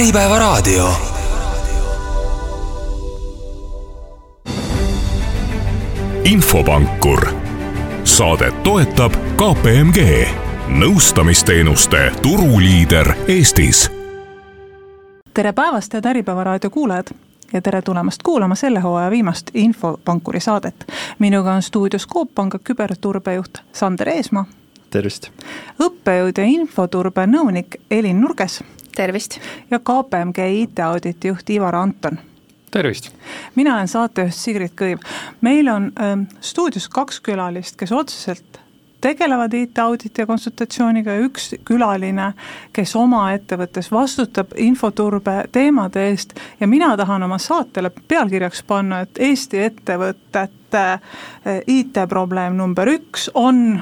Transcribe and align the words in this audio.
Äripäevaraadio. 0.00 0.88
infopankur. 6.24 7.28
saadet 8.04 8.62
toetab 8.62 9.12
KPMG, 9.12 10.28
nõustamisteenuste 10.68 12.12
turuliider 12.22 13.14
Eestis. 13.28 13.90
tere 15.34 15.52
päevast, 15.52 15.92
head 15.92 16.04
Äripäevaraadio 16.04 16.70
kuulajad 16.70 17.06
ja 17.52 17.60
tere 17.60 17.82
tulemast 17.82 18.22
kuulama 18.22 18.54
selle 18.54 18.80
hooaja 18.80 19.10
viimast 19.10 19.50
Infopankuri 19.54 20.40
saadet. 20.40 20.92
minuga 21.18 21.52
on 21.52 21.62
stuudios 21.62 22.08
Coop 22.08 22.34
Panga 22.34 22.58
küberturbejuht 22.58 23.58
Sander 23.72 24.08
Eesmaa. 24.08 24.44
tervist. 24.90 25.30
õppejõud 25.82 26.38
ja 26.38 26.44
infoturbe 26.44 27.26
nõunik 27.26 27.76
Elin 27.90 28.20
Nurges. 28.20 28.64
Tervist. 29.00 29.38
ja 29.70 29.78
KPMG 29.78 30.38
IT-auditi 30.62 31.28
juht 31.28 31.50
Ivar 31.50 31.76
Anton. 31.76 32.18
tervist. 32.70 33.10
mina 33.54 33.74
olen 33.74 33.88
saatejuht 33.88 34.34
Sigrid 34.34 34.76
Kõiv. 34.76 35.00
meil 35.40 35.68
on 35.68 35.92
äh, 35.96 36.18
stuudios 36.40 36.88
kaks 36.88 37.20
külalist, 37.20 37.76
kes 37.80 37.92
otseselt 37.92 38.60
tegelevad 39.00 39.52
IT-auditi 39.56 40.20
ja 40.20 40.26
konsultatsiooniga 40.26 41.12
ja 41.16 41.24
üks 41.24 41.54
külaline, 41.64 42.32
kes 42.72 42.92
oma 42.96 43.30
ettevõttes 43.32 43.88
vastutab 43.92 44.52
infoturbe 44.56 45.44
teemade 45.52 46.04
eest 46.10 46.36
ja 46.60 46.68
mina 46.68 46.92
tahan 46.96 47.22
oma 47.22 47.38
saatele 47.38 47.90
pealkirjaks 48.08 48.62
panna, 48.68 49.00
et 49.00 49.18
Eesti 49.18 49.64
ettevõtete 49.64 50.86
eh, 50.92 51.62
IT-probleem 51.66 52.60
number 52.60 52.92
üks 52.92 53.30
on, 53.34 53.80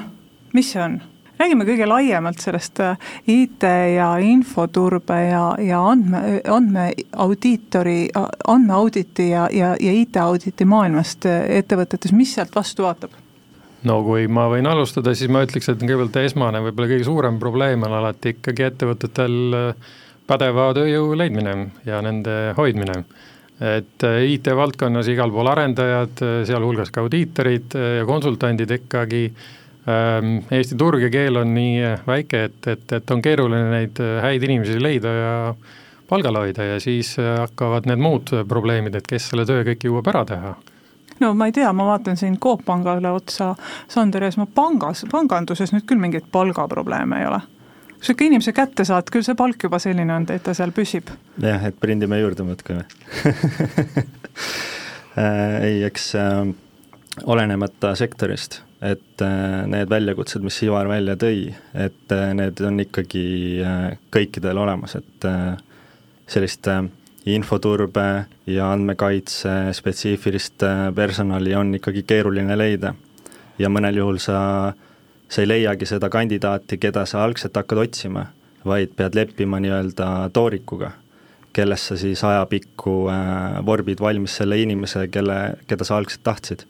mis 0.53 0.71
see 0.71 0.83
on? 0.83 1.01
Räägime 1.39 1.65
kõige 1.67 1.87
laiemalt 1.87 2.43
sellest 2.43 2.81
eh, 2.83 3.07
IT 3.27 3.63
ja 3.95 4.11
infoturbe 4.23 5.21
ja, 5.29 5.45
ja 5.63 5.79
andme, 5.91 6.41
andmeaudiitori, 6.43 8.01
andmeauditi 8.47 9.31
ja, 9.31 9.47
ja, 9.53 9.73
ja 9.79 9.95
IT-auditi 10.03 10.67
maailmast 10.69 11.25
eh, 11.29 11.57
ettevõtetes, 11.63 12.15
mis 12.15 12.35
sealt 12.35 12.55
vastu 12.55 12.87
vaatab? 12.87 13.17
no 13.87 14.01
kui 14.03 14.27
ma 14.31 14.47
võin 14.51 14.67
alustada, 14.67 15.13
siis 15.15 15.31
ma 15.31 15.43
ütleks, 15.45 15.69
et 15.71 15.81
kõigepealt 15.81 16.19
esmane, 16.23 16.61
võib-olla 16.65 16.91
kõige 16.91 17.07
suurem 17.07 17.39
probleem 17.41 17.85
on 17.87 17.95
alati 17.99 18.35
ikkagi 18.35 18.65
ettevõtetel 18.67 19.37
äh, 19.55 19.91
pädeva 20.29 20.69
tööjõu 20.77 21.15
leidmine 21.17 21.55
ja 21.87 22.01
nende 22.05 22.37
hoidmine. 22.57 23.03
et 23.59 24.03
äh, 24.07 24.19
IT-valdkonnas 24.35 25.07
igal 25.11 25.31
pool 25.31 25.47
arendajad, 25.51 26.21
äh, 26.23 26.35
sealhulgas 26.47 26.91
ka 26.91 27.03
audiitorid 27.05 27.75
ja 27.75 28.05
konsultandid 28.07 28.71
ikkagi, 28.71 29.29
Eesti 29.87 30.75
turg 30.77 31.01
ja 31.01 31.09
keel 31.09 31.39
on 31.39 31.53
nii 31.55 31.93
väike, 32.05 32.41
et, 32.49 32.67
et, 32.67 32.91
et 32.99 33.11
on 33.15 33.21
keeruline 33.23 33.69
neid 33.71 34.01
häid 34.21 34.43
inimesi 34.45 34.75
leida 34.81 35.13
ja 35.15 35.31
palgal 36.09 36.41
hoida 36.41 36.65
ja 36.73 36.81
siis 36.83 37.15
hakkavad 37.17 37.87
need 37.89 38.01
muud 38.01 38.33
probleemid, 38.49 38.97
et 38.99 39.07
kes 39.07 39.29
selle 39.31 39.47
töö 39.49 39.63
kõik 39.71 39.87
jõuab 39.87 40.11
ära 40.11 40.25
teha. 40.29 40.53
No 41.19 41.33
ma 41.35 41.49
ei 41.49 41.51
tea, 41.51 41.73
ma 41.75 41.85
vaatan 41.85 42.17
siin 42.17 42.37
Coop 42.39 42.61
Pangale 42.65 43.11
otsa, 43.11 43.55
Sander 43.91 44.23
Eesmaa 44.23 44.47
pangas, 44.55 45.05
panganduses 45.11 45.73
nüüd 45.75 45.85
küll 45.87 45.99
mingeid 45.99 46.29
palgaprobleeme 46.31 47.19
ei 47.19 47.27
ole. 47.27 47.41
Kui 47.99 48.07
sa 48.07 48.13
ikka 48.15 48.27
inimese 48.29 48.53
kätte 48.55 48.85
saad, 48.87 49.09
küll 49.11 49.25
see 49.27 49.35
palk 49.35 49.63
juba 49.67 49.79
selline 49.83 50.13
on, 50.15 50.27
et 50.31 50.43
ta 50.45 50.53
seal 50.55 50.71
püsib. 50.75 51.11
jah, 51.43 51.65
et 51.67 51.75
prindime 51.79 52.21
juurde 52.21 52.45
muudkui 52.47 52.77
äh, 55.19 55.63
ei, 55.67 55.83
eks 55.83 56.15
äh, 56.15 56.47
olenemata 57.25 57.95
sektorist, 57.99 58.61
et 58.81 59.21
äh, 59.21 59.65
need 59.67 59.89
väljakutsed, 59.91 60.43
mis 60.43 60.61
Ivar 60.63 60.87
välja 60.87 61.17
tõi, 61.19 61.49
et 61.75 62.15
äh, 62.15 62.29
need 62.37 62.61
on 62.63 62.79
ikkagi 62.79 63.25
äh, 63.59 63.97
kõikidel 64.13 64.61
olemas, 64.61 64.95
et 64.95 65.27
sellist 66.29 66.69
infoturbe 67.29 68.05
ja 68.47 68.69
andmekaitse 68.71 69.73
spetsiifilist 69.75 70.63
personali 70.95 71.55
on 71.57 71.73
ikkagi 71.75 72.05
keeruline 72.07 72.55
leida. 72.57 72.93
ja 73.59 73.69
mõnel 73.69 73.97
juhul 73.97 74.17
sa, 74.23 74.71
sa 75.27 75.41
ei 75.41 75.49
leiagi 75.49 75.85
seda 75.85 76.09
kandidaati, 76.09 76.77
keda 76.77 77.03
sa 77.05 77.25
algselt 77.25 77.57
hakkad 77.57 77.81
otsima, 77.83 78.29
vaid 78.65 78.95
pead 78.95 79.17
leppima 79.17 79.59
nii-öelda 79.59 80.29
toorikuga, 80.33 80.93
kellest 81.53 81.91
sa 81.91 81.97
siis 81.97 82.23
ajapikku 82.23 82.95
vorbid 83.65 83.99
valmis 83.99 84.37
selle 84.39 84.61
inimese, 84.61 85.09
kelle, 85.11 85.57
keda 85.67 85.83
sa 85.83 85.97
algselt 85.97 86.23
tahtsid 86.23 86.63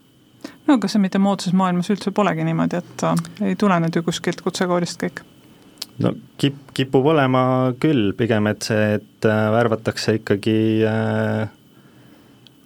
no 0.67 0.77
aga 0.77 0.89
see 0.91 1.01
mitte 1.01 1.21
moodsas 1.21 1.55
maailmas 1.57 1.89
üldse 1.93 2.13
polegi 2.15 2.45
niimoodi, 2.47 2.79
et 2.79 3.05
äh, 3.07 3.23
ei 3.51 3.59
tule 3.59 3.79
nüüd 3.81 3.95
ju 3.95 4.05
kuskilt 4.05 4.43
kutsekoolist 4.45 5.01
kõik. 5.01 5.23
No 5.99 6.13
kip-, 6.39 6.69
kipub 6.77 7.07
olema 7.11 7.41
küll, 7.81 8.11
pigem 8.17 8.47
et 8.51 8.67
see, 8.67 8.99
et 8.99 9.27
äh, 9.27 9.39
värvatakse 9.55 10.19
ikkagi 10.19 10.59
äh, 10.87 11.49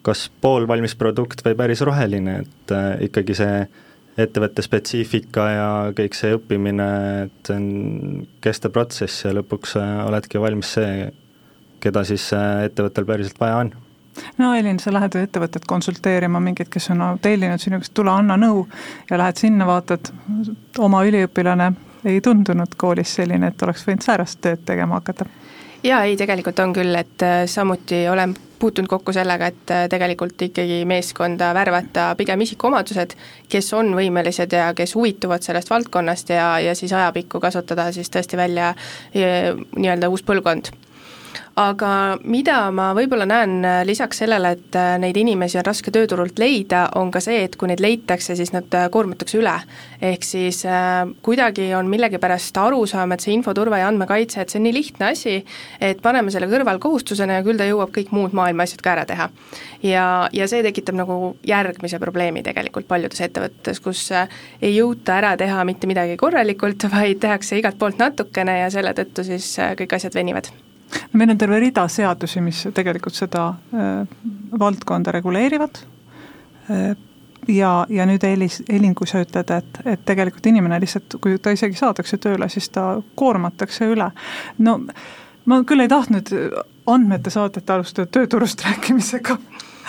kas 0.03 0.27
poolvalmis 0.43 0.97
produkt 0.99 1.41
või 1.45 1.55
päris 1.57 1.81
roheline, 1.85 2.41
et 2.43 2.73
ikkagi 3.07 3.37
see 3.39 3.61
ettevõtte 4.19 4.61
spetsiifika 4.61 5.45
ja 5.49 5.69
kõik 5.95 6.17
see 6.17 6.35
õppimine, 6.35 6.89
et 7.23 7.47
see 7.47 7.55
on 7.55 8.27
kestev 8.43 8.75
protsess 8.75 9.23
ja 9.23 9.31
lõpuks 9.33 9.77
oledki 9.79 10.41
valmis 10.43 10.75
see, 10.75 11.07
keda 11.81 12.03
siis 12.05 12.27
ettevõttel 12.35 13.07
päriselt 13.07 13.39
vaja 13.39 13.63
on 13.63 13.71
no 14.37 14.53
Elin, 14.55 14.79
sa 14.79 14.93
lähed 14.93 15.15
ettevõtet 15.19 15.65
konsulteerima, 15.67 16.39
mingid, 16.43 16.69
kes 16.73 16.89
on 16.93 17.03
tellinud 17.21 17.61
sinu 17.61 17.79
käest, 17.81 17.93
tule 17.93 18.11
anna 18.13 18.37
nõu 18.37 18.65
ja 19.09 19.17
lähed 19.21 19.41
sinna, 19.41 19.67
vaatad, 19.69 20.13
oma 20.79 21.03
üliõpilane 21.07 21.73
ei 22.05 22.21
tundunud 22.21 22.75
koolis 22.77 23.15
selline, 23.15 23.47
et 23.53 23.63
oleks 23.63 23.87
võinud 23.87 24.05
säärast 24.05 24.41
tööd 24.43 24.65
tegema 24.65 24.99
hakata? 24.99 25.29
jaa, 25.83 26.03
ei 26.03 26.17
tegelikult 26.17 26.59
on 26.63 26.73
küll, 26.73 26.95
et 26.95 27.23
äh, 27.23 27.43
samuti 27.49 28.05
olen 28.09 28.35
puutunud 28.59 28.87
kokku 28.87 29.13
sellega, 29.13 29.49
et 29.51 29.71
äh, 29.71 29.87
tegelikult 29.91 30.41
ikkagi 30.47 30.83
meeskonda 30.87 31.51
värvata 31.55 32.13
pigem 32.19 32.45
isikuomadused, 32.45 33.17
kes 33.51 33.73
on 33.75 33.91
võimelised 33.97 34.55
ja 34.55 34.69
kes 34.77 34.95
huvituvad 34.95 35.43
sellest 35.43 35.69
valdkonnast 35.73 36.31
ja, 36.31 36.47
ja 36.63 36.75
siis 36.75 36.93
ajapikku 36.93 37.43
kasvatada 37.43 37.91
siis 37.91 38.11
tõesti 38.13 38.39
välja 38.39 38.71
äh, 38.71 39.51
nii-öelda 39.75 40.11
uus 40.13 40.23
põlvkond 40.23 40.71
aga 41.59 42.17
mida 42.25 42.57
ma 42.73 42.89
võib-olla 42.97 43.27
näen 43.29 43.59
äh, 43.65 43.81
lisaks 43.85 44.23
sellele, 44.23 44.53
et 44.57 44.77
äh, 44.77 44.95
neid 45.01 45.17
inimesi 45.19 45.59
on 45.59 45.65
raske 45.67 45.91
tööturult 45.93 46.39
leida, 46.41 46.87
on 46.97 47.11
ka 47.13 47.21
see, 47.23 47.43
et 47.45 47.57
kui 47.59 47.69
neid 47.69 47.83
leitakse, 47.83 48.35
siis 48.37 48.53
nad 48.55 48.73
äh, 48.73 48.87
koormatakse 48.93 49.37
üle. 49.37 49.53
ehk 50.03 50.25
siis 50.25 50.63
äh, 50.65 51.03
kuidagi 51.25 51.69
on 51.77 51.89
millegipärast 51.91 52.57
arusaam, 52.57 53.13
et 53.13 53.23
see 53.23 53.35
infoturve 53.37 53.79
ja 53.79 53.87
andmekaitse, 53.91 54.41
et 54.41 54.49
see 54.49 54.59
on 54.59 54.67
nii 54.67 54.75
lihtne 54.79 55.11
asi, 55.11 55.37
et 55.81 56.01
paneme 56.01 56.33
selle 56.33 56.49
kõrvalkohustusena 56.51 57.39
ja 57.39 57.45
küll 57.45 57.61
ta 57.61 57.69
jõuab 57.69 57.93
kõik 57.93 58.11
muud 58.15 58.33
maailma 58.33 58.65
asjad 58.65 58.81
ka 58.81 58.95
ära 58.97 59.05
teha. 59.09 59.29
ja, 59.83 60.07
ja 60.33 60.49
see 60.49 60.65
tekitab 60.65 60.97
nagu 60.97 61.35
järgmise 61.47 62.01
probleemi 62.01 62.43
tegelikult 62.43 62.89
paljudes 62.89 63.21
ettevõtetes, 63.21 63.79
kus 63.83 64.09
ei 64.13 64.75
jõuta 64.75 65.19
ära 65.21 65.35
teha 65.37 65.63
mitte 65.69 65.87
midagi 65.87 66.17
korralikult, 66.17 66.89
vaid 66.97 67.21
tehakse 67.21 67.61
igalt 67.61 67.77
poolt 67.77 68.01
natukene 68.01 68.59
ja 68.63 68.69
selle 68.73 68.97
tõttu 68.97 69.25
siis 69.27 69.53
kõik 69.77 69.99
asjad 69.99 70.17
venivad 70.17 70.49
no 71.13 71.21
meil 71.21 71.33
on 71.33 71.37
terve 71.37 71.59
rida 71.63 71.87
seadusi, 71.87 72.41
mis 72.41 72.67
tegelikult 72.73 73.17
seda 73.17 73.47
äh, 73.73 74.19
valdkonda 74.59 75.11
reguleerivad 75.15 75.81
äh,, 76.69 76.93
ja, 77.47 77.73
ja 77.89 78.05
nüüd 78.09 78.23
Elis, 78.23 78.61
Elin, 78.69 78.95
kui 78.95 79.07
sa 79.09 79.23
ütled, 79.23 79.51
et, 79.51 79.81
et 79.85 80.05
tegelikult 80.05 80.45
inimene 80.51 80.79
lihtsalt, 80.83 81.17
kui 81.21 81.37
ta 81.41 81.53
isegi 81.55 81.77
saadakse 81.79 82.17
tööle, 82.21 82.49
siis 82.49 82.69
ta 82.73 82.97
koormatakse 83.19 83.89
üle. 83.91 84.11
no 84.59 84.79
ma 85.45 85.59
küll 85.67 85.83
ei 85.83 85.91
tahtnud 85.91 86.31
andmete 86.87 87.33
saadet 87.33 87.69
alustada 87.69 88.11
tööturust 88.19 88.63
rääkimisega 88.67 89.37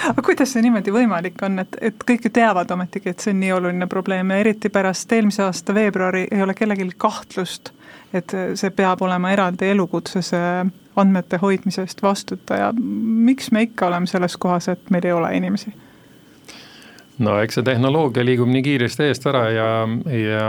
aga 0.08 0.22
kuidas 0.22 0.52
see 0.52 0.62
niimoodi 0.64 0.92
võimalik 0.94 1.42
on, 1.46 1.60
et, 1.62 1.76
et 1.80 2.06
kõik 2.06 2.26
ju 2.26 2.32
teavad 2.34 2.70
ometigi, 2.74 3.12
et 3.12 3.22
see 3.22 3.34
on 3.34 3.40
nii 3.42 3.52
oluline 3.54 3.88
probleem 3.90 4.32
ja 4.32 4.40
eriti 4.42 4.70
pärast 4.72 5.12
eelmise 5.12 5.44
aasta 5.46 5.74
veebruari 5.74 6.26
ei 6.30 6.42
ole 6.42 6.54
kellelgi 6.58 6.90
kahtlust, 6.98 7.70
et 8.14 8.34
see 8.58 8.72
peab 8.74 9.02
olema 9.06 9.32
eraldi 9.34 9.70
elukutse, 9.70 10.22
see 10.22 10.50
andmete 10.96 11.38
hoidmise 11.42 11.84
eest 11.84 12.02
vastutaja, 12.02 12.72
miks 12.78 13.50
me 13.52 13.64
ikka 13.68 13.88
oleme 13.90 14.06
selles 14.10 14.36
kohas, 14.36 14.68
et 14.68 14.90
meil 14.90 15.06
ei 15.06 15.12
ole 15.12 15.32
inimesi? 15.36 15.74
no 17.18 17.38
eks 17.42 17.60
see 17.60 17.66
tehnoloogia 17.66 18.24
liigub 18.26 18.50
nii 18.50 18.62
kiiresti 18.66 19.08
eest 19.08 19.26
ära 19.30 19.48
ja, 19.54 19.68
ja 20.10 20.46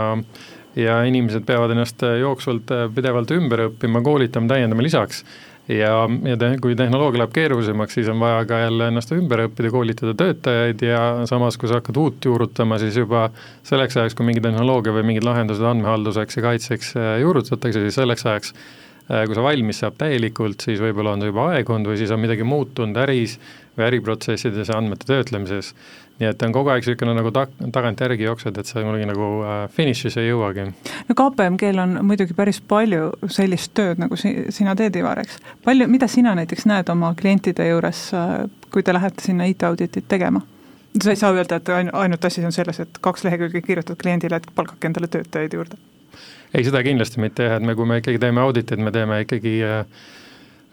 ja 0.76 0.96
inimesed 1.08 1.46
peavad 1.48 1.72
ennast 1.72 2.02
jooksvalt 2.20 2.72
pidevalt 2.94 3.30
ümber 3.32 3.62
õppima, 3.70 4.02
koolitama, 4.04 4.50
täiendama 4.50 4.84
lisaks 4.84 5.22
ja, 5.68 5.92
ja 6.24 6.36
te, 6.38 6.50
kui 6.62 6.76
tehnoloogia 6.78 7.22
läheb 7.22 7.34
keerulisemaks, 7.34 7.96
siis 7.98 8.10
on 8.12 8.20
vaja 8.20 8.44
ka 8.48 8.60
jälle 8.60 8.90
ennast 8.90 9.12
ümber 9.16 9.46
õppida, 9.46 9.70
koolitada 9.74 10.14
töötajaid 10.18 10.82
ja 10.86 11.02
samas, 11.30 11.58
kui 11.58 11.70
sa 11.70 11.80
hakkad 11.80 11.98
uut 12.00 12.28
juurutama, 12.28 12.78
siis 12.82 12.98
juba 13.00 13.28
selleks 13.66 13.96
ajaks, 13.96 14.16
kui 14.18 14.28
mingi 14.28 14.44
tehnoloogia 14.44 14.94
või 14.96 15.06
mingid 15.10 15.26
lahendused 15.26 15.66
andmehalduseks 15.66 16.38
ja 16.38 16.44
kaitseks 16.50 16.92
juurutatakse, 17.22 17.86
siis 17.86 17.98
selleks 17.98 18.26
ajaks 18.26 18.54
kui 19.06 19.36
see 19.36 19.44
valmis 19.44 19.82
saab 19.82 19.94
täielikult, 20.00 20.64
siis 20.66 20.80
võib-olla 20.82 21.14
on 21.14 21.22
see 21.22 21.30
juba 21.30 21.50
aegunud 21.54 21.92
või 21.92 22.00
siis 22.00 22.10
on 22.14 22.20
midagi 22.22 22.46
muutunud 22.46 22.98
äris 23.04 23.36
või 23.76 23.86
äriprotsessides 23.90 24.72
ja 24.72 24.78
andmete 24.80 25.06
töötlemises. 25.06 25.74
nii 26.18 26.30
et 26.30 26.42
on 26.42 26.52
kogu 26.52 26.72
aeg 26.72 26.80
niisugune 26.80 27.12
nagu 27.14 27.30
ta-, 27.30 27.46
tagantjärgi 27.72 28.24
jooksed, 28.24 28.58
et 28.58 28.66
sa 28.66 28.80
kunagi 28.80 29.06
nagu 29.06 29.28
äh, 29.44 29.56
finišisse 29.76 30.24
ei 30.24 30.30
jõuagi. 30.30 30.66
no 31.08 31.18
KPMG-l 31.20 31.82
on 31.82 31.98
muidugi 32.08 32.34
päris 32.34 32.60
palju 32.60 33.12
sellist 33.28 33.74
tööd, 33.78 34.00
nagu 34.02 34.16
si-, 34.16 34.48
sina 34.50 34.74
teed, 34.74 34.96
Ivar, 34.96 35.20
eks. 35.22 35.38
palju, 35.64 35.88
mida 35.92 36.08
sina 36.08 36.34
näiteks 36.34 36.66
näed 36.66 36.90
oma 36.90 37.14
klientide 37.14 37.68
juures, 37.68 38.08
äh, 38.16 38.38
kui 38.72 38.82
te 38.82 38.96
lähete 38.96 39.22
sinna 39.22 39.46
IT-auditit 39.52 40.08
tegema? 40.08 40.42
sa 41.02 41.12
ei 41.12 41.16
saa 41.20 41.32
öelda, 41.36 41.60
et 41.60 41.68
ainult 41.92 42.24
asi 42.24 42.44
on 42.44 42.52
selles, 42.52 42.80
et 42.80 42.98
kaks 43.04 43.26
lehekülge 43.26 43.60
kirjutad 43.62 44.00
kliendile, 44.00 44.40
et 44.40 44.48
palkake 44.54 44.88
endale 44.88 45.12
töötajaid 45.12 45.52
juurde. 45.52 45.76
Ei, 46.52 46.64
seda 46.64 46.82
kindlasti 46.86 47.22
mitte 47.22 47.48
jah, 47.48 47.56
et 47.60 47.66
me, 47.66 47.74
kui 47.78 47.88
me 47.88 48.00
ikkagi 48.02 48.20
teeme 48.22 48.44
auditeid, 48.44 48.82
me 48.82 48.92
teeme 48.94 49.22
ikkagi 49.24 49.56
äh, 49.66 49.82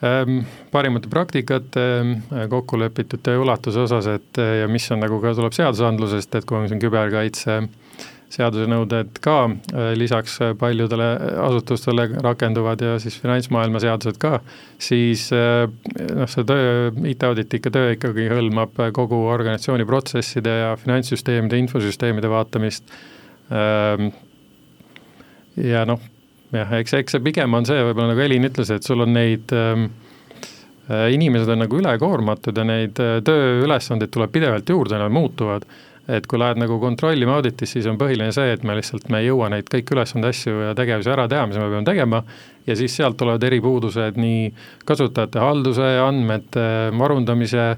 Ehm, 0.04 0.42
parimate 0.72 1.08
praktikate 1.08 1.84
äh, 2.04 2.48
kokku 2.52 2.80
lepitud 2.82 3.22
töö 3.24 3.40
ulatuse 3.46 3.86
osas, 3.86 4.10
et 4.12 4.40
äh, 4.42 4.58
ja 4.64 4.68
mis 4.68 4.90
on 4.92 5.00
nagu 5.00 5.20
ka 5.24 5.32
tuleb 5.38 5.56
seadusandlusest, 5.56 6.36
et 6.36 6.48
kui 6.50 6.58
on 6.60 6.68
siin 6.68 6.82
küberkaitse 6.82 7.62
seaduse 8.34 8.66
nõuded 8.68 9.22
ka 9.24 9.38
äh, 9.46 9.94
lisaks 9.96 10.36
paljudele 10.60 11.08
asutustele 11.46 12.10
rakenduvad 12.26 12.84
ja 12.84 12.98
siis 13.00 13.16
finantsmaailma 13.22 13.80
seadused 13.80 14.20
ka, 14.20 14.42
siis 14.82 15.30
noh, 15.32 16.28
see 16.28 16.48
töö, 16.52 16.92
IT-auditi 17.14 17.62
ikka 17.62 17.72
töö 17.78 17.96
ikkagi 17.96 18.28
hõlmab 18.34 18.84
kogu 18.98 19.22
organisatsiooni 19.32 19.88
protsesside 19.88 20.58
ja 20.66 20.76
finantssüsteemide, 20.84 21.64
infosüsteemide 21.64 22.34
vaatamist. 22.34 22.92
Ja 25.62 25.84
noh, 25.86 26.02
jah, 26.54 26.74
eks, 26.80 26.96
eks 26.98 27.16
see 27.16 27.24
pigem 27.24 27.54
on 27.54 27.68
see, 27.68 27.82
võib-olla 27.86 28.14
nagu 28.14 28.24
Elin 28.26 28.50
ütles, 28.50 28.72
et 28.74 28.86
sul 28.86 29.06
on 29.06 29.14
neid 29.14 29.54
ähm, 29.58 29.88
äh, 30.90 31.10
inimesed 31.14 31.50
on 31.54 31.64
nagu 31.66 31.80
ülekoormatud 31.80 32.58
ja 32.58 32.66
neid 32.68 33.02
äh, 33.02 33.20
tööülesandeid 33.26 34.14
tuleb 34.14 34.34
pidevalt 34.34 34.70
juurde, 34.70 35.00
nad 35.02 35.14
muutuvad. 35.14 35.68
et 36.04 36.26
kui 36.28 36.36
lähed 36.36 36.58
nagu 36.60 36.76
kontrollima 36.82 37.38
auditis, 37.38 37.78
siis 37.78 37.86
on 37.88 37.96
põhiline 37.96 38.34
see, 38.36 38.50
et 38.52 38.64
me 38.68 38.74
lihtsalt, 38.76 39.06
me 39.08 39.22
ei 39.22 39.30
jõua 39.30 39.48
neid 39.54 39.70
kõiki 39.72 39.96
ülesande 39.96 40.34
asju 40.34 40.66
ja 40.66 40.74
tegevusi 40.76 41.14
ära 41.14 41.30
teha, 41.32 41.46
mis 41.48 41.56
me 41.56 41.70
peame 41.72 41.88
tegema, 41.88 42.20
ja 42.68 42.76
siis 42.76 42.98
sealt 43.00 43.16
tulevad 43.22 43.46
eripuudused 43.48 44.20
nii 44.20 44.50
kasutajate 44.84 45.40
halduse, 45.40 45.94
andmete 46.04 46.66
varundamise, 47.00 47.70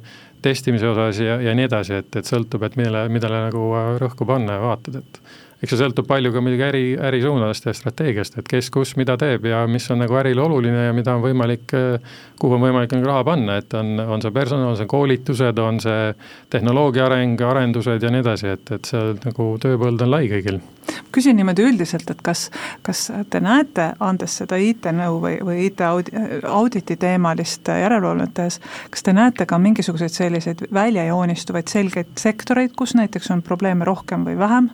testimise 0.41 0.89
osas 0.89 1.21
ja, 1.21 1.37
ja 1.37 1.53
nii 1.53 1.69
edasi, 1.69 1.99
et, 2.01 2.09
et 2.17 2.25
sõltub, 2.25 2.65
et 2.65 2.79
millele, 2.81 3.05
millele 3.13 3.43
nagu 3.45 3.67
rõhku 4.01 4.25
panna 4.25 4.57
ja 4.57 4.65
vaatad, 4.71 5.03
et 5.03 5.21
eks 5.61 5.71
see 5.71 5.79
sõltub 5.79 6.07
palju 6.09 6.33
ka 6.33 6.43
muidugi 6.43 6.65
äri, 6.67 6.83
ärisuunadest 7.09 7.69
ja 7.69 7.73
strateegiast, 7.75 8.39
et 8.41 8.49
kes, 8.49 8.69
kus, 8.73 8.95
mida 8.99 9.15
teeb 9.19 9.47
ja 9.49 9.63
mis 9.71 9.87
on 9.93 10.01
nagu 10.03 10.19
ärile 10.19 10.43
oluline 10.43 10.87
ja 10.87 10.93
mida 10.95 11.15
on 11.15 11.23
võimalik, 11.23 11.73
kuhu 12.39 12.57
on 12.57 12.65
võimalik 12.67 12.95
nagu 12.95 13.07
raha 13.07 13.23
panna, 13.27 13.59
et 13.61 13.73
on, 13.77 13.95
on 14.03 14.23
see 14.23 14.35
personal, 14.35 14.73
on 14.73 14.79
see 14.79 14.89
koolitused, 14.91 15.61
on 15.63 15.79
see 15.83 16.13
tehnoloogia 16.53 17.07
areng, 17.07 17.41
arendused 17.47 18.03
ja 18.03 18.11
nii 18.13 18.25
edasi, 18.25 18.55
et, 18.57 18.75
et 18.77 18.91
see 18.91 19.13
nagu 19.23 19.51
tööpõld 19.63 20.05
on 20.05 20.11
lai 20.11 20.25
kõigil. 20.31 20.61
Küsin 21.15 21.37
niimoodi 21.39 21.63
üldiselt, 21.65 22.09
et 22.11 22.19
kas, 22.21 22.49
kas 22.85 23.07
te 23.31 23.39
näete, 23.41 23.87
andes 24.03 24.35
seda 24.41 24.59
IT-nõu 24.61 25.17
või, 25.23 25.39
või 25.47 25.63
IT-auditi 25.69 26.97
teemalist 27.01 27.71
järelevalvet 27.71 28.35
tehes, 28.37 28.59
kas 28.93 29.05
te 29.05 29.15
näete 29.15 29.47
ka 29.49 29.57
mingisuguseid 29.61 30.13
selliseid 30.13 30.65
väljajoonistuvaid 30.75 31.71
selgeid 31.71 32.13
sektoreid, 32.21 32.75
kus 32.77 32.93
näiteks 32.99 33.31
on 33.33 33.41
probleeme 33.45 33.87
rohkem 33.87 34.27
või 34.27 34.37
vähem, 34.37 34.69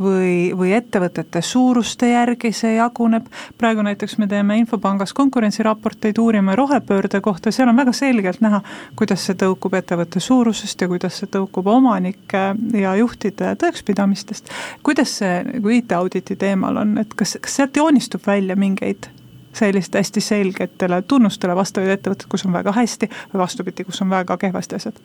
või, 0.00 0.52
või 0.56 0.72
ettevõtete 0.76 1.42
suuruste 1.42 2.10
järgi 2.10 2.52
see 2.52 2.74
jaguneb, 2.76 3.26
praegu 3.58 3.82
näiteks 3.86 4.18
me 4.18 4.28
teeme 4.30 4.58
Infopangas 4.60 5.12
konkurentsiraporteid, 5.16 6.18
uurime 6.18 6.56
rohepöörde 6.56 7.20
kohta, 7.20 7.52
seal 7.52 7.68
on 7.68 7.76
väga 7.76 7.92
selgelt 7.96 8.40
näha, 8.44 8.60
kuidas 8.96 9.26
see 9.26 9.38
tõukub 9.40 9.76
ettevõtte 9.78 10.20
suurusest 10.20 10.80
ja 10.80 10.88
kuidas 10.88 11.20
see 11.20 11.30
tõukub 11.32 11.68
omanike 11.72 12.46
ja 12.80 12.96
juhtide 12.96 13.54
tõekspidamistest. 13.62 14.52
kuidas 14.82 15.18
see 15.18 15.42
nagu 15.44 15.76
IT-auditi 15.78 16.36
teemal 16.36 16.82
on, 16.82 16.98
et 16.98 17.14
kas, 17.14 17.38
kas 17.40 17.56
sealt 17.60 17.76
joonistub 17.76 18.26
välja 18.26 18.56
mingeid 18.56 19.08
selliste 19.56 19.98
hästi 19.98 20.20
selgetele 20.20 21.02
tunnustele 21.02 21.56
vastavaid 21.56 21.96
ettevõtteid, 21.96 22.28
kus 22.28 22.44
on 22.44 22.52
väga 22.52 22.72
hästi 22.76 23.08
või 23.32 23.40
vastupidi, 23.40 23.84
kus 23.88 24.02
on 24.04 24.12
väga 24.12 24.36
kehvasti 24.36 24.76
asjad? 24.76 25.00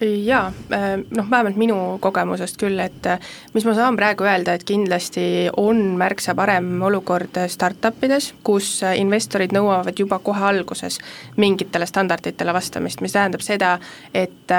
Jaa, 0.00 0.52
äh, 0.72 1.04
noh 1.16 1.30
vähemalt 1.30 1.56
minu 1.56 1.76
kogemusest 2.00 2.58
küll, 2.58 2.78
et 2.82 3.06
äh, 3.06 3.20
mis 3.54 3.64
ma 3.66 3.74
saan 3.74 3.96
praegu 3.96 4.26
öelda, 4.26 4.54
et 4.54 4.64
kindlasti 4.66 5.50
on 5.56 5.82
märksa 6.00 6.34
parem 6.34 6.82
olukord 6.82 7.38
startup 7.48 8.02
ides, 8.04 8.32
kus 8.46 8.82
äh, 8.82 8.96
investorid 9.00 9.54
nõuavad 9.54 9.98
juba 9.98 10.18
kohe 10.18 10.42
alguses 10.50 10.98
mingitele 11.36 11.86
standarditele 11.86 12.54
vastamist, 12.54 13.04
mis 13.04 13.14
tähendab 13.14 13.44
seda, 13.44 13.76
et 14.14 14.52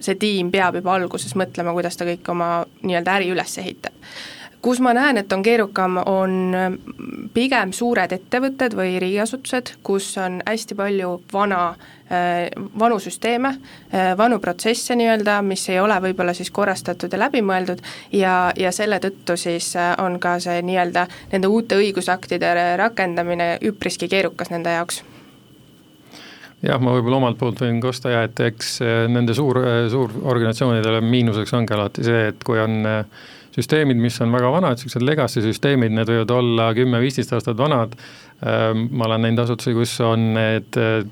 see 0.00 0.16
tiim 0.18 0.50
peab 0.50 0.80
juba 0.80 0.96
alguses 0.96 1.36
mõtlema, 1.38 1.74
kuidas 1.76 1.96
ta 1.96 2.08
kõik 2.08 2.32
oma 2.32 2.50
nii-öelda 2.82 3.20
äri 3.20 3.32
üles 3.34 3.58
ehitab 3.60 3.94
kus 4.62 4.80
ma 4.80 4.92
näen, 4.94 5.16
et 5.20 5.32
on 5.32 5.42
keerukam, 5.42 5.98
on 6.06 6.32
pigem 7.34 7.72
suured 7.72 8.12
ettevõtted 8.12 8.74
või 8.76 8.98
riigiasutused, 9.02 9.74
kus 9.86 10.10
on 10.18 10.40
hästi 10.46 10.76
palju 10.78 11.12
vana, 11.32 11.60
äh, 12.10 12.48
vanu 12.78 12.98
süsteeme, 13.02 13.54
äh, 13.94 14.12
vanu 14.18 14.40
protsesse 14.42 14.96
nii-öelda, 14.98 15.40
mis 15.42 15.68
ei 15.68 15.80
ole 15.80 15.98
võib-olla 16.08 16.34
siis 16.34 16.50
korrastatud 16.50 17.12
ja 17.12 17.22
läbimõeldud. 17.26 17.84
Ja, 18.12 18.52
ja 18.56 18.72
selle 18.72 18.98
tõttu 19.02 19.36
siis 19.36 19.74
äh, 19.76 19.94
on 20.02 20.18
ka 20.20 20.38
see 20.42 20.62
nii-öelda 20.62 21.06
nende 21.32 21.52
uute 21.52 21.78
õigusaktide 21.78 22.76
rakendamine 22.76 23.56
üpriski 23.62 24.08
keerukas 24.08 24.50
nende 24.50 24.74
jaoks. 24.74 25.02
Jah, 26.58 26.80
ma 26.82 26.90
võib-olla 26.90 27.20
omalt 27.20 27.38
poolt 27.38 27.60
võin 27.62 27.76
kosta 27.78 28.10
ja 28.10 28.24
et 28.26 28.40
eks 28.42 28.80
nende 29.06 29.34
suur, 29.34 29.60
suurorganisatsioonidele 29.92 30.98
miinuseks 31.06 31.54
ongi 31.54 31.76
alati 31.76 32.02
see, 32.02 32.24
et 32.32 32.42
kui 32.42 32.58
on 32.58 32.80
äh, 32.82 33.28
süsteemid, 33.56 34.00
mis 34.00 34.18
on 34.24 34.32
väga 34.34 34.50
vanad, 34.52 34.78
niisugused 34.78 35.04
legacy 35.04 35.44
süsteemid, 35.44 35.94
need 35.94 36.10
võivad 36.10 36.34
olla 36.36 36.72
kümme-viisteist 36.76 37.34
aastat 37.36 37.58
vanad, 37.58 37.94
ehm, 38.42 38.88
ma 38.90 39.08
olen 39.08 39.26
näinud 39.26 39.44
asutusi, 39.44 39.76
kus 39.76 39.94
on 40.04 40.32
need 40.36 40.78
eh, 40.80 41.02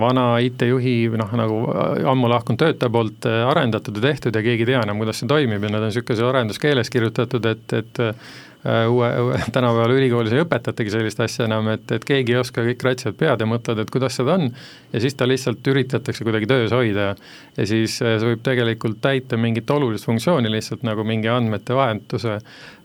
vana 0.00 0.26
IT-juhi 0.44 0.96
noh, 1.20 1.36
nagu 1.40 1.60
eh, 1.72 2.08
ammu 2.10 2.30
lahkunud 2.32 2.60
töötaja 2.60 2.92
poolt 2.92 3.28
eh, 3.30 3.42
arendatud 3.48 4.00
ja 4.00 4.08
tehtud 4.10 4.36
ja 4.36 4.44
keegi 4.44 4.66
ei 4.66 4.72
tea 4.72 4.86
enam, 4.86 5.02
kuidas 5.02 5.22
see 5.22 5.30
toimib 5.30 5.62
ja 5.62 5.70
need 5.70 5.82
on 5.82 5.92
niisuguses 5.92 6.26
arenduskeeles 6.30 6.92
kirjutatud, 6.92 7.52
et, 7.52 7.78
et 7.80 8.04
Äh, 8.04 8.34
uue, 8.64 9.08
uue, 9.20 9.40
tänapäeval 9.56 9.92
ülikoolis 9.92 10.32
ei 10.32 10.42
õpetatagi 10.44 10.92
sellist 10.94 11.20
asja 11.20 11.44
enam, 11.48 11.68
et, 11.74 11.84
et 11.92 12.04
keegi 12.08 12.32
ei 12.32 12.40
oska, 12.40 12.64
kõik 12.64 12.86
ratsivad 12.86 13.18
pead 13.20 13.44
ja 13.44 13.48
mõtlevad, 13.48 13.84
et 13.84 13.92
kuidas 13.92 14.16
seda 14.16 14.38
on, 14.38 14.48
ja 14.92 15.02
siis 15.04 15.18
ta 15.18 15.28
lihtsalt 15.28 15.66
üritatakse 15.74 16.24
kuidagi 16.24 16.48
töös 16.48 16.72
hoida. 16.72 17.12
Ja 17.58 17.68
siis 17.68 17.98
äh, 18.02 18.16
see 18.16 18.32
võib 18.32 18.44
tegelikult 18.46 19.02
täita 19.04 19.38
mingit 19.40 19.70
olulist 19.70 20.08
funktsiooni 20.08 20.52
lihtsalt 20.52 20.84
nagu 20.86 21.04
mingi 21.04 21.28
andmete 21.32 21.76
vahetuse, 21.76 22.40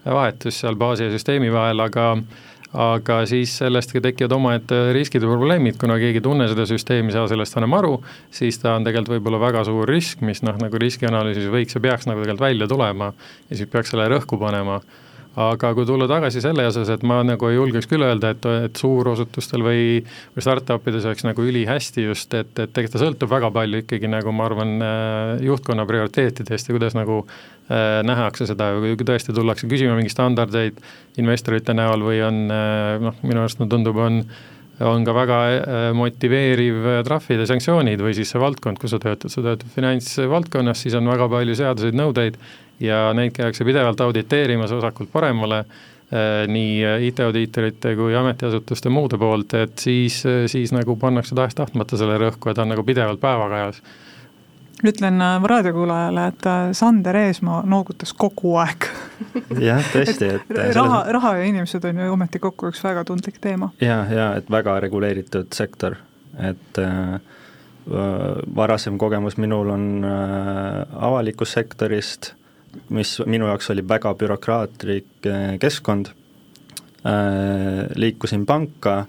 vahetus 0.06 0.62
seal 0.64 0.80
baasi 0.80 1.08
ja 1.08 1.16
süsteemi 1.16 1.52
vahel, 1.54 1.88
aga 1.88 2.14
aga 2.70 3.24
siis 3.25 3.56
sellest 3.58 3.96
tekivad 3.98 4.36
omaette 4.36 4.92
riskid 4.94 5.24
ja 5.25 5.30
probleemid, 5.32 5.80
kuna 5.82 5.96
keegi 5.98 6.20
ei 6.22 6.25
tunne 6.25 6.46
seda 6.51 6.68
süsteemi, 6.70 7.10
ei 7.10 7.15
saa 7.18 7.25
sellest 7.32 7.58
enam 7.58 7.74
aru, 7.80 7.96
siis 8.30 8.62
ta 8.62 8.75
on 8.77 8.86
tegelikult 8.86 9.15
võib-olla 9.15 9.39
väga 9.42 9.63
suur 9.65 9.89
risk, 9.89 10.22
mis 10.22 10.44
noh, 10.46 10.60
nagu 10.62 10.82
riskianalüüsis 10.82 11.50
võiks 11.50 11.74
ja 11.74 11.82
peaks 11.82 12.06
nagu 12.06 12.22
tegelikult 12.22 12.46
välja 12.46 12.70
tulema. 12.70 13.13
Ja 13.50 13.58
siis 13.58 13.72
peaks 13.74 13.89
selle 13.96 14.06
rõhku 14.13 14.38
panema 14.38 14.77
aga 15.38 15.71
kui 15.77 15.86
tulla 15.86 16.07
tagasi 16.09 16.41
selle 16.41 16.65
osas, 16.67 16.89
et 16.89 17.03
ma 17.05 17.19
nagu 17.25 17.50
ei 17.50 17.55
julgeks 17.55 17.88
küll 17.89 18.03
öelda, 18.05 18.31
et, 18.33 18.45
et 18.65 18.81
suurosutustel 18.81 19.63
või, 19.63 20.01
või 20.36 20.45
startup 20.45 20.88
ides 20.89 21.05
oleks 21.05 21.25
nagu 21.27 21.45
ülihästi 21.45 22.07
just, 22.07 22.33
et, 22.33 22.51
et 22.59 22.81
eks 22.81 22.95
ta 22.95 23.01
sõltub 23.03 23.29
väga 23.29 23.51
palju 23.53 23.83
ikkagi 23.83 24.09
nagu 24.09 24.33
ma 24.36 24.48
arvan, 24.50 24.75
äh, 24.81 25.33
juhtkonna 25.45 25.86
prioriteetidest 25.89 26.71
ja 26.71 26.75
kuidas 26.75 26.98
nagu 26.98 27.21
äh, 27.21 28.00
nähakse 28.07 28.50
seda, 28.50 28.71
kui 28.81 29.09
tõesti 29.09 29.36
tullakse 29.38 29.69
küsima 29.69 29.98
mingeid 30.00 30.15
standardeid 30.15 30.79
investorite 31.21 31.77
näol 31.77 32.07
või 32.09 32.24
on 32.25 32.48
äh, 32.50 32.95
noh, 33.03 33.19
minu 33.21 33.45
arust 33.45 33.62
mulle 33.62 33.77
tundub, 33.77 34.01
on 34.01 34.24
on 34.79 35.03
ka 35.03 35.12
väga 35.12 35.38
äh, 35.51 35.89
motiveeriv 35.91 36.86
trahvid 37.03 37.43
ja 37.43 37.48
sanktsioonid 37.50 38.00
või 38.00 38.13
siis 38.15 38.31
see 38.31 38.39
valdkond, 38.39 38.79
kus 38.79 38.93
sa 38.95 39.00
töötad, 39.03 39.31
sa 39.31 39.43
töötad 39.43 39.67
finantsvaldkonnas, 39.74 40.86
siis 40.86 40.95
on 40.95 41.09
väga 41.12 41.27
palju 41.31 41.57
seaduseid, 41.59 41.98
nõudeid 42.00 42.39
ja 42.79 43.09
neid 43.13 43.36
käiakse 43.36 43.65
pidevalt 43.67 44.01
auditeerimas 44.01 44.71
vasakult 44.71 45.12
paremale, 45.12 45.63
äh, 45.63 46.43
nii 46.48 46.83
IT-audiitorite 47.09 47.95
kui 48.00 48.15
ametiasutuste 48.15 48.89
muude 48.89 49.17
poolt, 49.17 49.53
et 49.53 49.77
siis, 49.79 50.21
siis 50.48 50.75
nagu 50.75 50.95
pannakse 51.00 51.36
tahes-tahtmata 51.36 52.00
selle 52.00 52.19
rõhku, 52.21 52.51
et 52.51 52.59
ta 52.59 52.67
on 52.67 52.74
nagu 52.75 52.86
pidevalt 52.88 53.21
päevakajas 53.24 53.83
ütlen 54.88 55.21
äh, 55.21 55.43
raadiokuulajale, 55.43 56.27
et 56.27 56.45
äh, 56.45 56.69
Sander 56.71 57.15
Eesmaa 57.15 57.63
noogutas 57.65 58.13
kogu 58.13 58.55
aeg 58.62 58.88
jah, 59.69 59.83
tõesti, 59.93 60.33
et 60.38 60.53
raha, 60.75 61.03
raha 61.12 61.36
ja 61.39 61.50
inimesed 61.50 61.86
on 61.89 62.00
ju 62.03 62.13
ometi 62.13 62.39
kokku 62.39 62.71
üks 62.71 62.83
väga 62.83 63.03
tundlik 63.07 63.39
teema. 63.41 63.71
ja, 63.81 64.03
ja 64.12 64.29
et 64.39 64.51
väga 64.51 64.79
reguleeritud 64.86 65.51
sektor, 65.55 65.98
et 66.39 66.81
äh, 66.83 67.19
varasem 68.55 68.98
kogemus 69.01 69.38
minul 69.38 69.74
on 69.75 69.88
äh, 70.05 71.00
avalikust 71.09 71.59
sektorist 71.59 72.33
mis 72.90 73.18
minu 73.26 73.48
jaoks 73.50 73.70
oli 73.74 73.86
väga 73.88 74.14
bürokraatlik 74.16 75.30
eh, 75.30 75.56
keskkond, 75.62 76.12
eh, 77.06 77.82
liikusin 77.96 78.46
panka, 78.50 79.06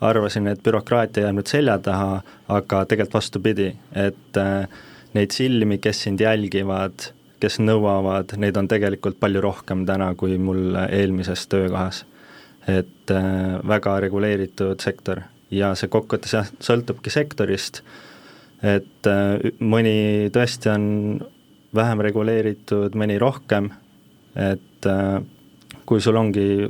arvasin, 0.00 0.46
et 0.46 0.62
bürokraatia 0.62 1.26
jääb 1.26 1.38
nüüd 1.38 1.50
selja 1.50 1.78
taha, 1.82 2.20
aga 2.48 2.82
tegelikult 2.88 3.18
vastupidi, 3.18 3.72
et 3.98 4.38
äh, 4.38 4.68
neid 5.16 5.34
silmi, 5.34 5.78
kes 5.82 6.04
sind 6.06 6.22
jälgivad, 6.22 7.10
kes 7.42 7.58
nõuavad, 7.62 8.34
neid 8.40 8.56
on 8.58 8.68
tegelikult 8.70 9.18
palju 9.20 9.42
rohkem 9.42 9.84
täna 9.88 10.12
kui 10.18 10.38
mul 10.38 10.78
eelmises 10.88 11.46
töökohas. 11.50 12.04
et 12.68 13.10
äh, 13.10 13.58
väga 13.64 13.94
reguleeritud 14.04 14.82
sektor 14.84 15.22
ja 15.50 15.70
see 15.74 15.88
kokkuvõttes 15.88 16.34
jah, 16.34 16.48
sõltubki 16.60 17.08
sektorist, 17.08 17.80
et 18.60 19.08
äh, 19.08 19.40
mõni 19.60 20.28
tõesti 20.34 20.68
on 20.68 20.84
vähem 21.78 22.02
reguleeritud, 22.04 22.96
mõni 22.98 23.18
rohkem, 23.20 23.70
et 24.38 24.86
äh, 24.86 25.18
kui 25.88 26.02
sul 26.04 26.18
ongi 26.20 26.68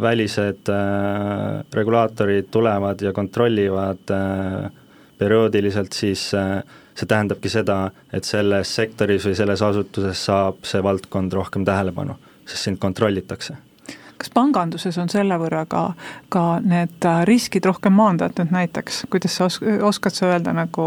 välised 0.00 0.70
äh, 0.72 1.60
regulaatorid 1.74 2.48
tulevad 2.54 3.02
ja 3.04 3.12
kontrollivad 3.12 4.14
äh, 4.14 4.70
perioodiliselt, 5.18 5.94
siis 5.94 6.24
see 6.30 7.06
tähendabki 7.08 7.48
seda, 7.48 7.76
et 8.12 8.26
selles 8.26 8.72
sektoris 8.74 9.22
või 9.28 9.36
selles 9.38 9.62
asutuses 9.62 10.24
saab 10.26 10.66
see 10.66 10.82
valdkond 10.82 11.32
rohkem 11.32 11.62
tähelepanu, 11.64 12.16
sest 12.42 12.66
sind 12.66 12.80
kontrollitakse. 12.82 13.54
Kas 14.18 14.30
panganduses 14.34 14.98
on 14.98 15.10
selle 15.10 15.38
võrra 15.38 15.62
ka, 15.70 15.84
ka 16.34 16.42
need 16.66 17.06
riskid 17.30 17.66
rohkem 17.66 17.94
maandatud 17.94 18.50
näiteks, 18.54 19.04
kuidas 19.10 19.38
sa 19.38 19.46
os-, 19.46 19.62
oskad 19.86 20.18
sa 20.18 20.32
öelda 20.32 20.54
nagu 20.54 20.86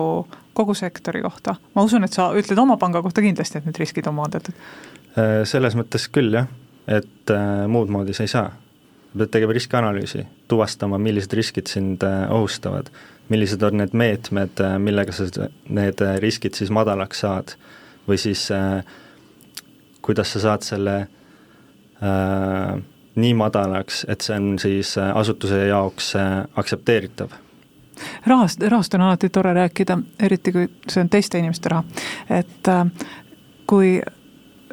kogu 0.57 0.75
sektori 0.77 1.21
kohta? 1.25 1.57
ma 1.75 1.85
usun, 1.87 2.07
et 2.07 2.13
sa 2.13 2.29
ütled 2.37 2.59
oma 2.61 2.77
panga 2.81 3.01
kohta 3.05 3.23
kindlasti, 3.25 3.61
et 3.61 3.67
need 3.69 3.81
riskid 3.81 4.09
on 4.09 4.17
maandatud. 4.19 4.55
Äh, 5.17 5.41
selles 5.49 5.77
mõttes 5.77 6.09
küll 6.13 6.33
jah, 6.33 6.49
et 6.87 7.33
äh, 7.33 7.67
muud 7.71 7.93
moodi 7.93 8.17
sa 8.17 8.25
ei 8.25 8.33
saa. 8.33 8.49
pead 9.17 9.31
tegema 9.33 9.53
riskianalüüsi, 9.55 10.25
tuvastama, 10.47 10.97
millised 11.01 11.31
riskid 11.33 11.69
sind 11.71 12.03
ohustavad 12.29 12.91
millised 13.29 13.63
on 13.63 13.81
need 13.81 13.95
meetmed, 13.97 14.59
äh, 14.63 14.77
millega 14.79 15.11
sa 15.15 15.27
need 15.69 16.01
äh, 16.03 16.17
riskid 16.23 16.57
siis 16.57 16.71
madalaks 16.73 17.23
saad 17.25 17.55
või 18.07 18.19
siis 18.21 18.47
äh, 18.55 18.79
kuidas 20.05 20.31
sa 20.33 20.43
saad 20.43 20.67
selle 20.67 20.95
äh, 22.03 22.77
nii 23.17 23.33
madalaks, 23.37 24.05
et 24.07 24.23
see 24.23 24.37
on 24.37 24.55
siis 24.61 24.95
äh, 25.01 25.11
asutuse 25.17 25.65
jaoks 25.67 26.13
äh, 26.19 26.39
aktsepteeritav 26.55 27.35
rahast, 28.27 28.61
rahast 28.61 28.93
on 28.93 29.01
alati 29.01 29.29
tore 29.29 29.53
rääkida, 29.53 29.97
eriti 30.19 30.51
kui 30.51 30.69
see 30.89 31.01
on 31.01 31.09
teiste 31.09 31.39
inimeste 31.39 31.69
raha, 31.69 31.83
et 32.29 32.71
äh, 32.71 32.85
kui 33.67 33.97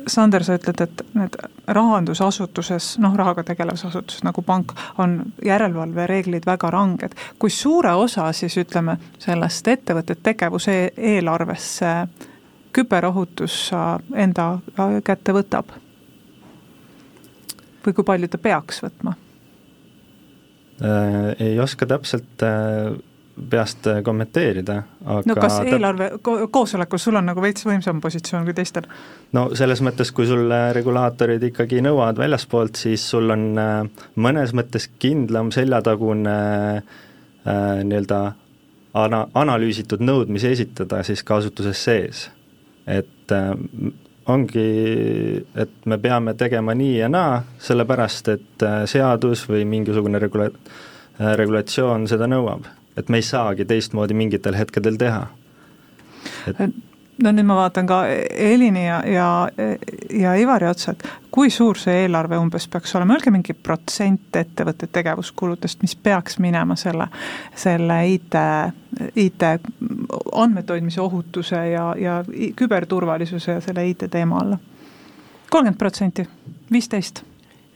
Sander, 0.07 0.45
sa 0.45 0.57
ütled, 0.59 0.81
et 0.85 1.03
need 1.17 1.37
rahandusasutuses, 1.67 2.95
noh, 3.01 3.15
rahaga 3.17 3.45
tegelevas 3.47 3.87
asutuses 3.89 4.25
nagu 4.27 4.43
pank, 4.45 4.75
on 5.01 5.23
järelevalvereeglid 5.45 6.47
väga 6.47 6.71
ranged. 6.71 7.15
kui 7.39 7.51
suure 7.51 7.95
osa 7.95 8.33
siis 8.33 8.57
ütleme, 8.61 8.99
sellest 9.19 9.69
ettevõtte 9.69 10.15
tegevuse 10.15 10.77
eelarvesse 10.97 11.95
küberohutus 12.73 13.71
enda 14.15 14.59
kätte 15.05 15.33
võtab? 15.33 15.73
või 17.87 17.93
kui 17.93 18.05
palju 18.05 18.29
ta 18.29 18.39
peaks 18.39 18.83
võtma 18.85 19.17
äh,? 20.83 21.35
Ei 21.39 21.59
oska 21.61 21.87
täpselt 21.87 22.43
äh 22.43 23.14
peast 23.35 23.87
äh, 23.87 24.03
kommenteerida, 24.05 24.77
aga 25.05 25.23
no 25.27 25.35
kas 25.39 25.57
eelarve 25.67 26.09
ko 26.23 26.37
koosolekul 26.53 27.01
sul 27.03 27.19
on 27.19 27.27
nagu 27.31 27.43
veits 27.43 27.67
võimsam 27.67 28.01
positsioon 28.03 28.47
kui 28.47 28.55
teistel? 28.55 28.87
no 29.35 29.49
selles 29.59 29.83
mõttes, 29.85 30.13
kui 30.15 30.29
sul 30.29 30.47
äh, 30.55 30.69
regulaatorid 30.77 31.43
ikkagi 31.51 31.83
nõuavad 31.85 32.21
väljaspoolt, 32.23 32.79
siis 32.79 33.07
sul 33.11 33.35
on 33.35 33.49
äh, 33.59 34.07
mõnes 34.23 34.55
mõttes 34.55 34.87
kindlam 35.03 35.51
seljatagune 35.55 36.37
äh, 36.79 37.59
nii-öelda 37.83 38.21
ana-, 39.03 39.27
analüüsitud 39.35 40.05
nõudmisi 40.05 40.53
esitada 40.55 41.03
siis 41.07 41.27
ka 41.27 41.41
asutuses 41.43 41.85
sees. 41.89 42.29
et 42.87 43.35
äh, 43.35 43.51
ongi, 44.31 44.69
et 45.59 45.75
me 45.91 45.99
peame 45.99 46.33
tegema 46.39 46.73
nii 46.75 46.95
ja 47.03 47.11
naa, 47.13 47.43
sellepärast 47.61 48.31
et 48.33 48.65
seadus 48.89 49.43
või 49.51 49.67
mingisugune 49.69 50.23
regula-, 50.23 50.55
regulatsioon 51.19 52.07
seda 52.09 52.31
nõuab 52.31 52.71
et 52.97 53.09
me 53.09 53.21
ei 53.21 53.23
saagi 53.27 53.65
teistmoodi 53.65 54.15
mingitel 54.15 54.57
hetkedel 54.59 54.97
teha. 55.01 55.27
et 56.59 56.75
no 57.23 57.33
nüüd 57.35 57.47
ma 57.47 57.57
vaatan 57.59 57.87
ka 57.87 58.01
Elini 58.31 58.87
ja, 58.87 59.01
ja, 59.07 59.29
ja 60.11 60.35
Ivari 60.41 60.67
otsa, 60.69 60.95
et 60.95 61.05
kui 61.35 61.51
suur 61.51 61.79
see 61.79 62.05
eelarve 62.05 62.39
umbes 62.41 62.67
peaks 62.71 62.95
olema, 62.99 63.17
öelge 63.17 63.33
mingi 63.35 63.55
protsent 63.55 64.37
ettevõtte 64.39 64.89
tegevuskuludest, 64.93 65.83
mis 65.83 65.95
peaks 65.97 66.39
minema 66.43 66.77
selle, 66.81 67.07
selle 67.59 67.99
IT, 68.15 68.39
IT 69.21 69.47
andmete 70.33 70.75
hoidmise 70.75 71.03
ohutuse 71.03 71.61
ja, 71.71 71.91
ja 71.99 72.19
küberturvalisuse 72.57 73.59
ja 73.59 73.65
selle 73.65 73.87
IT 73.91 74.09
teema 74.11 74.43
alla. 74.43 74.59
kolmkümmend 75.51 75.79
protsenti, 75.79 76.27
viisteist 76.73 77.23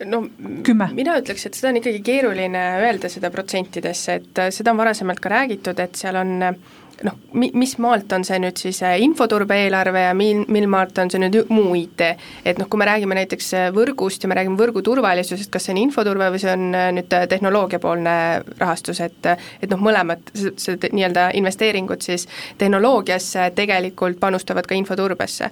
no 0.07 0.23
Kümme. 0.65 0.91
mina 0.95 1.17
ütleks, 1.19 1.47
et 1.49 1.59
seda 1.59 1.73
on 1.73 1.81
ikkagi 1.81 2.03
keeruline 2.07 2.65
öelda 2.85 3.11
seda 3.13 3.31
protsentidesse, 3.35 4.19
et 4.21 4.43
äh, 4.43 4.51
seda 4.55 4.75
on 4.75 4.83
varasemalt 4.83 5.23
ka 5.23 5.33
räägitud, 5.33 5.81
et 5.83 5.99
seal 5.99 6.19
on 6.21 6.37
äh, 6.43 6.61
noh, 7.07 7.15
mi-, 7.33 7.51
mis 7.55 7.75
maalt 7.83 8.13
on 8.15 8.25
see 8.27 8.39
nüüd 8.43 8.59
siis 8.61 8.81
äh, 8.87 8.97
infoturbe 9.05 9.57
eelarve 9.65 10.03
ja 10.07 10.15
mil, 10.17 10.43
mil 10.51 10.67
maalt 10.71 10.99
on 10.99 11.11
see 11.13 11.21
nüüd 11.23 11.51
muu 11.53 11.75
IT. 11.79 12.05
et 12.45 12.59
noh, 12.59 12.69
kui 12.71 12.81
me 12.81 12.89
räägime 12.89 13.19
näiteks 13.19 13.51
äh, 13.55 13.69
võrgust 13.75 14.25
ja 14.25 14.31
me 14.31 14.39
räägime 14.39 14.59
võrgu 14.59 14.83
turvalisusest, 14.87 15.51
kas 15.55 15.69
see 15.69 15.77
on 15.77 15.83
infoturve 15.85 16.31
või 16.35 16.43
see 16.43 16.53
on 16.55 16.67
äh, 16.75 16.89
nüüd 16.97 17.15
tehnoloogiapoolne 17.31 18.17
rahastus, 18.59 19.03
et 19.05 19.29
et 19.29 19.71
noh, 19.71 19.81
mõlemad, 19.83 20.33
see, 20.35 20.55
see 20.59 20.91
nii-öelda 20.93 21.29
investeeringud 21.39 22.03
siis 22.05 22.27
tehnoloogiasse 22.59 23.51
tegelikult 23.59 24.19
panustavad 24.21 24.67
ka 24.67 24.77
infoturbesse. 24.79 25.51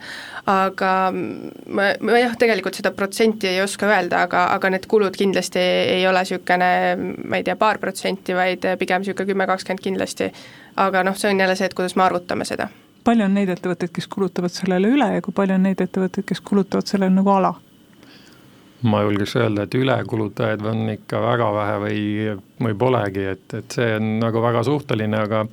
aga 0.50 0.92
ma, 1.12 1.90
ma 2.00 2.20
jah, 2.20 2.36
tegelikult 2.38 2.78
seda 2.78 2.92
protsenti 2.96 3.50
ei 3.50 3.62
oska 3.62 3.88
öelda, 3.90 4.24
aga, 4.26 4.48
aga 4.54 4.70
need 4.74 4.86
kulud 4.90 5.16
kindlasti 5.16 5.62
ei 5.62 6.06
ole 6.06 6.22
niisugune, 6.26 6.70
ma 7.28 7.38
ei 7.38 7.44
tea, 7.46 7.56
paar 7.58 7.78
protsenti, 7.82 8.34
vaid 8.34 8.64
pigem 8.80 9.02
niisugune 9.02 9.30
kümme, 9.30 9.46
kakskümmend 9.46 9.82
kindlasti 9.84 10.30
aga 10.76 11.04
noh, 11.04 11.16
see 11.16 11.30
on 11.30 11.40
jälle 11.40 11.56
see, 11.56 11.66
et 11.66 11.74
kuidas 11.74 11.96
me 11.96 12.04
arvutame 12.06 12.44
seda. 12.44 12.68
palju 13.04 13.24
on 13.24 13.34
neid 13.34 13.48
ettevõtteid, 13.54 13.92
kes 13.94 14.08
kulutavad 14.10 14.50
sellele 14.50 14.90
üle 14.90 15.06
ja 15.14 15.22
kui 15.22 15.34
palju 15.34 15.54
on 15.54 15.62
neid 15.68 15.80
ettevõtteid, 15.80 16.26
kes 16.26 16.40
kulutavad 16.40 16.86
sellele 16.86 17.14
nagu 17.14 17.30
ala? 17.30 17.54
ma 18.86 19.00
julgeks 19.02 19.36
öelda, 19.40 19.64
et 19.64 19.74
ülekulutajaid 19.74 20.62
on 20.66 20.90
ikka 20.92 21.20
väga 21.22 21.46
vähe 21.54 21.76
või, 21.82 22.02
või 22.62 22.74
polegi, 22.78 23.24
et, 23.32 23.46
et 23.54 23.78
see 23.78 23.96
on 23.96 24.16
nagu 24.20 24.42
väga 24.42 24.62
suhteline, 24.66 25.22
aga 25.26 25.46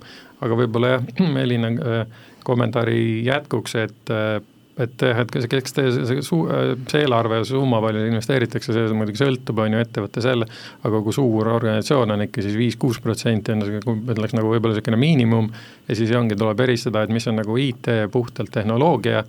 aga 0.43 0.57
võib-olla 0.59 0.95
jah, 0.95 1.05
Elina 1.43 1.71
äh, 1.73 2.25
kommentaari 2.43 3.23
jätkuks, 3.25 3.75
et 3.79 4.11
äh, 4.13 4.41
et 4.81 5.05
jah, 5.05 5.19
et 5.21 5.53
eks 5.59 5.75
te 5.75 5.85
see 5.93 6.21
suu-, 6.25 6.47
see 6.89 7.03
eelarve 7.03 7.43
summa, 7.45 7.81
palju 7.83 8.07
investeeritakse, 8.09 8.73
see 8.73 8.97
muidugi 8.97 9.21
sõltub, 9.21 9.61
on 9.61 9.77
ju, 9.77 9.81
ettevõtte 9.85 10.23
selle, 10.25 10.47
aga 10.87 11.01
kui 11.05 11.15
suur 11.15 11.51
organisatsioon 11.53 12.15
on 12.15 12.25
ikka 12.25 12.45
siis 12.45 12.57
viis-kuus 12.57 13.01
protsenti 13.03 13.53
on 13.53 13.65
ütleks 13.65 14.33
nagu 14.37 14.49
võib-olla 14.49 14.73
niisugune 14.73 15.01
miinimum 15.01 15.51
ja 15.87 15.97
siis 15.99 16.13
ongi, 16.17 16.37
tuleb 16.39 16.65
eristada, 16.65 17.03
et 17.05 17.13
mis 17.13 17.27
on 17.29 17.37
nagu 17.41 17.57
IT 17.61 17.91
puhtalt 18.13 18.53
tehnoloogia 18.53 19.23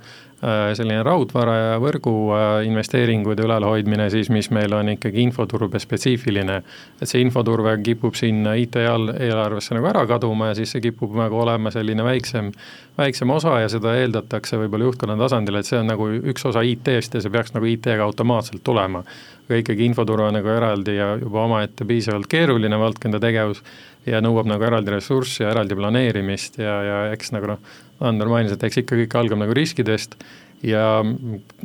selline 0.77 1.03
raudvara 1.07 1.55
ja 1.57 1.77
võrgu 1.81 2.13
äh, 2.37 2.67
investeeringud 2.69 3.39
ja 3.39 3.47
ülalhoidmine 3.47 4.11
siis, 4.13 4.29
mis 4.35 4.51
meil 4.53 4.75
on 4.77 4.91
ikkagi 4.93 5.23
infoturbe 5.25 5.81
spetsiifiline. 5.81 6.57
et 7.01 7.09
see 7.09 7.23
infoturve 7.25 7.77
kipub 7.85 8.17
sinna 8.19 8.53
IT 8.61 8.77
eelarvesse 8.77 9.77
nagu 9.77 9.89
ära 9.89 10.05
kaduma 10.11 10.51
ja 10.51 10.59
siis 10.59 10.75
see 10.75 10.85
kipub 10.85 11.17
nagu 11.17 11.39
olema 11.41 11.73
selline 11.75 12.05
väiksem, 12.05 12.53
väiksem 12.99 13.31
osa 13.31 13.59
ja 13.63 13.71
seda 13.73 13.95
eeldatakse 14.01 14.61
võib-olla 14.61 14.91
juhtkonna 14.91 15.17
tasandil, 15.21 15.61
et 15.61 15.71
see 15.71 15.81
on 15.81 15.89
nagu 15.93 16.11
üks 16.13 16.45
osa 16.51 16.65
IT-st 16.67 17.19
ja 17.19 17.25
see 17.25 17.33
peaks 17.33 17.57
nagu 17.57 17.71
IT-ga 17.71 18.05
automaatselt 18.05 18.65
tulema. 18.65 19.05
aga 19.45 19.59
ikkagi 19.61 19.85
infoturve 19.85 20.31
nagu 20.33 20.49
eraldi 20.49 20.97
ja 20.97 21.15
juba 21.21 21.45
omaette 21.45 21.85
piisavalt 21.85 22.29
keeruline 22.33 22.79
valdkonda 22.81 23.21
tegevus 23.21 23.61
ja 24.07 24.21
nõuab 24.25 24.49
nagu 24.51 24.65
eraldi 24.67 24.95
ressurssi 24.95 25.45
ja 25.45 25.53
eraldi 25.55 25.77
planeerimist 25.79 26.59
ja, 26.61 26.79
ja 26.85 27.03
eks 27.15 27.33
nagu 27.35 27.55
noh, 27.55 27.75
Ander 28.05 28.29
mainis, 28.29 28.53
et 28.53 28.65
eks 28.67 28.83
ikka 28.83 28.97
kõik 28.99 29.15
algab 29.17 29.39
nagu 29.41 29.55
riskidest 29.57 30.17
ja 30.65 30.85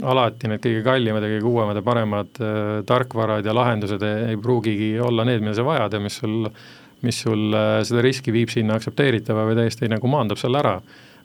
alati 0.04 0.50
need 0.52 0.62
kõige 0.64 0.84
kallimad 0.86 1.24
ja 1.24 1.32
kõige 1.34 1.50
uuemad 1.50 1.80
ja 1.80 1.84
paremad 1.86 2.42
äh, 2.44 2.80
tarkvarad 2.88 3.46
ja 3.48 3.56
lahendused 3.56 4.04
ei, 4.06 4.34
ei 4.34 4.40
pruugigi 4.40 4.92
olla 5.04 5.26
need, 5.28 5.44
mida 5.44 5.56
sa 5.58 5.66
vajad 5.68 5.96
ja 5.96 6.02
mis 6.04 6.20
sul, 6.22 6.50
mis 7.06 7.22
sul 7.24 7.54
äh, 7.56 7.80
seda 7.88 8.04
riski 8.06 8.34
viib 8.36 8.52
sinna 8.54 8.80
aktsepteeritava 8.80 9.46
või 9.48 9.60
täiesti 9.62 9.92
nagu 9.92 10.12
maandab 10.12 10.42
selle 10.42 10.60
ära. 10.64 10.80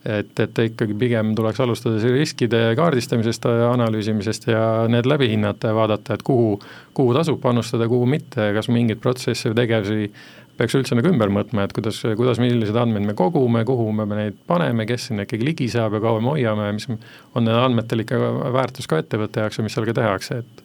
et, 0.05 0.37
et 0.41 0.59
ikkagi 0.61 0.95
pigem 1.01 1.31
tuleks 1.33 1.61
alustada 1.65 1.97
riskide 2.13 2.59
kaardistamisest, 2.77 3.47
analüüsimisest 3.49 4.51
ja 4.51 4.85
need 4.89 5.07
läbi 5.09 5.31
hinnata 5.31 5.71
ja 5.71 5.75
vaadata, 5.79 6.15
et 6.19 6.23
kuhu, 6.23 6.59
kuhu 6.95 7.15
tasub 7.17 7.41
panustada, 7.41 7.89
kuhu 7.89 8.05
mitte, 8.07 8.51
kas 8.53 8.69
mingeid 8.69 9.01
protsesse 9.01 9.49
või 9.49 9.63
tegevusi 9.63 10.11
peaks 10.59 10.77
üldse 10.79 10.97
nagu 10.99 11.11
ümber 11.11 11.33
mõtma, 11.35 11.67
et 11.67 11.73
kuidas, 11.77 12.01
kuidas, 12.19 12.41
millised 12.43 12.77
andmeid 12.79 13.07
me 13.09 13.17
kogume, 13.19 13.65
kuhu 13.69 13.91
me 13.93 14.07
neid 14.13 14.37
paneme, 14.49 14.87
kes 14.89 15.09
sinna 15.11 15.27
ikkagi 15.27 15.49
ligi 15.49 15.71
saab 15.73 15.99
ja 15.99 16.03
kaua 16.05 16.23
me 16.23 16.35
hoiame, 16.35 16.71
mis 16.77 16.89
on 16.91 17.43
nendel 17.43 17.63
andmetel 17.65 18.05
ikka 18.05 18.21
väärtus 18.55 18.91
ka 18.91 19.01
ettevõtte 19.03 19.43
jaoks 19.43 19.59
ja 19.59 19.67
mis 19.67 19.77
sellega 19.77 19.99
tehakse, 20.01 20.43
et 20.45 20.65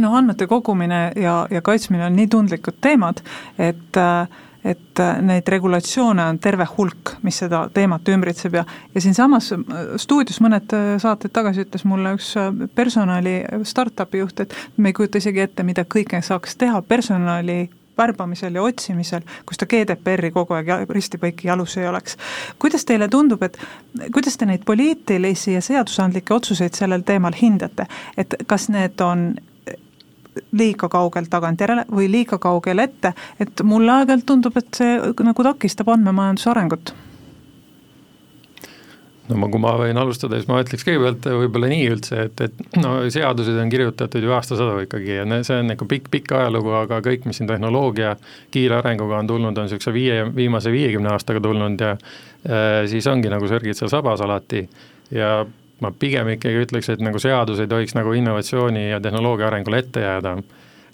noh, 0.00 0.16
andmete 0.16 0.48
kogumine 0.48 1.10
ja, 1.16 1.38
ja 1.50 1.62
kaitsmine 1.62 2.06
on 2.06 2.16
nii 2.16 2.28
tundlikud 2.32 2.80
teemad, 2.80 3.24
et 3.58 4.04
et 4.66 5.00
neid 5.22 5.46
regulatsioone 5.46 6.24
on 6.26 6.38
terve 6.42 6.64
hulk, 6.66 7.12
mis 7.22 7.36
seda 7.38 7.60
teemat 7.70 8.08
ümbritseb 8.10 8.56
ja, 8.58 8.64
ja 8.94 9.02
siinsamas 9.04 9.52
stuudios 10.02 10.40
mõned 10.42 10.74
saated 10.98 11.30
tagasi 11.30 11.62
ütles 11.62 11.84
mulle 11.86 12.16
üks 12.16 12.32
personali 12.74 13.36
startup'i 13.62 14.24
juht, 14.24 14.42
et 14.42 14.56
me 14.76 14.90
ei 14.90 14.96
kujuta 14.98 15.22
isegi 15.22 15.44
ette, 15.44 15.62
mida 15.62 15.86
kõike 15.86 16.18
saaks 16.18 16.58
teha 16.58 16.82
personali 16.82 17.60
värbamisel 17.98 18.54
ja 18.54 18.62
otsimisel, 18.62 19.24
kus 19.46 19.58
ta 19.60 19.66
GDPR-i 19.66 20.30
kogu 20.34 20.56
aeg 20.56 20.90
risti-põiki 20.90 21.48
jalus 21.48 21.76
ei 21.76 21.88
oleks. 21.88 22.16
kuidas 22.58 22.84
teile 22.84 23.08
tundub, 23.08 23.42
et 23.42 23.58
kuidas 24.12 24.36
te 24.36 24.46
neid 24.46 24.64
poliitilisi 24.64 25.52
ja 25.52 25.60
seadusandlikke 25.60 26.34
otsuseid 26.34 26.74
sellel 26.74 27.02
teemal 27.06 27.36
hindate, 27.42 27.86
et 28.16 28.34
kas 28.46 28.68
need 28.68 29.00
on 29.00 29.34
liiga 30.52 30.88
kaugel 30.92 31.30
tagantjärele 31.30 31.86
või 31.90 32.10
liiga 32.12 32.38
kaugel 32.38 32.78
ette, 32.84 33.12
et 33.40 33.62
mulle 33.64 33.92
aeg-ajalt 33.92 34.26
tundub, 34.26 34.56
et 34.56 34.68
see 34.76 34.98
nagu 35.24 35.50
takistab 35.50 35.88
andmemajanduse 35.96 36.50
arengut 36.52 36.94
no 39.28 39.38
ma, 39.40 39.48
kui 39.50 39.62
ma 39.62 39.72
võin 39.80 39.98
alustada, 40.00 40.38
siis 40.38 40.48
ma 40.50 40.60
ütleks 40.62 40.84
kõigepealt 40.86 41.26
võib-olla 41.42 41.70
nii 41.72 41.88
üldse, 41.90 42.26
et, 42.28 42.42
et 42.46 42.78
no 42.80 42.96
seadused 43.12 43.58
on 43.62 43.72
kirjutatud 43.72 44.24
ju 44.24 44.34
aastasadu 44.36 44.84
ikkagi 44.84 45.18
ja 45.18 45.26
see 45.46 45.60
on 45.62 45.70
nagu 45.72 45.88
pikk, 45.90 46.10
pikk 46.12 46.34
ajalugu, 46.38 46.72
aga 46.78 47.00
kõik, 47.04 47.26
mis 47.28 47.40
siin 47.40 47.50
tehnoloogia 47.50 48.14
kiire 48.54 48.78
arenguga 48.80 49.20
on 49.22 49.30
tulnud, 49.30 49.58
on 49.58 49.68
niisuguse 49.68 49.94
viie, 49.94 50.20
viimase 50.36 50.72
viiekümne 50.74 51.12
aastaga 51.14 51.42
tulnud 51.44 51.82
ja 51.82 51.94
äh, 51.96 52.82
siis 52.90 53.08
ongi 53.10 53.32
nagu 53.32 53.48
sörgid 53.50 53.78
seal 53.78 53.92
sabas 53.92 54.22
alati. 54.24 54.66
Ja 55.14 55.40
ma 55.82 55.90
pigem 55.92 56.30
ikkagi 56.34 56.64
ütleks, 56.66 56.90
et 56.92 57.02
nagu 57.04 57.20
seadus 57.22 57.60
ei 57.62 57.70
tohiks 57.70 57.94
nagu 57.98 58.14
innovatsiooni 58.16 58.88
ja 58.90 59.02
tehnoloogia 59.02 59.50
arengule 59.50 59.82
ette 59.82 60.02
jääda 60.06 60.38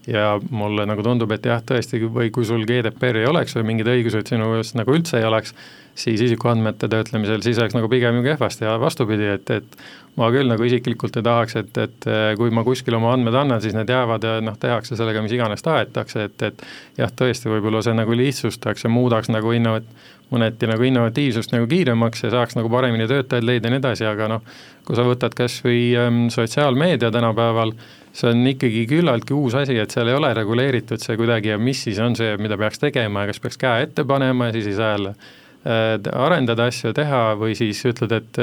ja 0.07 0.41
mulle 0.51 0.87
nagu 0.89 1.03
tundub, 1.05 1.31
et 1.35 1.47
jah, 1.47 1.63
tõesti, 1.63 2.01
või 2.11 2.33
kui 2.35 2.47
sul 2.49 2.67
GDPR 2.67 3.23
ei 3.23 3.29
oleks 3.31 3.57
või 3.59 3.69
mingeid 3.71 3.93
õiguseid 3.95 4.33
sinu 4.33 4.51
eest 4.59 4.77
nagu 4.79 4.95
üldse 4.95 5.21
ei 5.21 5.27
oleks, 5.29 5.55
siis 5.95 6.23
isikuandmete 6.25 6.89
töötlemisel 6.89 7.43
siis 7.45 7.61
oleks 7.61 7.77
nagu 7.77 7.91
pigem 7.93 8.19
ju 8.19 8.25
kehvasti 8.27 8.65
ja 8.65 8.79
vastupidi, 8.81 9.29
et, 9.37 9.51
et 9.51 9.77
ma 10.17 10.31
küll 10.33 10.49
nagu 10.49 10.65
isiklikult 10.67 11.17
ei 11.21 11.27
tahaks, 11.27 11.57
et, 11.61 11.79
et 11.85 12.09
kui 12.41 12.53
ma 12.55 12.65
kuskile 12.67 12.99
oma 12.99 13.13
andmed 13.17 13.37
annan, 13.37 13.63
siis 13.65 13.77
need 13.77 13.93
jäävad 13.93 14.27
ja 14.27 14.39
noh, 14.45 14.57
tehakse 14.61 14.97
sellega, 14.99 15.23
mis 15.25 15.37
iganes 15.37 15.65
tahetakse, 15.65 16.27
et, 16.29 16.49
et 16.49 16.67
jah, 16.99 17.13
tõesti, 17.13 17.53
võib-olla 17.53 17.85
see 17.85 17.95
nagu 17.97 18.17
lihtsustaks 18.17 18.89
ja 18.89 18.93
muudaks 18.93 19.31
nagu 19.33 19.55
innovat-, 19.57 19.89
mõneti 20.33 20.69
nagu 20.69 20.85
innovatiivsust 20.89 21.53
nagu 21.53 21.69
kiiremaks 21.69 22.25
ja 22.27 22.33
saaks 22.33 22.57
nagu 22.57 22.71
paremini 22.73 23.09
töötajaid 23.11 23.47
leida 23.47 23.69
ja 23.69 23.75
nii 23.75 23.83
edasi, 23.83 24.07
aga 24.09 24.29
noh, 24.37 24.47
kui 24.87 24.97
sa 24.99 25.05
võtad 25.07 25.37
kas 25.37 25.59
või 25.65 25.93
ähm, 25.99 26.25
sotsiaalmeedia 26.33 27.13
tänapäeval, 27.15 27.75
see 28.13 28.29
on 28.29 28.43
ikkagi 28.47 28.87
küllaltki 28.91 29.33
uus 29.33 29.55
asi, 29.57 29.79
et 29.81 29.91
seal 29.91 30.11
ei 30.11 30.17
ole 30.19 30.35
reguleeritud 30.37 31.01
see 31.01 31.17
kuidagi 31.17 31.55
ja 31.55 31.59
mis 31.59 31.85
siis 31.87 32.01
on 32.03 32.17
see, 32.19 32.35
mida 32.37 32.59
peaks 32.61 32.83
tegema 32.83 33.25
ja 33.25 33.33
kas 33.33 33.41
peaks 33.41 33.61
käe 33.61 33.87
ette 33.87 34.05
panema 34.05 34.51
ja 34.51 34.59
siis 34.59 34.73
ei 34.73 34.77
saa 34.77 34.91
jälle 34.97 35.15
Äh, 35.63 35.95
arendada 36.19 36.65
asju, 36.67 36.91
teha 36.91 37.37
või 37.39 37.55
siis 37.55 37.79
ütled, 37.87 38.11
et 38.17 38.39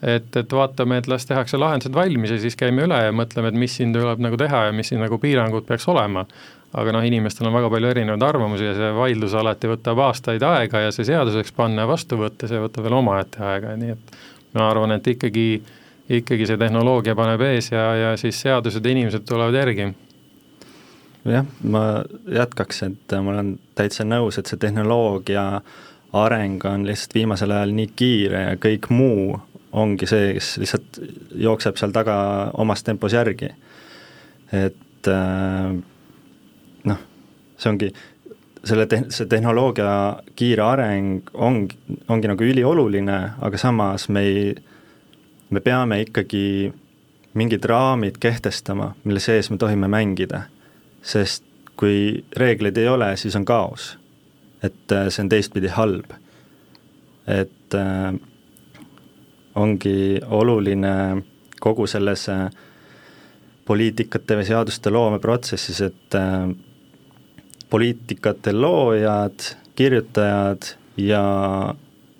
et, 0.00 0.36
et 0.40 0.54
vaatame, 0.56 0.96
et 0.98 1.06
las 1.12 1.28
tehakse 1.28 1.58
lahendused 1.60 1.92
valmis 1.94 2.32
ja 2.32 2.38
siis 2.42 2.56
käime 2.58 2.86
üle 2.88 2.96
ja 3.04 3.12
mõtleme, 3.14 3.52
et 3.52 3.58
mis 3.60 3.76
siin 3.76 3.92
tuleb 3.94 4.18
nagu 4.24 4.38
teha 4.40 4.64
ja 4.66 4.72
mis 4.74 4.88
siin 4.90 4.98
nagu 5.04 5.18
piirangud 5.22 5.68
peaks 5.68 5.86
olema. 5.92 6.24
aga 6.74 6.92
noh, 6.94 7.04
inimestel 7.06 7.46
on 7.46 7.54
väga 7.54 7.70
palju 7.70 7.88
erinevaid 7.90 8.22
arvamusi 8.22 8.66
ja 8.66 8.74
see 8.74 8.90
vaidlus 8.94 9.34
alati 9.34 9.70
võtab 9.70 10.02
aastaid 10.06 10.42
aega 10.42 10.80
ja 10.86 10.90
see 10.94 11.06
seaduseks 11.06 11.52
panna 11.52 11.82
ja 11.82 11.90
vastu 11.90 12.18
võtta, 12.18 12.48
see 12.50 12.58
võtab 12.62 12.86
veel 12.86 12.98
omaette 12.98 13.42
aega, 13.46 13.76
nii 13.76 13.94
et 13.94 14.12
ma 14.54 14.68
arvan, 14.70 14.96
et 14.96 15.06
ikkagi, 15.06 15.46
ikkagi 16.10 16.46
see 16.48 16.58
tehnoloogia 16.58 17.14
paneb 17.18 17.42
ees 17.46 17.70
ja, 17.72 17.84
ja 17.94 18.14
siis 18.18 18.40
seadused 18.42 18.84
ja 18.84 18.94
inimesed 18.94 19.26
tulevad 19.28 19.54
järgi 19.54 19.92
jah, 21.24 21.46
ma 21.62 21.84
jätkaks, 22.32 22.82
et 22.88 23.14
ma 23.22 23.34
olen 23.34 23.54
täitsa 23.78 24.06
nõus, 24.08 24.38
et 24.38 24.48
see 24.50 24.60
tehnoloogia 24.60 25.44
areng 26.16 26.64
on 26.66 26.86
lihtsalt 26.88 27.14
viimasel 27.14 27.54
ajal 27.54 27.74
nii 27.76 27.90
kiire 27.96 28.44
ja 28.48 28.58
kõik 28.60 28.90
muu 28.90 29.36
ongi 29.72 30.08
see, 30.10 30.32
kes 30.34 30.54
lihtsalt 30.62 31.00
jookseb 31.38 31.78
seal 31.78 31.92
taga 31.94 32.16
omas 32.58 32.82
tempos 32.82 33.14
järgi. 33.14 33.52
et 34.52 35.08
äh, 35.08 35.76
noh, 36.90 37.04
see 37.56 37.70
ongi, 37.70 37.92
selle 38.64 38.86
te-, 38.90 39.04
see 39.14 39.28
tehnoloogia 39.30 39.92
kiire 40.36 40.64
areng 40.66 41.30
ongi, 41.34 41.78
ongi 42.08 42.32
nagu 42.32 42.48
ülioluline, 42.48 43.20
aga 43.38 43.60
samas 43.60 44.08
me 44.08 44.24
ei, 44.26 44.42
me 45.50 45.60
peame 45.60 46.00
ikkagi 46.00 46.72
mingid 47.34 47.64
raamid 47.64 48.18
kehtestama, 48.20 48.94
mille 49.04 49.20
sees 49.20 49.50
me 49.50 49.58
tohime 49.58 49.88
mängida. 49.88 50.42
sest 51.02 51.44
kui 51.76 52.24
reegleid 52.36 52.76
ei 52.76 52.88
ole, 52.88 53.16
siis 53.16 53.36
on 53.36 53.44
kaos 53.44 54.00
et 54.62 54.92
äh, 54.92 55.08
see 55.08 55.24
on 55.24 55.28
teistpidi 55.28 55.68
halb. 55.72 56.12
et 57.26 57.74
äh, 57.74 58.14
ongi 59.54 60.20
oluline 60.26 61.22
kogu 61.60 61.86
selles 61.86 62.28
äh, 62.32 62.48
poliitikate 63.64 64.38
või 64.40 64.46
seaduste 64.48 64.90
loomeprotsessis, 64.90 65.80
et 65.84 66.16
äh, 66.18 66.48
poliitikate 67.70 68.52
loojad, 68.52 69.52
kirjutajad 69.78 70.72
ja 70.96 71.24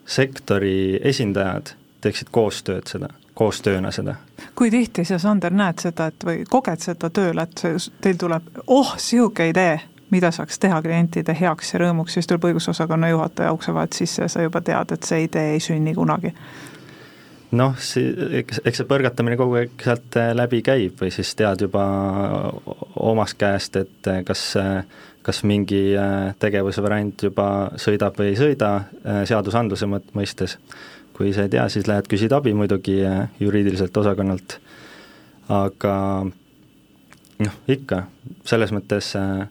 sektori 0.06 1.00
esindajad 1.02 1.74
teeksid 2.00 2.30
koostööd 2.30 2.86
seda, 2.88 3.10
koostööna 3.40 3.92
seda. 3.94 4.18
kui 4.54 4.70
tihti 4.70 5.04
sa, 5.08 5.18
Sander, 5.18 5.54
näed 5.56 5.80
seda, 5.80 6.10
et 6.12 6.26
või 6.26 6.44
koged 6.48 6.84
seda 6.84 7.10
tööl, 7.10 7.40
et 7.40 7.64
teil 8.00 8.20
tuleb, 8.20 8.52
oh, 8.66 8.96
sihuke 9.00 9.48
idee 9.50 9.78
mida 10.10 10.32
saaks 10.34 10.58
teha 10.58 10.80
klientide 10.82 11.36
heaks 11.38 11.74
ja 11.74 11.84
rõõmuks, 11.84 12.16
siis 12.16 12.26
tuleb 12.26 12.48
õigusosakonna 12.48 13.12
juhataja 13.12 13.52
ukse 13.54 13.74
vahelt 13.74 13.94
sisse 13.94 14.24
ja 14.24 14.28
sa 14.28 14.42
juba 14.42 14.60
tead, 14.60 14.92
et 14.96 15.06
see 15.06 15.22
idee 15.28 15.52
ei 15.54 15.62
sünni 15.62 15.94
kunagi 15.94 16.34
noh, 17.56 17.74
eks, 17.74 18.60
eks 18.64 18.80
see 18.80 18.88
põrgatamine 18.88 19.36
kogu 19.38 19.58
aeg 19.60 19.84
sealt 19.84 20.18
äh, 20.20 20.32
läbi 20.36 20.60
käib 20.66 21.00
või 21.00 21.10
siis 21.14 21.32
tead 21.38 21.64
juba 21.66 21.84
omast 23.10 23.38
käest, 23.40 23.78
et 23.80 24.10
äh, 24.10 24.22
kas, 24.26 24.44
äh, 24.60 24.84
kas 25.26 25.42
mingi 25.48 25.82
tegevuse 26.40 26.82
variant 26.84 27.26
juba 27.26 27.48
sõidab 27.80 28.16
või 28.16 28.32
ei 28.32 28.38
sõida 28.38 28.70
seadusandluse 29.28 29.88
mõistes. 30.16 30.56
Kui 31.20 31.34
sa 31.36 31.44
ei 31.44 31.50
tea, 31.52 31.66
siis 31.68 31.84
lähed 31.84 32.06
küsid 32.08 32.32
abi 32.32 32.54
muidugi 32.56 32.94
juriidiliselt 33.40 33.96
osakonnalt, 34.00 34.54
aga 35.52 35.94
noh, 37.44 37.58
ikka, 37.68 38.06
selles 38.48 38.72
mõttes 38.72 39.10
äh, 39.20 39.42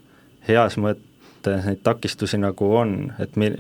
heas 0.47 0.79
mõttes 0.82 1.67
neid 1.67 1.84
takistusi 1.86 2.39
nagu 2.41 2.71
on, 2.73 2.95
et 3.21 3.38
mi-, 3.38 3.53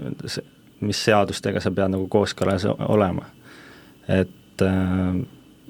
mis 0.81 1.01
seadustega 1.05 1.61
sa 1.61 1.69
pead 1.69 1.93
nagu 1.93 2.07
kooskõlas 2.09 2.65
olema. 2.65 3.27
et 4.07 4.65
äh, 4.65 5.19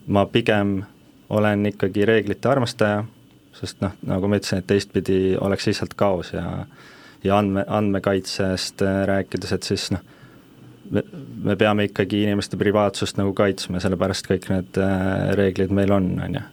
ma 0.07 0.25
pigem 0.31 0.85
olen 1.29 1.65
ikkagi 1.73 2.05
reeglite 2.07 2.49
armastaja, 2.49 3.03
sest 3.59 3.83
noh, 3.83 3.97
nagu 4.07 4.31
ma 4.31 4.39
ütlesin, 4.39 4.63
et 4.63 4.71
teistpidi 4.71 5.19
oleks 5.41 5.67
lihtsalt 5.67 5.99
kaos 5.99 6.31
ja 6.33 6.45
ja 7.23 7.35
andme, 7.35 7.65
andmekaitsest 7.67 8.79
rääkides, 9.11 9.51
et 9.51 9.67
siis 9.67 9.89
noh, 9.91 10.07
me, 10.91 11.03
me 11.49 11.55
peame 11.59 11.89
ikkagi 11.89 12.23
inimeste 12.27 12.57
privaatsust 12.59 13.19
nagu 13.19 13.33
kaitsma, 13.37 13.81
sellepärast 13.83 14.29
kõik 14.29 14.49
need 14.51 14.79
äh, 14.81 15.33
reeglid 15.39 15.73
meil 15.75 15.93
on, 15.95 16.13
on 16.25 16.39
ju 16.39 16.45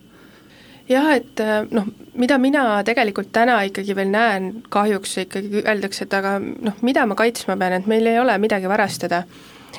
jah, 0.91 1.09
et 1.17 1.41
äh, 1.43 1.67
noh, 1.75 1.89
mida 2.19 2.39
mina 2.43 2.65
tegelikult 2.87 3.33
täna 3.35 3.59
ikkagi 3.67 3.97
veel 3.99 4.11
näen, 4.13 4.49
kahjuks 4.73 5.17
ikkagi 5.25 5.65
öeldakse, 5.65 6.07
et 6.07 6.17
aga 6.17 6.37
noh, 6.41 6.79
mida 6.87 7.07
ma 7.09 7.19
kaitsma 7.19 7.59
pean, 7.59 7.77
et 7.79 7.91
meil 7.91 8.07
ei 8.07 8.21
ole 8.23 8.37
midagi 8.43 8.71
varastada. 8.71 9.25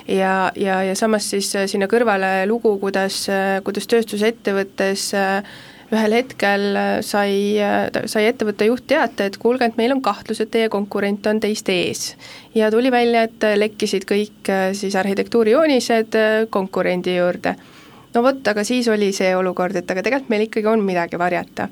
ja, 0.07 0.51
ja, 0.55 0.81
ja 0.83 0.95
samas 0.95 1.29
siis 1.29 1.53
äh, 1.55 1.67
sinna 1.67 1.87
kõrvale 1.87 2.45
lugu, 2.47 2.77
kuidas, 2.79 3.25
äh, 3.29 3.57
kuidas 3.63 3.87
tööstusettevõttes 3.87 5.11
ühel 5.93 6.17
hetkel 6.17 6.65
sai, 7.05 7.55
sai 8.11 8.25
ettevõtte 8.27 8.67
juht 8.67 8.83
teate, 8.91 9.29
et 9.29 9.37
kuulge, 9.39 9.69
et 9.69 9.77
meil 9.79 9.93
on 9.95 10.01
kahtlus, 10.03 10.41
et 10.43 10.51
teie 10.51 10.67
konkurent 10.69 11.27
on 11.31 11.39
teist 11.39 11.69
ees. 11.71 12.09
ja 12.55 12.71
tuli 12.71 12.91
välja, 12.91 13.23
et 13.29 13.47
lekkisid 13.55 14.03
kõik 14.09 14.51
siis 14.75 14.99
arhitektuurijoonised 14.99 16.19
konkurendi 16.51 17.15
juurde 17.15 17.55
no 18.17 18.23
vot, 18.23 18.41
aga 18.49 18.63
siis 18.65 18.87
oli 18.91 19.11
see 19.15 19.29
olukord, 19.37 19.75
et 19.77 19.91
aga 19.91 20.03
tegelikult 20.05 20.31
meil 20.33 20.45
ikkagi 20.47 20.69
on 20.71 20.83
midagi 20.85 21.19
varjata. 21.19 21.69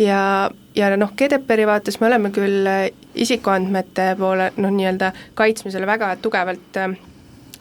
ja, 0.00 0.50
ja 0.76 0.90
noh, 0.96 1.14
GDPR-i 1.18 1.68
vaates 1.68 2.00
me 2.00 2.08
oleme 2.08 2.32
küll 2.34 2.68
isikuandmete 3.14 4.12
poole 4.18 4.52
noh, 4.56 4.72
nii-öelda 4.72 5.12
kaitsmisele 5.38 5.86
väga 5.88 6.14
tugevalt 6.24 6.80
äh, 6.80 6.96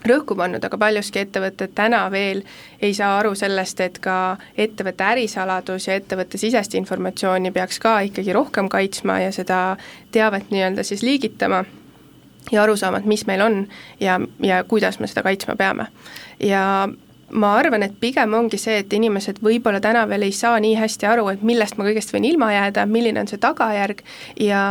rõhku 0.08 0.36
pannud, 0.38 0.64
aga 0.64 0.78
paljuski 0.78 1.22
ettevõtted 1.22 1.76
täna 1.76 2.04
veel 2.12 2.42
ei 2.82 2.94
saa 2.98 3.18
aru 3.20 3.36
sellest, 3.36 3.80
et 3.82 4.00
ka 4.02 4.38
ettevõtte 4.58 5.06
ärisaladus 5.14 5.88
ja 5.88 6.00
ettevõtte 6.00 6.40
sisest 6.42 6.76
informatsiooni 6.80 7.52
peaks 7.52 7.80
ka 7.80 8.00
ikkagi 8.08 8.34
rohkem 8.34 8.70
kaitsma 8.70 9.20
ja 9.26 9.32
seda 9.36 9.62
teavet 10.12 10.50
nii-öelda 10.52 10.84
siis 10.84 11.04
liigitama 11.04 11.64
ja 12.52 12.64
aru 12.64 12.76
saama, 12.78 12.98
et 12.98 13.06
mis 13.06 13.26
meil 13.30 13.42
on 13.42 13.62
ja, 14.00 14.20
ja 14.44 14.64
kuidas 14.64 15.00
me 15.00 15.08
seda 15.08 15.24
kaitsma 15.24 15.56
peame. 15.56 15.88
ja 16.40 16.90
ma 17.34 17.54
arvan, 17.58 17.84
et 17.84 17.94
pigem 18.00 18.34
ongi 18.34 18.60
see, 18.60 18.82
et 18.82 18.94
inimesed 18.94 19.42
võib-olla 19.44 19.82
täna 19.84 20.04
veel 20.10 20.28
ei 20.28 20.36
saa 20.36 20.60
nii 20.62 20.76
hästi 20.80 21.08
aru, 21.10 21.28
et 21.34 21.44
millest 21.48 21.78
ma 21.80 21.88
kõigest 21.88 22.14
võin 22.16 22.28
ilma 22.28 22.52
jääda, 22.54 22.86
milline 22.90 23.24
on 23.24 23.30
see 23.32 23.42
tagajärg 23.42 24.04
ja 24.42 24.62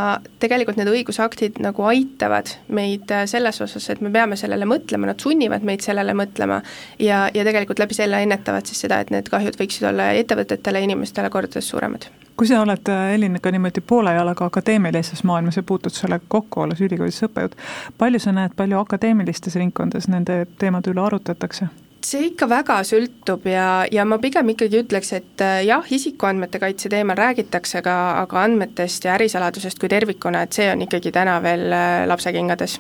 tegelikult 0.43 0.81
need 0.81 0.91
õigusaktid 0.93 1.61
nagu 1.65 1.87
aitavad 1.91 2.55
meid 2.69 3.13
selles 3.31 3.61
osas, 3.65 3.91
et 3.91 4.01
me 4.05 4.13
peame 4.15 4.39
sellele 4.41 4.69
mõtlema, 4.69 5.11
nad 5.11 5.21
sunnivad 5.21 5.67
meid 5.67 5.85
sellele 5.85 6.15
mõtlema 6.17 6.61
ja, 6.99 7.27
ja 7.35 7.45
tegelikult 7.47 7.83
läbi 7.83 7.97
selle 7.97 8.23
ennetavad 8.25 8.69
siis 8.69 8.85
seda, 8.87 9.01
et 9.01 9.13
need 9.15 9.31
kahjud 9.33 9.59
võiksid 9.61 9.91
olla 9.91 10.13
ettevõtetele 10.21 10.83
ja 10.83 10.91
inimestele 10.91 11.31
kordades 11.33 11.69
suuremad 11.71 12.11
kui 12.41 12.49
sa 12.49 12.63
oled, 12.63 12.89
Elin, 13.13 13.35
ka 13.43 13.51
niimoodi 13.53 13.83
poole 13.85 14.15
jalaga 14.17 14.47
akadeemilises 14.49 15.21
maailmas 15.29 15.59
ja 15.59 15.63
puutud 15.63 15.93
sellega 15.93 16.25
kokku, 16.33 16.63
olles 16.65 16.81
ülikoolis 16.81 17.21
õppejõud, 17.27 17.59
palju 18.01 18.21
sa 18.25 18.33
näed, 18.33 18.55
palju 18.57 18.79
akadeemilistes 18.81 19.59
ringkondades 19.61 20.09
nende 20.09 20.47
teemade 20.57 20.89
üle 20.89 21.05
arutatakse? 21.05 21.69
See 22.07 22.31
ikka 22.31 22.49
väga 22.51 22.79
sõltub 22.87 23.47
ja, 23.51 23.85
ja 23.93 24.05
ma 24.09 24.19
pigem 24.23 24.53
ikkagi 24.55 24.83
ütleks, 24.85 25.13
et 25.17 25.45
äh, 25.45 25.61
jah, 25.69 25.85
isikuandmete 25.85 26.61
kaitse 26.63 26.91
teemal 26.93 27.19
räägitakse, 27.19 27.81
aga, 27.83 27.97
aga 28.23 28.45
andmetest 28.45 29.05
ja 29.05 29.17
ärisaladusest 29.19 29.81
kui 29.81 29.91
tervikuna, 29.93 30.45
et 30.47 30.57
see 30.57 30.71
on 30.73 30.87
ikkagi 30.87 31.13
täna 31.15 31.41
veel 31.45 31.67
äh, 31.73 32.07
lapsekingades 32.11 32.79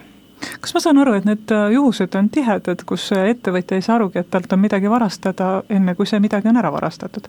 kas 0.61 0.73
ma 0.73 0.81
saan 0.81 0.99
aru, 1.03 1.19
et 1.19 1.29
need 1.29 1.53
äh, 1.53 1.69
juhused 1.75 2.17
on 2.17 2.31
tihedad, 2.33 2.87
kus 2.89 3.11
ettevõtja 3.17 3.77
ei 3.77 3.85
saa 3.85 3.99
arugi, 3.99 4.23
et 4.23 4.31
talt 4.33 4.53
on 4.57 4.63
midagi 4.63 4.91
varastada, 4.91 5.61
enne 5.69 5.95
kui 5.99 6.09
see 6.09 6.21
midagi 6.23 6.49
on 6.49 6.61
ära 6.61 6.73
varastatud? 6.73 7.29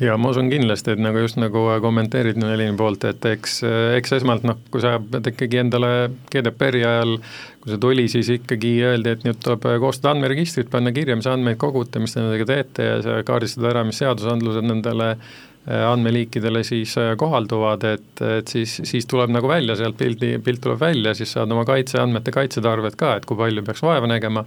Ja 0.00 0.16
ma 0.20 0.30
usun 0.32 0.50
kindlasti, 0.52 0.92
et 0.92 1.00
nagu 1.00 1.22
just 1.22 1.38
nagu 1.40 1.62
kommenteerid 1.82 2.38
Nelini 2.40 2.76
poolt, 2.76 3.06
et 3.08 3.24
eks, 3.30 3.58
eks 3.96 4.16
esmalt 4.18 4.44
noh, 4.46 4.58
kui 4.72 4.82
sa 4.84 4.96
ikkagi 5.00 5.60
endale 5.62 5.90
GDPR-i 6.32 6.84
ajal, 6.84 7.16
kui 7.62 7.72
see 7.72 7.82
tuli, 7.82 8.06
siis 8.12 8.30
ikkagi 8.36 8.74
öeldi, 8.90 9.14
et 9.16 9.26
nüüd 9.26 9.40
tuleb 9.44 9.64
koostada 9.82 10.14
andmeregistrit, 10.14 10.70
panna 10.72 10.92
kirja, 10.96 11.16
mis 11.18 11.28
andmeid 11.30 11.60
kogute, 11.62 12.02
mis 12.02 12.16
te 12.16 12.22
nendega 12.22 12.48
teete 12.52 12.88
ja 12.90 13.02
sa 13.04 13.18
kaardistad 13.26 13.70
ära, 13.72 13.84
mis 13.88 14.00
seadusandlused 14.02 14.68
nendele 14.68 15.10
äh, 15.14 15.82
andmeliikidele 15.88 16.64
siis 16.66 16.96
äh, 17.00 17.14
kohalduvad, 17.20 17.88
et, 17.96 18.24
et 18.40 18.52
siis, 18.52 18.78
siis 18.84 19.08
tuleb 19.08 19.32
nagu 19.32 19.48
välja 19.50 19.78
sealt 19.80 19.96
pildi, 20.00 20.36
pilt 20.44 20.64
tuleb 20.66 20.82
välja, 20.82 21.16
siis 21.16 21.32
saad 21.36 21.52
oma 21.56 21.64
kaitse, 21.68 22.02
andmete 22.02 22.36
kaitsetarvet 22.36 23.00
ka, 23.00 23.16
et 23.16 23.28
kui 23.28 23.38
palju 23.40 23.64
peaks 23.64 23.84
vaeva 23.86 24.12
nägema 24.12 24.44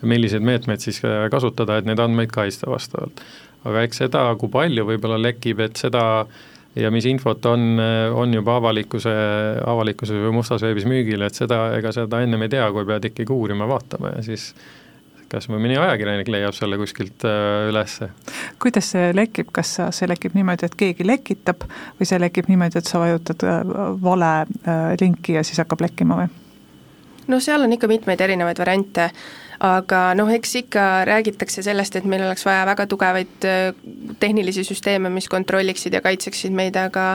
ja 0.00 0.08
milliseid 0.08 0.44
meetmeid 0.44 0.80
siis 0.84 1.04
äh, 1.04 1.26
kasutada, 1.32 1.76
et 1.76 1.88
neid 1.88 2.00
andmeid 2.00 2.32
kaitsta 2.32 2.72
vastavalt 2.72 3.20
aga 3.66 3.82
eks 3.86 4.04
seda, 4.04 4.28
kui 4.40 4.52
palju 4.52 4.86
võib-olla 4.88 5.18
lekib, 5.20 5.60
et 5.66 5.76
seda 5.80 6.04
ja 6.76 6.90
mis 6.92 7.06
infot 7.08 7.46
on, 7.48 7.80
on 8.14 8.34
juba 8.36 8.58
avalikkuse, 8.60 9.12
avalikkuses 9.64 10.18
või 10.26 10.34
mustas 10.38 10.64
veebis 10.64 10.84
müügil, 10.88 11.24
et 11.24 11.38
seda, 11.38 11.70
ega 11.78 11.92
seda 11.96 12.20
ennem 12.24 12.44
ei 12.44 12.52
tea, 12.52 12.66
kui 12.72 12.84
pead 12.88 13.08
ikkagi 13.10 13.32
uurima, 13.32 13.68
vaatama 13.70 14.16
ja 14.18 14.24
siis 14.26 14.50
kas 15.30 15.48
või 15.50 15.60
mõni 15.64 15.76
ajakirjanik 15.78 16.28
leiab 16.30 16.54
selle 16.56 16.78
kuskilt 16.78 17.24
äh, 17.26 17.68
ülesse. 17.70 18.10
kuidas 18.62 18.90
see 18.94 19.10
lekib, 19.16 19.50
kas 19.54 19.76
see 19.90 20.08
lekib 20.08 20.36
niimoodi, 20.38 20.68
et 20.68 20.76
keegi 20.78 21.06
lekitab 21.06 21.66
või 21.98 22.08
see 22.08 22.20
lekib 22.22 22.50
niimoodi, 22.50 22.78
et 22.80 22.90
sa 22.90 23.00
vajutad 23.02 23.46
äh, 23.46 23.64
vale 24.02 24.32
äh, 24.42 24.92
linki 25.00 25.38
ja 25.38 25.44
siis 25.46 25.58
hakkab 25.62 25.82
lekkima 25.86 26.20
või? 26.22 26.30
no 27.26 27.40
seal 27.42 27.66
on 27.66 27.74
ikka 27.74 27.90
mitmeid 27.90 28.22
erinevaid 28.22 28.62
variante 28.62 29.10
aga 29.60 30.00
noh, 30.18 30.30
eks 30.32 30.54
ikka 30.62 30.84
räägitakse 31.08 31.62
sellest, 31.64 31.96
et 31.96 32.04
meil 32.08 32.24
oleks 32.26 32.44
vaja 32.46 32.64
väga 32.68 32.86
tugevaid 32.90 33.46
äh, 33.48 33.70
tehnilisi 34.20 34.64
süsteeme, 34.66 35.10
mis 35.12 35.28
kontrolliksid 35.32 35.94
ja 35.96 36.02
kaitseksid 36.04 36.54
meid, 36.56 36.76
aga 36.76 37.06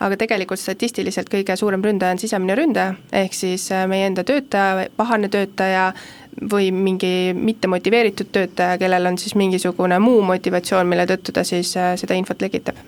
aga 0.00 0.18
tegelikult 0.20 0.60
statistiliselt 0.60 1.30
kõige 1.32 1.56
suurem 1.56 1.84
ründaja 1.84 2.16
on 2.16 2.22
sisemine 2.22 2.56
ründaja, 2.58 2.94
ehk 3.12 3.36
siis 3.36 3.68
äh, 3.74 3.86
meie 3.90 4.08
enda 4.10 4.24
töötaja, 4.24 4.88
pahane 4.96 5.28
töötaja 5.32 5.90
või 6.50 6.70
mingi 6.72 7.32
mittemotiveeritud 7.36 8.30
töötaja, 8.32 8.78
kellel 8.80 9.10
on 9.10 9.18
siis 9.18 9.34
mingisugune 9.36 9.98
muu 10.00 10.22
motivatsioon, 10.24 10.88
mille 10.88 11.08
tõttu 11.10 11.34
ta 11.36 11.44
siis 11.44 11.74
äh, 11.76 11.94
seda 12.00 12.16
infot 12.16 12.40
lekitab. 12.40 12.78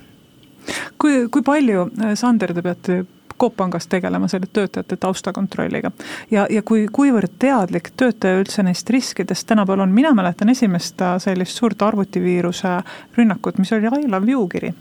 kui, 0.98 1.26
kui 1.28 1.42
palju, 1.42 1.88
Sander, 2.14 2.54
te 2.54 2.62
peate 2.62 3.02
Coop 3.40 3.56
Pangas 3.56 3.86
tegelema 3.86 4.28
selle 4.28 4.46
töötajate 4.52 4.96
taustakontrolliga. 4.96 5.90
ja, 6.30 6.46
ja 6.50 6.62
kui, 6.62 6.86
kuivõrd 6.92 7.38
teadlik 7.38 7.92
töötaja 7.96 8.40
üldse 8.40 8.62
neist 8.62 8.90
riskidest 8.90 9.46
tänapäeval 9.46 9.86
on, 9.86 9.92
mina 9.92 10.14
mäletan 10.14 10.48
esimest 10.48 11.02
sellist 11.18 11.56
suurt 11.56 11.82
arvutiviiruse 11.82 12.78
rünnakut, 13.16 13.58
mis 13.58 13.72
oli 13.72 13.86
I 13.86 14.08
love 14.10 14.30
you 14.30 14.48
kiri 14.48 14.74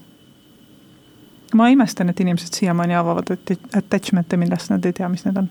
ma 1.54 1.68
imestan, 1.68 2.10
et 2.10 2.20
inimesed 2.20 2.56
siiamaani 2.56 2.96
avavad 2.96 3.32
attachment'e, 3.78 4.38
millest 4.40 4.72
nad 4.72 4.86
ei 4.86 4.94
tea, 4.96 5.10
mis 5.12 5.26
need 5.26 5.40
on. 5.42 5.50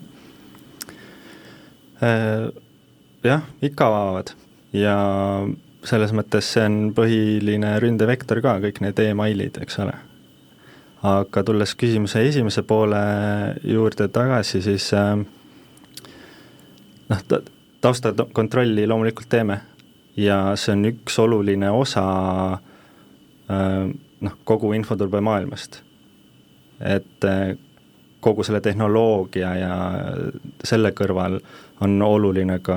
Äh, 2.00 2.46
jah, 3.24 3.42
ikka 3.62 3.88
avavad 3.90 4.32
ja 4.72 4.96
selles 5.84 6.12
mõttes 6.16 6.52
see 6.54 6.64
on 6.64 6.78
põhiline 6.96 7.74
ründevektor 7.82 8.40
ka, 8.44 8.58
kõik 8.64 8.80
need 8.84 9.02
emailid, 9.04 9.60
eks 9.64 9.80
ole 9.84 9.96
aga 11.02 11.42
tulles 11.44 11.72
küsimuse 11.80 12.22
esimese 12.28 12.62
poole 12.62 13.00
juurde 13.64 14.08
tagasi, 14.12 14.60
siis 14.62 14.90
äh, 14.96 15.14
noh, 17.08 17.22
taustakontrolli 17.80 18.86
loomulikult 18.88 19.28
teeme 19.32 19.60
ja 20.20 20.56
see 20.60 20.74
on 20.76 20.84
üks 20.90 21.16
oluline 21.22 21.70
osa 21.72 22.04
äh, 22.52 23.88
noh, 24.20 24.36
kogu 24.44 24.74
infoturbemaailmast. 24.76 25.80
et 26.80 27.24
äh, 27.24 27.56
kogu 28.20 28.44
selle 28.44 28.60
tehnoloogia 28.60 29.54
ja 29.56 29.74
selle 30.64 30.92
kõrval 30.92 31.38
on 31.80 32.02
oluline 32.02 32.58
ka 32.60 32.76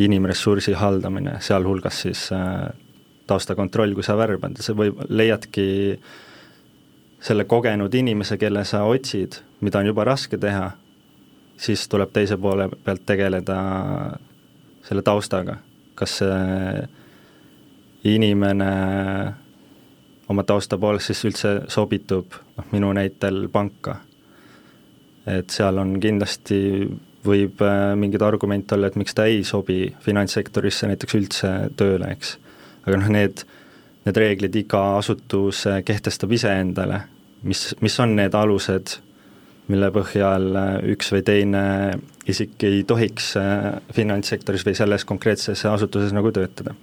inimressursi 0.00 0.72
haldamine, 0.72 1.34
sealhulgas 1.44 1.98
siis 2.06 2.22
taustakontroll, 3.28 3.92
kui 3.92 4.06
sa 4.06 4.16
värbad, 4.16 4.56
sa 4.64 4.72
või 4.72 4.94
leiadki 5.12 5.66
äh, 5.92 6.14
selle 7.20 7.44
kogenud 7.44 7.94
inimese, 7.94 8.38
kelle 8.40 8.64
sa 8.64 8.84
otsid, 8.88 9.40
mida 9.60 9.78
on 9.78 9.90
juba 9.90 10.04
raske 10.08 10.38
teha, 10.40 10.70
siis 11.60 11.84
tuleb 11.88 12.12
teise 12.12 12.38
poole 12.40 12.68
pealt 12.84 13.04
tegeleda 13.06 13.58
selle 14.86 15.02
taustaga, 15.04 15.58
kas 15.94 16.16
see 16.22 16.88
inimene 18.08 18.70
oma 20.30 20.44
tausta 20.46 20.78
poolest 20.78 21.10
siis 21.10 21.24
üldse 21.28 21.52
sobitub, 21.68 22.38
noh 22.56 22.72
minu 22.72 22.92
näitel 22.96 23.48
panka. 23.52 23.98
et 25.26 25.52
seal 25.52 25.76
on 25.78 25.98
kindlasti, 26.00 26.88
võib 27.24 27.60
äh, 27.62 27.92
mingeid 28.00 28.22
argumente 28.24 28.74
olla, 28.74 28.88
et 28.88 28.96
miks 28.96 29.14
ta 29.14 29.26
ei 29.28 29.42
sobi 29.44 29.90
finantssektorisse 30.00 30.88
näiteks 30.88 31.16
üldse 31.18 31.50
tööle, 31.76 32.08
eks. 32.16 32.38
aga 32.86 33.00
noh, 33.02 33.10
need 33.12 33.44
need 34.06 34.16
reeglid 34.16 34.56
iga 34.56 34.80
asutus 34.98 35.66
äh, 35.68 35.82
kehtestab 35.84 36.32
iseendale, 36.32 37.02
mis, 37.42 37.70
mis 37.80 37.98
on 38.00 38.16
need 38.16 38.34
alused, 38.36 38.96
mille 39.70 39.90
põhjal 39.94 40.48
äh, 40.56 40.70
üks 40.94 41.12
või 41.14 41.24
teine 41.26 41.64
isik 42.30 42.62
ei 42.66 42.82
tohiks 42.88 43.34
äh, 43.40 43.72
finantssektoris 43.94 44.64
või 44.66 44.76
selles 44.78 45.04
konkreetses 45.08 45.64
asutuses 45.68 46.14
nagu 46.16 46.32
töötada. 46.32 46.74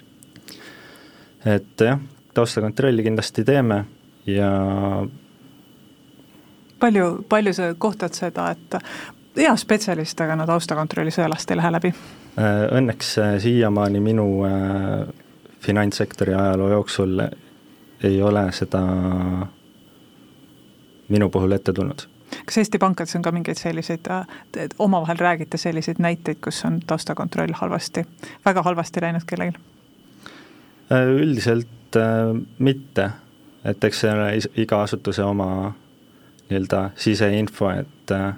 et 1.46 1.82
jah, 1.82 2.00
taustakontrolli 2.34 3.04
kindlasti 3.04 3.44
teeme 3.48 3.84
ja 4.28 4.52
palju, 6.80 7.12
palju 7.30 7.54
sa 7.54 7.74
kohtad 7.78 8.14
seda, 8.14 8.52
et 8.52 8.78
hea 9.38 9.54
spetsialist, 9.58 10.22
aga 10.22 10.36
no 10.38 10.46
taustakontrolli 10.50 11.14
sõelast 11.14 11.52
ei 11.52 11.58
lähe 11.58 11.72
läbi? 11.74 11.94
Õnneks 12.38 13.16
siiamaani 13.42 14.00
minu 14.04 14.28
finantssektori 15.60 16.34
ajaloo 16.34 16.70
jooksul 16.70 17.20
ei 18.04 18.22
ole 18.22 18.52
seda 18.52 18.82
minu 21.10 21.30
puhul 21.30 21.52
ette 21.52 21.74
tulnud. 21.74 22.02
kas 22.46 22.58
Eesti 22.58 22.78
pankades 22.78 23.16
on 23.16 23.22
ka 23.22 23.32
mingeid 23.32 23.58
selliseid, 23.58 24.10
omavahel 24.80 25.18
räägite 25.18 25.58
selliseid 25.58 26.00
näiteid, 26.00 26.38
kus 26.44 26.66
on 26.66 26.80
taustakontroll 26.88 27.54
halvasti, 27.54 28.06
väga 28.46 28.64
halvasti 28.64 29.02
läinud 29.02 29.26
kellelgi? 29.28 29.58
Üldiselt 30.92 31.96
äh, 31.96 32.36
mitte, 32.60 33.10
et 33.66 33.84
eks 33.84 34.00
see 34.00 34.12
ole 34.12 34.28
iga 34.64 34.82
asutuse 34.82 35.24
oma 35.24 35.74
nii-öelda 36.50 36.90
siseinfo, 36.96 37.70
et 37.70 38.12
äh, 38.12 38.36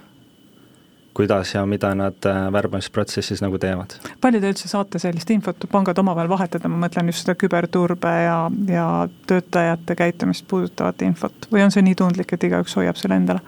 kuidas 1.13 1.53
ja 1.53 1.65
mida 1.65 1.91
nad 1.97 2.25
äh, 2.25 2.39
värbamisprotsessis 2.53 3.41
nagu 3.41 3.57
teevad. 3.59 3.95
palju 4.21 4.41
te 4.41 4.51
üldse 4.53 4.69
saate 4.71 5.01
sellist 5.01 5.29
infot 5.33 5.65
pangad 5.71 5.97
omavahel 5.99 6.29
vahetada, 6.31 6.69
ma 6.71 6.85
mõtlen 6.85 7.09
just 7.11 7.25
seda 7.25 7.35
küberturbe 7.39 8.11
ja, 8.23 8.37
ja 8.69 8.87
töötajate 9.27 9.97
käitumist 9.99 10.47
puudutavat 10.47 11.01
infot 11.07 11.49
või 11.53 11.65
on 11.65 11.73
see 11.75 11.85
nii 11.85 11.97
tundlik, 11.99 12.33
et 12.33 12.45
igaüks 12.49 12.77
hoiab 12.79 12.99
selle 12.99 13.17
endale? 13.19 13.43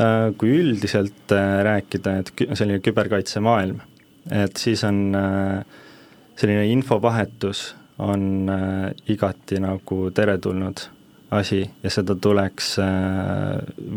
Äh, 0.00 0.30
kui 0.40 0.54
üldiselt 0.58 1.34
äh, 1.36 1.60
rääkida, 1.66 2.16
et 2.22 2.32
selline 2.52 2.80
küberkaitsemaailm, 2.84 3.82
et 4.30 4.56
siis 4.60 4.82
on 4.84 5.00
selline 6.36 6.66
infovahetus 6.72 7.70
on 8.00 8.48
igati 9.12 9.58
nagu 9.60 9.96
teretulnud 10.16 10.82
asi 11.36 11.62
ja 11.82 11.90
seda 11.92 12.16
tuleks 12.16 12.74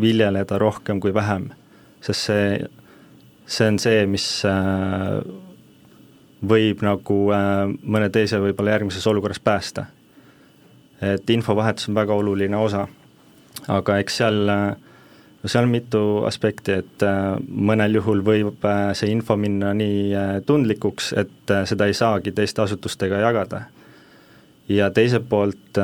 viljeleda 0.00 0.58
rohkem 0.60 1.00
kui 1.00 1.14
vähem, 1.14 1.48
sest 2.04 2.28
see 2.28 2.48
see 3.46 3.66
on 3.68 3.78
see, 3.82 4.06
mis 4.08 4.26
äh, 4.48 5.20
võib 6.44 6.82
nagu 6.84 7.18
äh, 7.34 7.66
mõne 7.82 8.10
teise 8.12 8.40
võib-olla 8.42 8.76
järgmises 8.76 9.06
olukorras 9.10 9.40
päästa. 9.40 9.86
et 11.04 11.30
infovahetus 11.30 11.88
on 11.88 11.94
väga 11.94 12.14
oluline 12.14 12.56
osa, 12.56 12.86
aga 13.68 13.98
eks 14.00 14.16
seal, 14.16 14.38
no 14.46 15.48
seal 15.50 15.66
on 15.66 15.72
mitu 15.72 16.00
aspekti, 16.24 16.72
et 16.80 17.02
mõnel 17.48 17.98
juhul 17.98 18.22
võib 18.24 18.64
see 18.96 19.10
info 19.12 19.36
minna 19.36 19.74
nii 19.76 20.14
tundlikuks, 20.46 21.12
et 21.20 21.52
seda 21.68 21.90
ei 21.90 21.94
saagi 21.98 22.32
teiste 22.32 22.62
asutustega 22.62 23.20
jagada. 23.20 23.64
ja 24.68 24.88
teiselt 24.90 25.28
poolt 25.28 25.82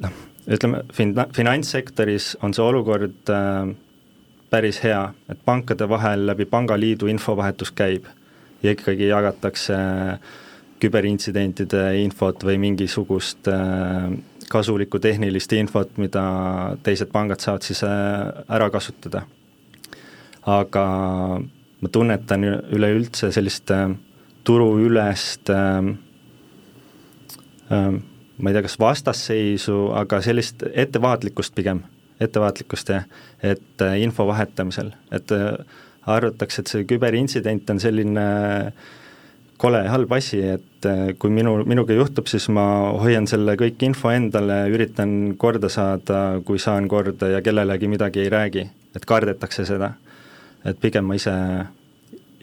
noh, 0.00 0.18
ütleme, 0.50 0.82
fin-, 0.92 1.14
finantssektoris 1.36 2.34
on 2.44 2.54
see 2.56 2.64
olukord 2.64 3.32
äh, 3.32 3.70
päris 4.50 4.82
hea, 4.84 5.02
et 5.30 5.38
pankade 5.44 5.88
vahel 5.88 6.26
läbi 6.26 6.44
pangaliidu 6.44 7.06
infovahetus 7.10 7.70
käib 7.72 8.08
ja 8.62 8.74
ikkagi 8.74 9.08
jagatakse 9.08 9.76
küberintsidentide 10.80 11.84
infot 12.00 12.44
või 12.44 12.58
mingisugust 12.60 13.48
äh, 13.52 14.10
kasulikku 14.50 14.98
tehnilist 14.98 15.52
infot, 15.52 15.96
mida 16.00 16.22
teised 16.82 17.12
pangad 17.12 17.42
saavad 17.44 17.66
siis 17.66 17.84
äh, 17.86 18.44
ära 18.48 18.70
kasutada. 18.70 19.26
aga 20.46 20.84
ma 21.80 21.88
tunnetan 21.92 22.44
üleüldse 22.44 23.32
sellist 23.32 23.70
äh, 23.70 23.90
turuülest 24.44 25.50
ma 27.70 28.50
ei 28.50 28.54
tea, 28.56 28.62
kas 28.64 28.78
vastasseisu, 28.80 29.76
aga 29.94 30.18
sellist 30.24 30.64
ettevaatlikkust 30.72 31.54
pigem, 31.54 31.84
ettevaatlikkust 32.20 32.92
jah, 32.92 33.06
et 33.42 33.84
äh, 33.84 33.98
info 34.02 34.26
vahetamisel, 34.28 34.92
et 35.12 35.32
äh, 35.32 35.54
arvatakse, 36.06 36.62
et 36.62 36.72
see 36.72 36.88
küberintsident 36.88 37.70
on 37.72 37.80
selline 37.80 38.26
kole 39.60 39.80
halb 39.92 40.12
asi, 40.16 40.40
et 40.56 40.88
äh, 40.88 41.14
kui 41.20 41.32
minu, 41.34 41.58
minuga 41.68 41.96
juhtub, 41.96 42.28
siis 42.30 42.48
ma 42.52 42.66
hoian 43.00 43.28
selle 43.30 43.56
kõik 43.60 43.82
info 43.88 44.12
endale, 44.12 44.62
üritan 44.72 45.34
korda 45.40 45.72
saada, 45.72 46.20
kui 46.44 46.60
saan 46.62 46.88
korda 46.88 47.32
ja 47.34 47.42
kellelegi 47.44 47.90
midagi 47.90 48.24
ei 48.24 48.32
räägi, 48.32 48.68
et 48.96 49.08
kardetakse 49.08 49.66
seda. 49.68 49.94
et 50.64 50.76
pigem 50.80 51.06
ma 51.08 51.14
ise, 51.16 51.32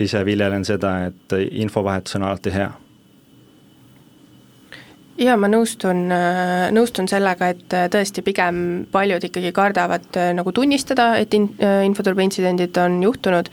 ise 0.02 0.24
viljelen 0.26 0.66
seda, 0.66 0.94
et 1.06 1.34
infovahetus 1.62 2.16
on 2.18 2.24
alati 2.26 2.54
hea 2.54 2.72
jaa, 5.18 5.38
ma 5.40 5.50
nõustun, 5.52 6.08
äh, 6.14 6.68
nõustun 6.76 7.10
sellega, 7.10 7.52
et 7.54 7.76
äh, 7.76 7.88
tõesti 7.94 8.24
pigem 8.26 8.60
paljud 8.92 9.24
ikkagi 9.28 9.52
kardavad 9.56 10.20
äh, 10.20 10.32
nagu 10.38 10.54
tunnistada, 10.54 11.16
et 11.22 11.34
in-, 11.38 11.52
infoturbeintsidendid 11.90 12.78
on 12.84 13.02
juhtunud. 13.04 13.52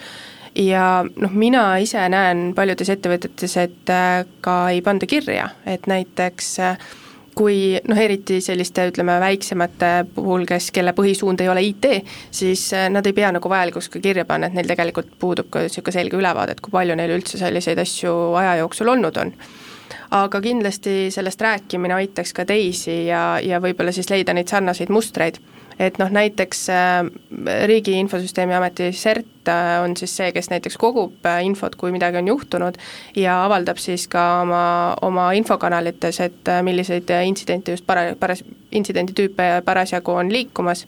Ja 0.54 1.02
noh, 1.02 1.32
mina 1.34 1.64
ise 1.82 2.04
näen 2.12 2.52
paljudes 2.54 2.92
ettevõtetes, 2.92 3.56
et 3.58 3.90
ka 4.44 4.58
ei 4.70 4.84
panda 4.86 5.08
kirja, 5.10 5.48
et 5.66 5.88
näiteks 5.90 6.52
kui 7.34 7.80
noh, 7.90 7.98
eriti 7.98 8.36
selliste 8.38 8.84
ütleme, 8.86 9.16
väiksemate 9.18 9.90
puhul, 10.14 10.44
kes, 10.46 10.68
kelle 10.70 10.92
põhisuund 10.94 11.42
ei 11.42 11.50
ole 11.50 11.64
IT, 11.72 11.88
siis 12.30 12.68
nad 12.94 13.10
ei 13.10 13.16
pea 13.16 13.32
nagu 13.34 13.50
vajalikuks 13.50 13.90
ka 13.96 14.04
kirja 14.04 14.22
panna, 14.28 14.46
et 14.46 14.54
neil 14.54 14.70
tegelikult 14.70 15.10
puudub 15.18 15.50
ka 15.50 15.64
niisugune 15.64 15.96
selge 15.98 16.22
ülevaade, 16.22 16.54
et 16.54 16.62
kui 16.62 16.70
palju 16.76 16.94
neil 17.02 17.16
üldse 17.16 17.42
selliseid 17.42 17.82
asju 17.82 18.14
aja 18.38 18.54
jooksul 18.62 18.94
olnud 18.94 19.18
on 19.24 19.34
aga 20.14 20.40
kindlasti 20.40 21.10
sellest 21.10 21.40
rääkimine 21.40 21.94
aitaks 21.94 22.32
ka 22.32 22.44
teisi 22.46 23.04
ja, 23.08 23.40
ja 23.42 23.58
võib-olla 23.62 23.92
siis 23.92 24.10
leida 24.10 24.34
neid 24.34 24.50
sarnaseid 24.50 24.92
mustreid. 24.94 25.40
et 25.78 25.96
noh, 25.98 26.10
näiteks 26.10 26.60
äh, 26.70 27.00
Riigi 27.66 27.96
Infosüsteemi 27.98 28.54
Ameti 28.54 28.92
CERT 28.94 29.48
äh, 29.50 29.82
on 29.82 29.96
siis 29.96 30.14
see, 30.16 30.30
kes 30.32 30.50
näiteks 30.52 30.76
kogub 30.78 31.26
äh, 31.26 31.42
infot, 31.44 31.74
kui 31.76 31.90
midagi 31.92 32.20
on 32.20 32.28
juhtunud 32.30 32.78
ja 33.16 33.40
avaldab 33.44 33.82
siis 33.82 34.06
ka 34.08 34.22
oma, 34.42 34.64
oma 35.02 35.32
infokanalites, 35.34 36.20
et 36.20 36.52
milliseid 36.62 37.10
intsidente 37.26 37.74
just 37.74 37.86
para-, 37.86 38.14
paras-, 38.20 38.44
intsidenditüüpe 38.70 39.62
parasjagu 39.66 40.14
on 40.14 40.30
liikumas 40.32 40.86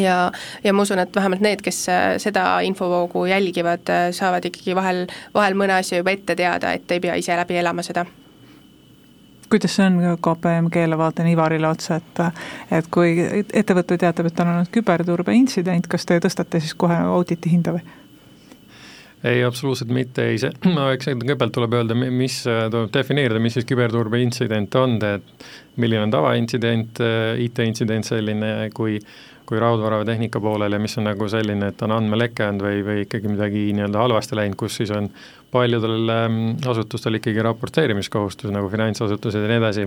ja, 0.00 0.32
ja 0.64 0.72
ma 0.72 0.82
usun, 0.82 0.98
et 1.02 1.14
vähemalt 1.16 1.44
need, 1.44 1.62
kes 1.64 1.84
seda 2.22 2.44
infovoogu 2.66 3.26
jälgivad, 3.30 3.90
saavad 4.16 4.44
ikkagi 4.50 4.76
vahel, 4.76 5.06
vahel 5.34 5.56
mõne 5.58 5.78
asja 5.78 6.02
juba 6.02 6.14
ette 6.14 6.36
teada, 6.38 6.74
et 6.74 6.90
ei 6.90 7.00
pea 7.00 7.16
ise 7.20 7.36
läbi 7.36 7.58
elama 7.60 7.86
seda 7.86 8.06
kuidas 9.54 9.76
see 9.76 9.84
on 9.86 10.16
KPMG-le, 10.18 10.96
vaatan 10.98 11.28
Ivarile 11.30 11.68
otsa, 11.68 12.00
et 12.00 12.22
et 12.74 12.88
kui 12.90 13.12
ettevõte 13.54 13.98
teatab, 14.00 14.26
et 14.26 14.40
on 14.42 14.50
olnud 14.50 14.70
küberturbe 14.74 15.34
intsident, 15.36 15.86
kas 15.86 16.08
te 16.08 16.18
tõstate 16.24 16.58
siis 16.64 16.74
kohe 16.74 16.96
auditi 16.96 17.52
hinda 17.52 17.76
või? 17.76 17.84
ei, 19.24 19.44
absoluutselt 19.44 19.92
mitte, 19.94 20.26
ei 20.28 20.40
see, 20.42 20.50
no 20.76 20.88
eks 20.92 21.08
kõigepealt 21.12 21.54
tuleb 21.54 21.76
öelda, 21.78 21.96
mis, 21.96 22.40
tuleb 22.44 22.90
defineerida, 22.94 23.40
mis 23.40 23.56
siis 23.58 23.68
küberturbe 23.68 24.20
intsident 24.20 24.74
on, 24.80 24.98
et 25.06 25.46
milline 25.80 26.04
on 26.08 26.12
tavaintsident, 26.12 27.00
IT-intsident 27.46 28.10
selline, 28.10 28.52
kui 28.76 28.98
kui 29.46 29.60
raudvara 29.60 30.00
või 30.00 30.08
tehnika 30.08 30.40
poolel 30.40 30.72
ja 30.72 30.80
mis 30.80 30.98
on 31.00 31.08
nagu 31.08 31.28
selline, 31.28 31.70
et 31.72 31.82
on 31.84 31.94
andmeleke 31.96 32.46
olnud 32.48 32.64
või, 32.64 32.84
või 32.86 33.00
ikkagi 33.04 33.32
midagi 33.32 33.64
nii-öelda 33.76 34.04
halvasti 34.04 34.38
läinud, 34.38 34.58
kus 34.60 34.78
siis 34.80 34.92
on 34.94 35.10
paljudel 35.54 36.14
ähm, 36.14 36.38
asutustel 36.66 37.20
ikkagi 37.20 37.42
raporteerimiskohustus, 37.44 38.52
nagu 38.54 38.70
finantsasutused 38.72 39.44
ja 39.44 39.50
nii 39.50 39.60
edasi, 39.60 39.84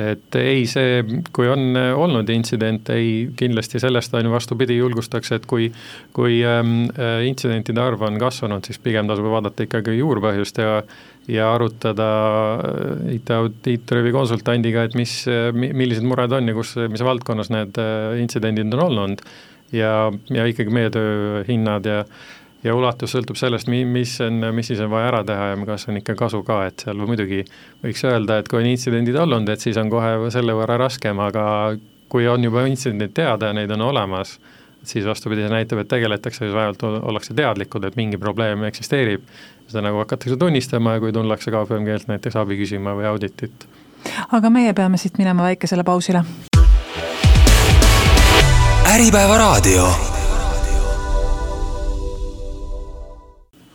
et 0.00 0.36
ei, 0.38 0.64
see, 0.70 1.00
kui 1.34 1.48
on 1.50 1.78
äh, 1.78 1.90
olnud 1.98 2.30
intsident, 2.34 2.90
ei 2.94 3.30
kindlasti 3.38 3.80
sellest 3.82 4.14
on 4.14 4.28
ju 4.28 4.34
vastupidi, 4.34 4.78
julgustaks, 4.80 5.32
et 5.36 5.48
kui 5.50 5.70
kui 6.14 6.40
ähm, 6.46 6.84
äh, 6.98 7.22
intsidentide 7.28 7.82
arv 7.82 8.02
on 8.06 8.18
kasvanud, 8.20 8.66
siis 8.66 8.80
pigem 8.82 9.10
tasub 9.10 9.30
vaadata 9.30 9.66
ikkagi 9.66 9.98
juurpõhjust 10.00 10.62
ja 10.62 10.80
ja 11.30 11.48
arutada 11.54 12.10
äh, 12.60 13.16
IT-audiitori 13.16 14.06
või 14.08 14.14
konsultandiga, 14.18 14.84
et 14.84 14.96
mis, 14.98 15.22
millised 15.54 16.06
mured 16.06 16.32
on 16.36 16.52
ja 16.52 16.56
kus, 16.56 16.76
mis 16.92 17.04
valdkonnas 17.04 17.52
need 17.54 17.80
intsidendid 18.20 18.74
on 18.76 18.86
olnud. 18.88 19.26
ja, 19.72 20.12
ja 20.30 20.46
ikkagi 20.46 20.70
meie 20.70 20.90
töö 20.94 21.44
hinnad 21.48 21.86
ja 21.88 22.04
ja 22.64 22.74
ulatus 22.74 23.12
sõltub 23.14 23.38
sellest, 23.38 23.68
mi-, 23.68 23.84
mis 23.84 24.16
on, 24.24 24.40
mis 24.56 24.70
siis 24.72 24.80
on 24.84 24.90
vaja 24.92 25.10
ära 25.12 25.22
teha 25.28 25.50
ja 25.52 25.58
kas 25.68 25.88
on 25.90 26.00
ikka 26.00 26.16
kasu 26.18 26.42
ka, 26.46 26.62
et 26.70 26.84
seal 26.86 27.02
muidugi 27.04 27.42
võiks 27.84 28.04
öelda, 28.08 28.38
et 28.40 28.48
kui 28.48 28.62
on 28.62 28.70
intsidendid 28.70 29.18
olnud, 29.20 29.50
et 29.52 29.60
siis 29.60 29.78
on 29.80 29.92
kohe 29.92 30.30
selle 30.34 30.56
võrra 30.56 30.78
raskem, 30.80 31.20
aga 31.20 31.44
kui 32.12 32.28
on 32.30 32.44
juba 32.44 32.64
intsidendid 32.70 33.14
teada 33.16 33.50
ja 33.50 33.56
neid 33.56 33.72
on 33.76 33.84
olemas, 33.90 34.38
siis 34.90 35.06
vastupidi, 35.06 35.44
see 35.44 35.52
näitab, 35.52 35.82
et 35.82 35.90
tegeletakse, 35.90 36.44
siis 36.44 36.54
vähemalt 36.54 36.82
ollakse 36.84 37.34
teadlikud, 37.34 37.84
et 37.88 37.96
mingi 38.00 38.18
probleem 38.20 38.64
eksisteerib, 38.70 39.26
seda 39.68 39.84
nagu 39.86 40.02
hakatakse 40.02 40.36
tunnistama 40.40 40.96
ja 40.96 41.04
kui 41.04 41.12
tullakse 41.12 41.52
KPMG-lt 41.54 42.10
näiteks 42.12 42.36
abi 42.40 42.58
küsima 42.60 42.96
või 42.98 43.08
auditit. 43.10 43.68
aga 44.32 44.50
meie 44.50 44.72
peame 44.72 45.00
siit 45.00 45.18
minema 45.18 45.50
väikesele 45.50 45.84
pausile. 45.84 46.24
äripäeva 48.94 49.38
raadio 49.38 50.13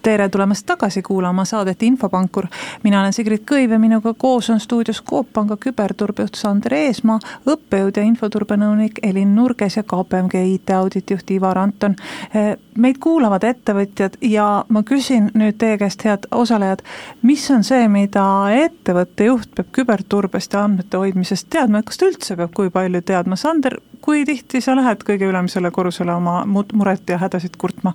tere 0.01 0.29
tulemast 0.29 0.65
tagasi 0.65 1.01
kuulama 1.01 1.45
saadet 1.45 1.83
Infopankur. 1.83 2.47
mina 2.83 3.01
olen 3.01 3.13
Sigrid 3.13 3.43
Kõiv 3.51 3.71
ja 3.71 3.79
minuga 3.79 4.13
koos 4.13 4.49
on 4.49 4.59
stuudios 4.59 5.01
Coop 5.03 5.27
Panga 5.33 5.57
küberturbejuht 5.57 6.35
Sander 6.35 6.73
Eesmaa, 6.73 7.19
õppejõud 7.45 7.97
ja 7.97 8.03
infoturbenõunik 8.03 8.99
Elin 9.03 9.35
Nurges 9.35 9.77
ja 9.77 9.83
KPMG 9.83 10.43
IT-auditi 10.53 11.13
juht 11.13 11.31
Ivar 11.31 11.57
Anton. 11.57 11.95
Eh, 12.33 12.55
meid 12.77 12.97
kuulavad 12.99 13.43
ettevõtjad 13.43 14.17
ja 14.21 14.65
ma 14.69 14.83
küsin 14.83 15.31
nüüd 15.33 15.57
teie 15.57 15.77
käest, 15.77 16.03
head 16.05 16.29
osalejad, 16.31 16.83
mis 17.21 17.49
on 17.51 17.63
see, 17.63 17.88
mida 17.88 18.25
ettevõtte 18.55 19.27
juht 19.27 19.51
peab 19.55 19.73
küberturbest 19.75 20.53
ja 20.53 20.63
andmete 20.63 20.97
hoidmisest 20.97 21.49
teadma, 21.49 21.83
kas 21.83 21.99
ta 21.99 22.07
üldse 22.07 22.39
peab, 22.39 22.53
kui 22.55 22.69
palju 22.69 23.01
teadma, 23.01 23.35
Sander, 23.35 23.79
kui 24.01 24.23
tihti 24.25 24.62
sa 24.62 24.75
lähed 24.79 25.03
kõige 25.03 25.27
ülemisele 25.27 25.71
korrusele 25.71 26.15
oma 26.15 26.45
muret 26.47 27.09
ja 27.09 27.19
hädasid 27.19 27.57
kurtma? 27.57 27.93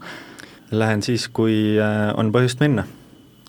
Lähen 0.75 1.03
siis, 1.03 1.29
kui 1.29 1.77
äh, 1.79 2.11
on 2.19 2.33
põhjust 2.35 2.63
minna. 2.63 2.87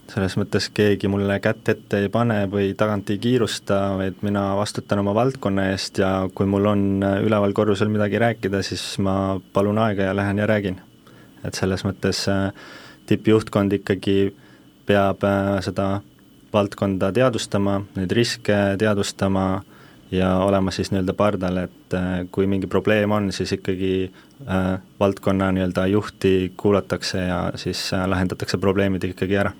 selles 0.06 0.36
mõttes 0.38 0.68
keegi 0.70 1.10
mulle 1.10 1.40
kätt 1.42 1.70
ette 1.72 1.98
ei 2.04 2.10
pane 2.14 2.44
või 2.52 2.76
tagant 2.78 3.10
ei 3.10 3.18
kiirusta, 3.18 3.80
vaid 3.98 4.20
mina 4.22 4.44
vastutan 4.56 5.02
oma 5.02 5.16
valdkonna 5.18 5.64
eest 5.72 5.98
ja 5.98 6.30
kui 6.36 6.46
mul 6.46 6.70
on 6.70 6.84
äh, 7.04 7.16
üleval 7.26 7.56
korrusel 7.58 7.90
midagi 7.90 8.22
rääkida, 8.22 8.62
siis 8.64 8.84
ma 9.02 9.40
palun 9.54 9.82
aega 9.82 10.12
ja 10.12 10.16
lähen 10.16 10.38
ja 10.38 10.46
räägin. 10.46 10.78
et 11.44 11.58
selles 11.58 11.82
mõttes 11.86 12.28
äh, 12.30 12.52
tippjuhtkond 13.10 13.74
ikkagi 13.74 14.36
peab 14.86 15.26
seda 15.66 16.02
valdkonda 16.54 17.10
teadvustama, 17.12 17.80
neid 17.96 18.12
riske 18.14 18.60
teadvustama 18.78 19.64
ja 20.12 20.38
olema 20.38 20.72
siis 20.72 20.92
nii-öelda 20.92 21.14
pardal, 21.14 21.58
et 21.58 21.94
äh, 21.94 22.26
kui 22.32 22.48
mingi 22.48 22.68
probleem 22.68 23.12
on, 23.12 23.32
siis 23.34 23.52
ikkagi 23.56 24.12
äh, 24.48 24.80
valdkonna 25.00 25.52
nii-öelda 25.52 25.88
juhti 25.88 26.54
kuulatakse 26.58 27.26
ja 27.28 27.40
siis 27.56 27.94
äh, 27.94 28.08
lahendatakse 28.08 28.58
probleemid 28.58 29.04
ikkagi 29.04 29.38
ära. 29.38 29.52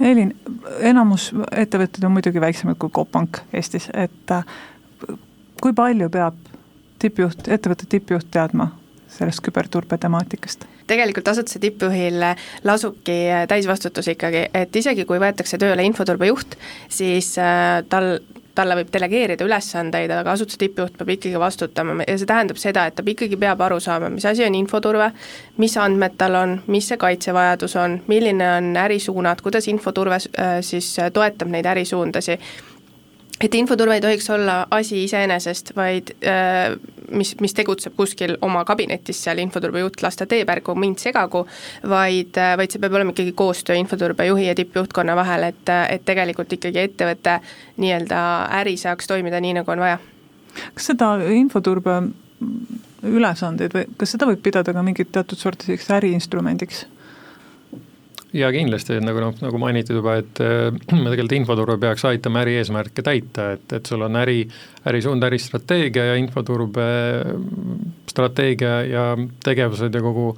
Elin, 0.00 0.32
enamus 0.80 1.32
ettevõtteid 1.50 2.06
on 2.06 2.14
muidugi 2.14 2.40
väiksemad 2.40 2.78
kui 2.80 2.90
Coop 2.90 3.10
Pank 3.12 3.42
Eestis, 3.52 3.90
et 3.94 4.32
äh, 4.32 4.44
kui 5.60 5.74
palju 5.76 6.08
peab 6.10 6.38
tippjuht, 7.02 7.48
ettevõtte 7.48 7.88
tippjuht 7.88 8.30
teadma 8.30 8.70
sellest 9.12 9.44
küberturbe 9.44 9.98
temaatikast? 10.00 10.66
tegelikult 10.86 11.28
asutuse 11.28 11.58
tippjuhil 11.58 12.22
lasubki 12.64 13.16
täisvastutus 13.50 14.06
ikkagi, 14.12 14.44
et 14.54 14.76
isegi 14.78 15.02
kui 15.04 15.18
võetakse 15.18 15.58
tööle 15.58 15.82
infoturbejuht, 15.82 16.54
siis 16.94 17.32
tal 17.90 18.06
talle 18.56 18.76
võib 18.80 18.92
delegeerida 18.92 19.46
ülesandeid, 19.46 20.12
aga 20.12 20.34
asutuse 20.34 20.60
tippjuht 20.60 20.96
peab 20.98 21.12
ikkagi 21.16 21.40
vastutama. 21.40 22.00
Ja 22.06 22.16
see 22.18 22.28
tähendab 22.28 22.60
seda, 22.60 22.86
et 22.88 22.96
ta 22.98 23.04
ikkagi 23.06 23.38
peab 23.40 23.60
aru 23.66 23.80
saama, 23.82 24.10
mis 24.12 24.26
asi 24.28 24.44
on 24.46 24.56
infoturve, 24.58 25.10
mis 25.62 25.76
andmed 25.80 26.16
tal 26.18 26.38
on, 26.40 26.56
mis 26.72 26.88
see 26.90 27.00
kaitsevajadus 27.00 27.76
on, 27.82 28.00
milline 28.10 28.48
on 28.58 28.72
ärisuunad, 28.86 29.42
kuidas 29.44 29.68
infoturve 29.72 30.18
äh, 30.18 30.56
siis 30.66 30.94
toetab 31.12 31.52
neid 31.52 31.68
ärisuundasi 31.74 32.40
et 33.40 33.54
infoturve 33.54 33.94
ei 33.94 34.00
tohiks 34.00 34.30
olla 34.30 34.66
asi 34.70 35.02
iseenesest, 35.04 35.72
vaid 35.76 36.12
äh, 36.24 36.76
mis, 37.10 37.34
mis 37.40 37.54
tegutseb 37.54 37.96
kuskil 37.96 38.36
oma 38.42 38.64
kabinetis 38.64 39.20
seal 39.24 39.40
infoturbejuht, 39.44 40.00
las 40.02 40.16
ta 40.16 40.26
teeb, 40.30 40.48
ärgu 40.52 40.74
mind 40.78 41.02
segagu, 41.02 41.44
vaid, 41.88 42.36
äh, 42.40 42.54
vaid 42.60 42.72
see 42.72 42.82
peab 42.82 42.96
olema 42.96 43.14
ikkagi 43.14 43.34
koostöö 43.36 43.76
infoturbejuhi 43.82 44.48
ja 44.48 44.56
tippjuhtkonna 44.58 45.16
vahel, 45.18 45.50
et, 45.50 45.74
et 45.90 46.04
tegelikult 46.08 46.56
ikkagi 46.56 46.84
ettevõte 46.86 47.38
nii-öelda 47.82 48.22
äri 48.62 48.76
saaks 48.80 49.10
toimida 49.10 49.40
nii, 49.44 49.58
nagu 49.60 49.76
on 49.76 49.84
vaja. 49.84 50.00
kas 50.74 50.92
seda 50.92 51.12
infoturbe 51.36 52.00
ülesandeid 53.06 53.74
või 53.76 53.86
kas 54.00 54.16
seda 54.16 54.28
võib 54.28 54.40
pidada 54.42 54.72
ka 54.74 54.82
mingit 54.84 55.12
teatud 55.12 55.38
sorti 55.38 55.68
selliseks 55.68 55.92
äriinstrumendiks? 55.98 56.86
Ja 58.36 58.50
kindlasti, 58.54 58.98
nagu 59.04 59.22
noh, 59.22 59.34
nagu 59.42 59.60
mainitud 59.60 59.98
juba, 60.00 60.18
et 60.22 60.42
äh, 60.44 60.68
tegelikult 60.90 61.36
infoturbe 61.38 61.78
peaks 61.86 62.04
aitama 62.08 62.44
ärieesmärke 62.44 63.04
täita, 63.06 63.50
et, 63.56 63.66
et 63.78 63.88
sul 63.88 64.04
on 64.06 64.20
äri, 64.20 64.44
ärisuund, 64.86 65.24
äristrateegia 65.26 66.12
ja 66.12 66.20
infoturbe 66.20 66.86
strateegia 68.10 68.78
ja 68.86 69.08
tegevused 69.44 69.94
ja 69.94 70.04
kogu 70.04 70.32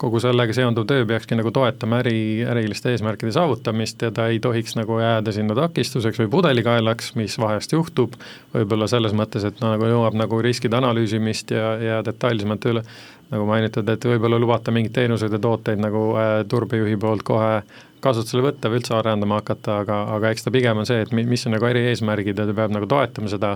kogu 0.00 0.20
sellega 0.22 0.54
seonduv 0.56 0.86
töö 0.88 1.04
peakski 1.08 1.36
nagu 1.36 1.50
toetama 1.52 1.98
äri, 2.00 2.40
äriliste 2.48 2.94
eesmärkide 2.94 3.34
saavutamist 3.36 4.00
ja 4.00 4.08
ta 4.14 4.30
ei 4.32 4.40
tohiks 4.40 4.76
nagu 4.78 4.96
jääda 5.00 5.34
sinna 5.36 5.56
takistuseks 5.58 6.22
või 6.22 6.30
pudelikaelaks, 6.32 7.12
mis 7.20 7.36
vahest 7.40 7.74
juhtub, 7.76 8.16
võib-olla 8.54 8.88
selles 8.88 9.12
mõttes, 9.16 9.44
et 9.44 9.60
no 9.60 9.74
nagu 9.74 9.90
nõuab 9.90 10.16
nagu 10.16 10.40
riskide 10.44 10.78
analüüsimist 10.80 11.52
ja, 11.52 11.74
ja 11.84 11.98
detailsemalt 12.06 12.68
üle, 12.72 12.84
nagu 13.30 13.46
mainitud, 13.46 13.88
et 13.88 14.08
võib-olla 14.12 14.40
lubata 14.42 14.74
mingeid 14.74 14.96
teenuseid 14.96 15.36
ja 15.36 15.40
tooteid 15.42 15.82
nagu 15.82 16.10
äh, 16.18 16.32
turbejuhi 16.50 16.96
poolt 17.00 17.24
kohe 17.26 17.60
kasutusele 18.00 18.46
võtta 18.46 18.70
või 18.70 18.80
üldse 18.80 18.96
arendama 18.96 19.40
hakata, 19.40 19.80
aga, 19.84 20.02
aga 20.16 20.32
eks 20.32 20.46
ta 20.46 20.52
pigem 20.54 20.80
on 20.80 20.88
see, 20.88 21.02
et 21.04 21.12
mis 21.14 21.46
on 21.46 21.54
nagu 21.56 21.68
erieesmärgid 21.68 22.38
ja 22.38 22.48
ta 22.48 22.56
peab 22.56 22.72
nagu 22.74 22.88
toetama 22.90 23.30
seda 23.30 23.54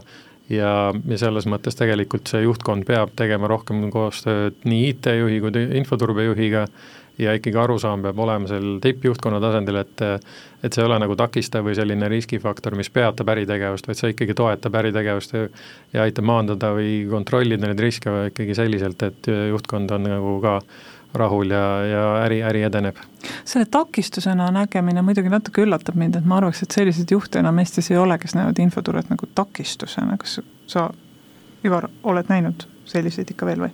ja, 0.52 0.72
ja 0.92 1.20
selles 1.20 1.48
mõttes 1.50 1.78
tegelikult 1.78 2.28
see 2.30 2.44
juhtkond 2.44 2.87
peab 2.88 3.14
tegema 3.16 3.48
rohkem 3.50 3.87
koostööd 3.92 4.60
nii 4.68 4.90
IT-juhi 4.92 5.40
kui 5.44 5.64
infoturbejuhiga 5.80 6.66
ja 7.18 7.35
ikkagi 7.37 7.59
arusaam 7.61 8.03
peab 8.03 8.18
olema 8.18 8.48
seal 8.50 8.79
tippjuhtkonna 8.83 9.40
tasandil, 9.42 9.79
et 9.83 10.03
et 10.64 10.72
see 10.72 10.81
ei 10.81 10.88
ole 10.88 10.96
nagu 11.03 11.14
takistav 11.18 11.66
või 11.66 11.77
selline 11.77 12.09
riskifaktor, 12.09 12.74
mis 12.79 12.88
peatab 12.90 13.29
äritegevust, 13.35 13.87
vaid 13.87 14.00
see 14.00 14.14
ikkagi 14.14 14.35
toetab 14.38 14.79
äritegevust 14.81 15.35
ja, 15.37 15.44
ja 15.92 16.07
aitab 16.09 16.24
maandada 16.24 16.72
või 16.74 17.05
kontrollida 17.11 17.68
neid 17.68 17.83
riske 17.85 18.12
ikkagi 18.31 18.57
selliselt, 18.57 19.03
et 19.05 19.31
juhtkond 19.50 19.92
on 19.94 20.09
nagu 20.09 20.38
ka 20.42 20.59
rahul 21.14 21.50
ja, 21.50 21.64
ja 21.87 22.05
äri, 22.24 22.40
äri 22.42 22.62
edeneb. 22.66 22.96
selle 23.44 23.66
takistusena 23.70 24.50
nägemine 24.50 25.03
muidugi 25.03 25.31
natuke 25.31 25.62
üllatab 25.62 25.98
mind, 26.00 26.18
et 26.18 26.27
ma 26.27 26.40
arvaks, 26.40 26.64
et 26.64 26.74
selliseid 26.74 27.12
juhte 27.14 27.38
enam 27.38 27.59
Eestis 27.62 27.90
ei 27.92 28.00
ole, 28.00 28.18
kes 28.18 28.35
näevad 28.35 28.59
infoturvet 28.59 29.12
nagu 29.12 29.29
takistusena, 29.35 30.18
kas 30.18 30.40
sa, 30.66 30.88
Ivar, 31.64 31.87
oled 32.03 32.29
näinud 32.29 32.66
selliseid 32.88 33.31
ikka 33.31 33.46
veel 33.46 33.62
või? 33.66 33.70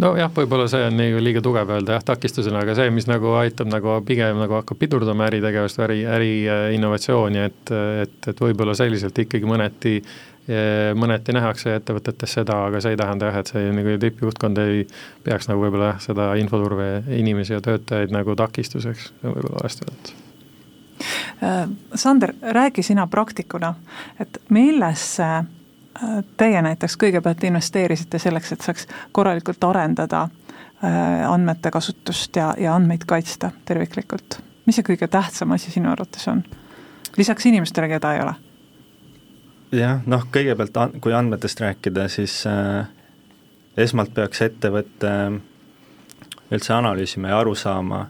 Nojah, 0.00 0.32
võib-olla 0.34 0.66
see 0.70 0.86
on 0.88 0.96
nagu 0.96 1.22
liiga 1.22 1.42
tugev 1.44 1.70
öelda 1.76 1.98
jah, 1.98 2.04
takistusena, 2.12 2.64
aga 2.64 2.76
see, 2.78 2.90
mis 2.94 3.08
nagu 3.10 3.34
aitab 3.40 3.70
nagu 3.72 3.98
pigem 4.08 4.40
nagu 4.40 4.60
hakkab 4.60 4.80
pidurdama 4.80 5.28
äritegevust 5.28 5.80
äri, 5.84 6.02
äri 6.08 6.34
äh, 6.48 6.66
innovatsiooni, 6.76 7.46
et, 7.50 7.72
et, 8.06 8.18
et 8.32 8.44
võib-olla 8.46 8.76
selliselt 8.78 9.18
ikkagi 9.26 9.48
mõneti 9.48 9.98
mõneti 10.98 11.30
nähakse 11.36 11.76
ettevõtetes 11.78 12.32
seda, 12.34 12.56
aga 12.66 12.80
see 12.82 12.96
ei 12.96 12.98
tähenda 12.98 13.28
jah, 13.28 13.36
et 13.38 13.50
see 13.52 13.68
nagu 13.76 13.94
tippjuhtkond 14.02 14.58
ei 14.58 14.80
peaks 15.22 15.46
nagu 15.46 15.62
võib-olla 15.62 15.92
jah, 15.92 16.00
seda 16.02 16.32
infoturbe 16.40 16.88
inimesi 17.14 17.54
ja 17.54 17.60
töötajaid 17.62 18.10
nagu 18.10 18.34
takistuseks, 18.34 19.12
see 19.12 19.28
võib-olla 19.30 19.60
valesti 19.60 19.86
öeldud. 19.86 20.12
Äh, 21.42 21.68
Sander, 21.94 22.34
räägi 22.42 22.82
sina 22.82 23.06
praktikuna, 23.06 23.74
et 24.20 24.40
millesse 24.48 25.44
Teie 26.36 26.62
näiteks 26.62 26.96
kõigepealt 26.96 27.44
investeerisite 27.44 28.18
selleks, 28.18 28.52
et 28.52 28.64
saaks 28.64 28.86
korralikult 29.12 29.64
arendada 29.64 30.22
äh, 30.22 31.28
andmete 31.28 31.70
kasutust 31.70 32.36
ja, 32.36 32.54
ja 32.58 32.74
andmeid 32.74 33.04
kaitsta 33.06 33.50
terviklikult. 33.68 34.40
mis 34.66 34.78
see 34.78 34.86
kõige 34.86 35.08
tähtsam 35.08 35.52
asi 35.52 35.70
sinu 35.70 35.90
arvates 35.90 36.28
on? 36.28 36.44
lisaks 37.16 37.46
inimestele, 37.46 37.88
keda 37.88 38.14
ei 38.14 38.22
ole? 38.22 38.34
jah, 39.72 40.00
noh, 40.06 40.24
kõigepealt 40.32 41.00
kui 41.00 41.12
andmetest 41.12 41.60
rääkida, 41.60 42.08
siis 42.08 42.46
äh, 42.46 42.88
esmalt 43.76 44.14
peaks 44.14 44.42
ettevõte 44.48 45.12
üldse 46.52 46.74
analüüsima 46.74 47.28
ja 47.28 47.38
aru 47.44 47.54
saama, 47.54 48.06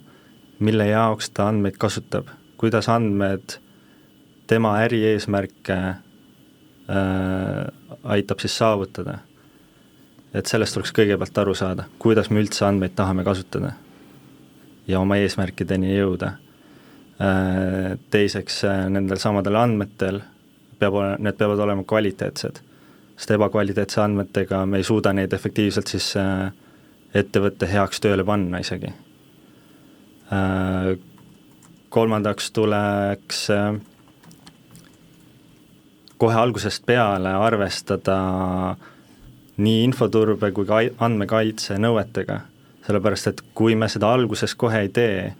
mille 0.58 0.86
jaoks 0.86 1.30
ta 1.30 1.48
andmeid 1.50 1.76
kasutab, 1.82 2.30
kuidas 2.56 2.88
andmed 2.88 3.58
tema 4.46 4.76
ärieesmärke 4.86 5.74
äh, 5.74 6.00
aitab 6.88 8.40
siis 8.40 8.56
saavutada. 8.58 9.18
et 10.34 10.46
sellest 10.46 10.74
tuleks 10.74 10.92
kõigepealt 10.96 11.38
aru 11.38 11.54
saada, 11.54 11.84
kuidas 11.98 12.30
me 12.30 12.40
üldse 12.40 12.64
andmeid 12.64 12.94
tahame 12.96 13.24
kasutada 13.24 13.72
ja 14.88 15.00
oma 15.00 15.16
eesmärkideni 15.16 15.96
jõuda 15.96 16.32
äh,. 17.20 17.98
Teiseks 18.10 18.64
äh,, 18.64 18.88
nendel 18.90 19.20
samadel 19.20 19.56
andmetel 19.56 20.20
peab 20.80 20.94
need 21.22 21.38
peavad 21.38 21.60
olema 21.62 21.84
kvaliteetsed, 21.86 22.58
sest 23.16 23.30
ebakvaliteetse 23.36 24.00
andmetega 24.02 24.64
me 24.66 24.80
ei 24.82 24.86
suuda 24.88 25.12
neid 25.12 25.32
efektiivselt 25.32 25.92
siis 25.92 26.16
äh, 26.18 26.50
ettevõtte 27.14 27.68
heaks 27.70 28.00
tööle 28.00 28.24
panna 28.24 28.62
isegi 28.64 28.92
äh,. 30.32 30.92
Kolmandaks 31.92 32.46
tuleks 32.56 33.50
äh, 33.52 33.74
kohe 36.22 36.38
algusest 36.38 36.84
peale 36.86 37.32
arvestada 37.34 38.16
nii 39.62 39.82
infoturbe 39.88 40.52
kui 40.54 40.68
ka 40.68 40.78
andmekaitse 41.02 41.78
nõuetega, 41.82 42.38
sellepärast 42.86 43.30
et 43.32 43.42
kui 43.58 43.74
me 43.78 43.88
seda 43.90 44.12
alguses 44.14 44.54
kohe 44.58 44.84
ei 44.84 44.92
tee, 44.94 45.32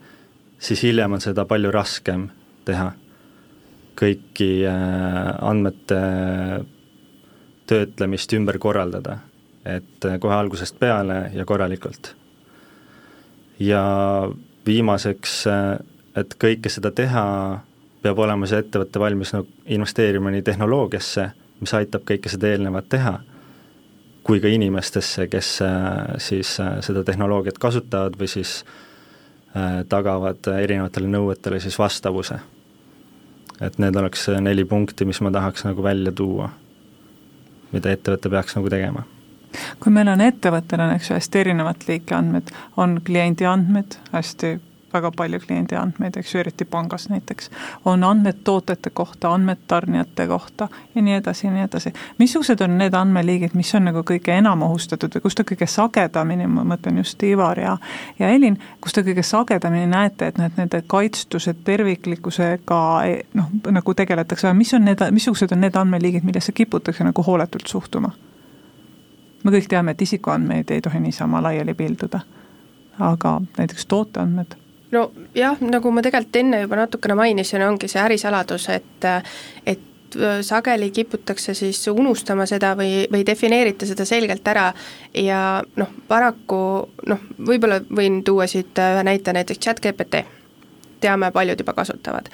siis 0.59 0.83
hiljem 0.83 1.15
on 1.15 1.23
seda 1.23 1.47
palju 1.47 1.71
raskem 1.71 2.27
teha. 2.67 2.91
kõiki 3.93 4.65
äh, 4.65 5.27
andmete 5.45 5.97
töötlemist 7.69 8.33
ümber 8.33 8.57
korraldada, 8.57 9.19
et 9.65 10.05
äh, 10.09 10.17
kohe 10.19 10.33
algusest 10.33 10.79
peale 10.79 11.29
ja 11.33 11.45
korralikult. 11.45 12.15
ja 13.59 13.83
viimaseks, 14.65 15.35
äh, 15.47 15.77
et 16.15 16.35
kõike 16.41 16.69
seda 16.73 16.91
teha 16.91 17.23
peab 18.03 18.19
olema 18.19 18.47
see 18.49 18.59
ettevõte 18.63 18.99
valmis 18.99 19.31
nagu 19.35 19.47
investeerima 19.71 20.31
nii 20.33 20.43
tehnoloogiasse, 20.45 21.29
mis 21.63 21.73
aitab 21.77 22.03
kõike 22.07 22.31
seda 22.31 22.51
eelnevat 22.51 22.89
teha, 22.91 23.13
kui 24.23 24.41
ka 24.43 24.51
inimestesse, 24.51 25.27
kes 25.31 25.53
äh, 25.65 26.17
siis 26.23 26.57
äh, 26.63 26.77
seda 26.85 27.03
tehnoloogiat 27.07 27.59
kasutavad 27.63 28.17
või 28.19 28.29
siis 28.31 28.59
äh, 29.55 29.81
tagavad 29.89 30.51
erinevatele 30.57 31.11
nõuetele 31.11 31.59
siis 31.63 31.79
vastavuse. 31.79 32.39
et 33.61 33.77
need 33.79 33.95
oleks 33.95 34.27
neli 34.41 34.65
punkti, 34.65 35.05
mis 35.05 35.21
ma 35.21 35.31
tahaks 35.31 35.63
nagu 35.63 35.83
välja 35.83 36.11
tuua, 36.11 36.49
mida 37.71 37.91
ettevõte 37.91 38.29
peaks 38.29 38.55
nagu 38.55 38.69
tegema 38.69 39.05
kui 39.79 39.91
meil 39.93 40.07
on 40.09 40.21
ettevõttel 40.21 40.81
on, 40.81 40.95
eks 40.95 41.11
ju, 41.11 41.15
hästi 41.15 41.39
erinevat 41.39 41.83
liiki 41.87 42.15
andmed, 42.17 42.49
on 42.77 42.97
kliendi 43.05 43.45
andmed, 43.45 43.99
hästi 44.11 44.55
väga 44.93 45.11
palju 45.11 45.39
kliendi 45.39 45.75
andmeid, 45.75 46.17
eks 46.17 46.35
ju, 46.35 46.39
eriti 46.39 46.65
pangas 46.65 47.09
näiteks, 47.09 47.49
on 47.85 48.03
andmed 48.03 48.43
tootete 48.43 48.89
kohta, 48.89 49.33
andmed 49.33 49.57
tarnijate 49.67 50.27
kohta 50.27 50.67
ja 50.95 51.01
nii 51.01 51.13
edasi 51.13 51.47
ja 51.47 51.53
nii 51.53 51.63
edasi. 51.63 51.93
missugused 52.17 52.61
on 52.61 52.77
need 52.77 52.93
andmeliigid, 52.93 53.53
mis 53.53 53.75
on 53.75 53.85
nagu 53.89 54.03
kõige 54.11 54.35
enam 54.37 54.61
ohustatud 54.61 55.15
või 55.15 55.21
kus 55.21 55.35
te 55.35 55.45
kõige 55.51 55.67
sagedamini, 55.67 56.47
ma 56.47 56.65
mõtlen 56.73 56.97
just 57.01 57.23
Ivar 57.23 57.59
ja, 57.59 57.77
ja 58.19 58.29
Elin, 58.29 58.59
kus 58.81 58.93
te 58.93 59.03
kõige 59.03 59.23
sagedamini 59.23 59.87
näete, 59.87 60.27
et 60.27 60.37
noh, 60.37 60.45
et 60.45 60.57
nende 60.57 60.83
kaitstuse 60.87 61.55
terviklikkusega 61.63 62.83
noh, 63.33 63.49
nagu 63.71 63.93
tegeletakse, 63.93 64.53
mis 64.53 64.73
on 64.73 64.85
need, 64.85 65.01
missugused 65.11 65.51
on 65.51 65.61
need 65.61 65.75
andmeliigid, 65.75 66.23
millesse 66.23 66.51
kiputakse 66.51 67.03
nagu 67.03 67.23
hooletult 67.23 67.67
suhtuma? 67.67 68.13
me 69.43 69.51
kõik 69.51 69.65
teame, 69.67 69.91
et 69.91 70.01
isikuandmeid 70.01 70.69
ei 70.71 70.81
tohi 70.81 71.01
niisama 71.03 71.41
laiali 71.43 71.73
pilduda 71.75 72.21
aga 72.99 73.41
näiteks 73.57 73.85
tooteandmed 73.85 74.55
nojah, 74.93 75.57
nagu 75.61 75.91
ma 75.91 76.03
tegelikult 76.05 76.41
enne 76.43 76.61
juba 76.65 76.83
natukene 76.83 77.17
mainisin, 77.19 77.65
ongi 77.65 77.89
see 77.91 78.03
ärisaladus, 78.03 78.69
et 78.73 79.09
et 79.65 79.89
et 80.13 80.45
sageli 80.45 80.91
kiputakse 80.91 81.53
siis 81.53 81.87
unustama 81.87 82.45
seda 82.45 82.73
või, 82.77 83.07
või 83.11 83.25
defineerita 83.25 83.87
seda 83.89 84.05
selgelt 84.05 84.47
ära 84.47 84.67
ja 85.17 85.63
noh, 85.79 85.89
paraku 86.07 86.61
noh, 87.09 87.25
võib-olla 87.39 87.81
võin 87.89 88.21
tuua 88.23 88.47
siit 88.47 88.77
ühe 88.77 89.03
näite, 89.07 89.33
näiteks 89.33 89.59
chat 89.59 89.81
GPT 89.81 90.25
teame, 91.03 91.31
paljud 91.35 91.59
juba 91.59 91.73
kasutavad. 91.75 92.29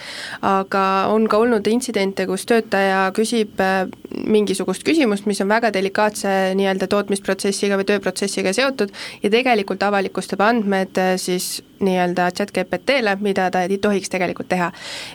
aga 0.45 0.83
on 1.09 1.27
ka 1.29 1.37
olnud 1.41 1.67
intsidente, 1.67 2.27
kus 2.29 2.45
töötaja 2.49 3.07
küsib 3.17 3.61
äh, 3.63 3.87
mingisugust 4.09 4.85
küsimust, 4.85 5.25
mis 5.29 5.41
on 5.41 5.49
väga 5.49 5.71
delikaatse 5.73 6.53
nii-öelda 6.59 6.89
tootmisprotsessiga 6.91 7.79
või 7.79 7.87
tööprotsessiga 7.89 8.53
seotud 8.53 8.93
ja 9.23 9.33
tegelikult 9.33 9.83
avalikustab 9.83 10.45
andmed 10.45 11.01
äh, 11.01 11.15
siis 11.17 11.63
nii-öelda 11.79 12.29
chat 12.35 12.53
GPT-le, 12.55 13.15
mida 13.21 13.49
ta 13.51 13.63
ei 13.65 13.77
tohiks 13.77 14.09
tegelikult 14.09 14.49
teha. 14.49 14.71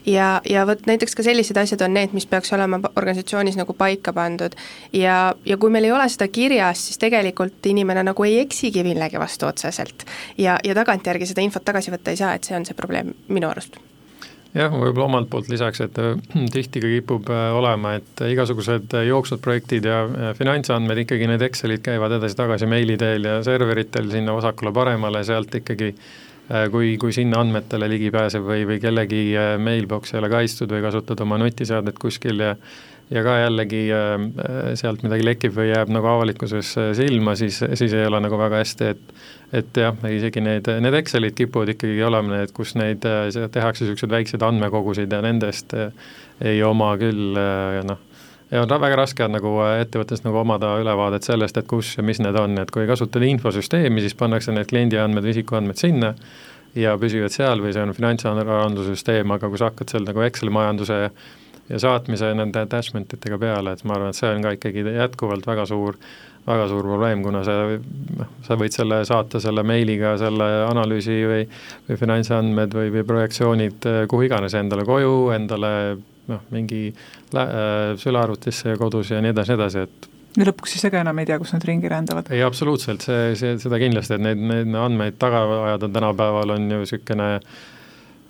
ja, 0.07 0.41
ja 0.51 0.67
vot 0.67 0.87
näiteks 0.87 1.15
ka 1.15 1.23
sellised 1.23 1.57
asjad 1.57 1.85
on 1.87 1.95
need, 1.95 2.13
mis 2.17 2.27
peaks 2.27 2.53
olema 2.53 2.81
organisatsioonis 2.97 3.57
nagu 3.61 3.73
paika 3.73 4.13
pandud. 4.13 4.55
ja, 4.93 5.35
ja 5.47 5.57
kui 5.57 5.71
meil 5.71 5.89
ei 5.89 5.93
ole 5.93 6.09
seda 6.09 6.29
kirjas, 6.29 6.87
siis 6.89 6.99
tegelikult 6.99 7.67
inimene 7.67 8.03
nagu 8.03 8.25
ei 8.25 8.39
eksigi 8.41 8.85
millegi 8.85 9.19
vastu 9.21 9.47
otseselt. 9.47 10.07
ja, 10.39 10.59
ja 10.65 10.75
tagantjärgi 10.75 11.27
seda 11.27 11.43
infot 11.45 11.65
tagasi 11.65 11.95
võtta 11.95 12.15
ei 12.15 12.21
saa, 12.21 12.35
et 12.35 12.45
see 12.45 12.57
on 12.57 12.67
see 12.67 12.79
probleem 12.79 13.15
minu 13.29 13.51
arust 13.51 13.81
jah, 14.55 14.73
võib-olla 14.73 15.09
omalt 15.09 15.31
poolt 15.31 15.49
lisaks, 15.53 15.83
et 15.85 15.99
äh, 16.01 16.15
tihti 16.55 16.83
ka 16.83 16.91
kipub 16.91 17.31
äh, 17.33 17.47
olema, 17.57 17.97
et 17.99 18.25
igasugused 18.31 18.95
äh, 18.97 19.09
jooksvad 19.11 19.43
projektid 19.45 19.89
ja 19.89 20.05
finantsandmed 20.39 21.05
ikkagi, 21.05 21.29
need 21.31 21.45
Excelid 21.45 21.83
käivad 21.85 22.15
edasi-tagasi 22.19 22.69
meili 22.71 22.99
teel 23.01 23.27
ja 23.29 23.41
serveritel 23.47 24.11
sinna 24.13 24.37
vasakule-paremale, 24.37 25.25
sealt 25.27 25.55
ikkagi 25.61 25.95
kui, 26.73 26.97
kui 27.01 27.13
sinna 27.17 27.41
andmetele 27.41 27.89
ligi 27.89 28.11
pääseb 28.15 28.45
või, 28.45 28.65
või 28.69 28.81
kellegi 28.83 29.23
mailbox 29.63 30.13
ei 30.13 30.21
ole 30.21 30.33
kaitstud 30.33 30.73
või 30.75 30.83
kasutad 30.85 31.23
oma 31.25 31.39
nutiseadet 31.41 32.01
kuskil 32.01 32.45
ja 32.45 32.57
ja 33.13 33.21
ka 33.21 33.35
jällegi 33.37 33.83
sealt 34.81 35.03
midagi 35.05 35.27
lekib 35.27 35.53
või 35.53 35.69
jääb 35.69 35.91
nagu 35.93 36.09
avalikkuses 36.09 36.71
silma, 36.97 37.35
siis, 37.37 37.59
siis 37.77 37.93
ei 37.93 38.07
ole 38.09 38.21
nagu 38.25 38.39
väga 38.41 38.63
hästi, 38.63 38.93
et 38.95 39.15
et 39.55 39.79
jah, 39.79 39.95
isegi 40.11 40.41
need, 40.43 40.67
need 40.83 40.97
Excelid 40.99 41.37
kipuvad 41.39 41.71
ikkagi 41.75 42.01
olema 42.03 42.41
need, 42.41 42.51
kus 42.57 42.73
neid 42.75 43.05
tehakse 43.05 43.85
niisuguseid 43.85 44.11
väikseid 44.11 44.43
andmekogusid 44.43 45.13
ja 45.13 45.21
nendest 45.23 45.77
ei 46.43 46.63
oma 46.67 46.89
küll 46.99 47.39
noh, 47.87 48.01
ja 48.51 48.63
on 48.63 48.75
väga 48.81 48.97
raske 48.97 49.25
on 49.25 49.37
nagu 49.37 49.53
ettevõttes 49.81 50.25
nagu 50.25 50.41
omada 50.43 50.75
ülevaadet 50.81 51.27
sellest, 51.27 51.57
et 51.57 51.69
kus 51.71 51.95
ja 51.99 52.05
mis 52.07 52.21
need 52.23 52.37
on, 52.39 52.59
et 52.61 52.71
kui 52.75 52.87
kasutada 52.91 53.29
infosüsteemi, 53.29 54.03
siis 54.05 54.17
pannakse 54.19 54.53
need 54.53 54.69
kliendi 54.71 55.01
andmed 55.01 55.25
või 55.25 55.35
isikuandmed 55.37 55.81
sinna 55.81 56.15
ja 56.79 56.97
püsivad 56.99 57.33
seal 57.35 57.63
või 57.63 57.73
see 57.75 57.83
on 57.85 57.95
finantsaruandluse 57.95 58.95
süsteem, 58.95 59.31
aga 59.35 59.49
kui 59.49 59.61
sa 59.61 59.71
hakkad 59.71 59.95
seal 59.95 60.07
nagu 60.07 60.23
Exceli 60.27 60.53
majanduse 60.55 61.01
ja 61.69 61.81
saatmise 61.81 62.35
nende 62.37 62.61
attachment 62.67 63.13
itega 63.17 63.39
peale, 63.41 63.73
et 63.73 63.85
ma 63.89 63.97
arvan, 63.97 64.13
et 64.13 64.19
see 64.19 64.31
on 64.31 64.45
ka 64.45 64.55
ikkagi 64.59 64.85
jätkuvalt 64.85 65.47
väga 65.49 65.67
suur 65.71 66.01
väga 66.45 66.67
suur 66.69 66.85
probleem, 66.85 67.23
kuna 67.25 67.41
sa, 67.45 67.55
noh, 68.19 68.33
sa 68.45 68.57
võid 68.61 68.75
selle 68.75 68.99
saata 69.09 69.41
selle 69.41 69.63
meiliga, 69.65 70.13
selle 70.21 70.49
analüüsi 70.67 71.17
või, 71.25 71.47
või 71.89 72.01
finantsandmed 72.01 72.77
või, 72.77 72.91
või 72.93 73.05
projektsioonid 73.09 73.89
eh, 73.89 74.01
kuhu 74.11 74.27
iganes 74.27 74.57
endale 74.59 74.85
koju, 74.89 75.15
endale 75.33 75.71
noh, 76.31 76.43
mingi 76.55 76.89
äh, 76.91 77.95
sülearvutisse 78.01 78.77
kodus 78.81 79.13
ja 79.13 79.21
nii 79.25 79.35
edasi, 79.35 79.53
nii 79.53 79.61
edasi, 79.61 79.85
et 79.85 80.11
ja 80.39 80.49
lõpuks 80.49 80.75
siis 80.75 80.89
ega 80.89 81.03
enam 81.05 81.21
ei 81.23 81.29
tea, 81.29 81.39
kus 81.43 81.55
nad 81.55 81.65
ringi 81.69 81.91
rändavad. 81.91 82.31
ei, 82.35 82.43
absoluutselt, 82.47 83.05
see, 83.07 83.33
see, 83.39 83.55
seda 83.63 83.79
kindlasti, 83.83 84.17
et 84.17 84.25
neid, 84.25 84.43
neid 84.51 84.77
andmeid 84.81 85.19
taga 85.23 85.45
ajada 85.71 85.91
tänapäeval 85.95 86.57
on 86.57 86.69
ju 86.71 86.83
niisugune 86.83 87.29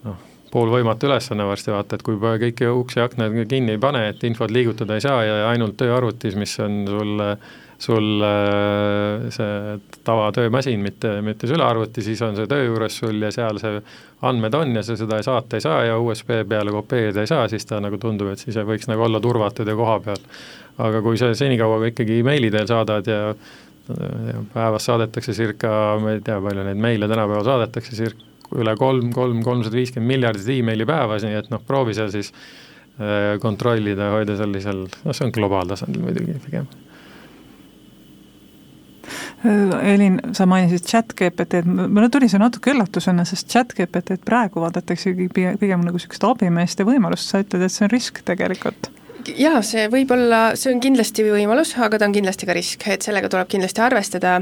noh, 0.04 0.22
poolvõimatu 0.54 1.08
ülesanne 1.08 1.46
varsti 1.48 1.72
vaata, 1.74 1.98
et 1.98 2.06
kui 2.06 2.18
kõiki 2.20 2.68
uksi 2.70 3.00
ja 3.00 3.08
aknaid 3.08 3.40
kinni 3.50 3.74
ei 3.74 3.82
pane, 3.82 4.04
et 4.12 4.22
infot 4.28 4.52
liigutada 4.54 4.98
ei 4.98 5.04
saa 5.04 5.24
ja 5.26 5.38
ainult 5.50 5.78
tööarvutis, 5.80 6.36
mis 6.38 6.54
on 6.62 6.84
sul 6.90 7.24
äh, 7.24 7.54
sul 7.84 8.24
äh, 8.24 9.28
see 9.34 9.76
tavatöömasin, 10.06 10.80
mitte, 10.82 11.18
mitte 11.24 11.48
sülearvuti, 11.50 12.04
siis 12.04 12.22
on 12.24 12.36
see 12.38 12.48
töö 12.50 12.66
juures 12.68 12.98
sul 13.02 13.20
ja 13.22 13.30
seal 13.34 13.60
see 13.62 13.80
andmed 14.24 14.56
on 14.56 14.74
ja 14.78 14.82
sa 14.86 14.96
seda 14.98 15.20
saata 15.24 15.58
ei 15.58 15.64
saa 15.64 15.82
ja 15.90 15.98
USB 16.00 16.42
peale 16.48 16.72
kopeerida 16.74 17.24
ei 17.24 17.30
saa, 17.30 17.48
siis 17.52 17.66
ta 17.68 17.80
nagu 17.84 18.00
tundub, 18.00 18.32
et 18.32 18.42
siis 18.42 18.56
võiks 18.66 18.88
nagu 18.90 19.04
olla 19.06 19.20
turvatud 19.22 19.68
ja 19.68 19.76
koha 19.78 19.98
peal. 20.06 20.22
aga 20.84 21.02
kui 21.04 21.18
sa 21.20 21.28
senikaua 21.38 21.78
ikkagi 21.92 22.22
meili 22.26 22.50
teel 22.50 22.66
saadad 22.66 23.06
ja 23.06 23.34
ja 23.84 24.40
päevas 24.54 24.86
saadetakse 24.88 25.34
circa, 25.36 25.70
ma 26.00 26.14
ei 26.14 26.22
tea, 26.24 26.38
palju 26.40 26.62
neid 26.64 26.78
meile 26.80 27.08
tänapäeval 27.08 27.44
saadetakse, 27.44 27.96
circa 27.98 28.32
üle 28.56 28.74
kolm, 28.78 29.10
kolm, 29.12 29.42
kolmsada 29.44 29.76
viiskümmend 29.76 30.08
miljardit 30.08 30.48
emaili 30.56 30.86
päevas, 30.88 31.24
nii 31.26 31.36
et 31.36 31.50
noh, 31.52 31.60
proovi 31.66 31.96
seal 31.96 32.08
siis 32.14 32.30
äh, 32.32 33.34
kontrollida, 33.42 34.10
hoida 34.14 34.38
sellisel, 34.40 34.86
noh, 34.88 35.16
see 35.16 35.28
on 35.28 35.34
globaaltasandil 35.34 36.04
muidugi 36.04 36.38
pigem 36.46 36.68
Elin, 39.44 40.18
sa 40.32 40.46
mainisid 40.48 40.86
chat 40.88 41.12
GPT-d, 41.12 41.64
mulle 41.68 42.08
tuli 42.12 42.30
see 42.32 42.40
natuke 42.40 42.72
üllatusena, 42.72 43.26
sest 43.28 43.50
chat 43.52 43.74
GPT-d 43.76 44.24
praegu 44.24 44.62
vaadataksegi 44.64 45.28
pigem, 45.34 45.58
pigem 45.60 45.84
nagu 45.84 46.00
niisugust 46.00 46.24
abimeeste 46.24 46.86
võimalust, 46.88 47.28
sa 47.28 47.42
ütled, 47.44 47.64
et 47.66 47.74
see 47.74 47.84
on 47.84 47.92
risk 47.92 48.22
tegelikult. 48.24 48.88
Jaa, 49.36 49.60
see 49.64 49.86
võib 49.92 50.12
olla, 50.16 50.40
see 50.56 50.72
on 50.72 50.80
kindlasti 50.84 51.26
võimalus, 51.28 51.74
aga 51.80 52.00
ta 52.00 52.08
on 52.08 52.16
kindlasti 52.16 52.48
ka 52.48 52.56
risk, 52.56 52.88
et 52.92 53.04
sellega 53.04 53.28
tuleb 53.32 53.50
kindlasti 53.52 53.84
arvestada. 53.84 54.38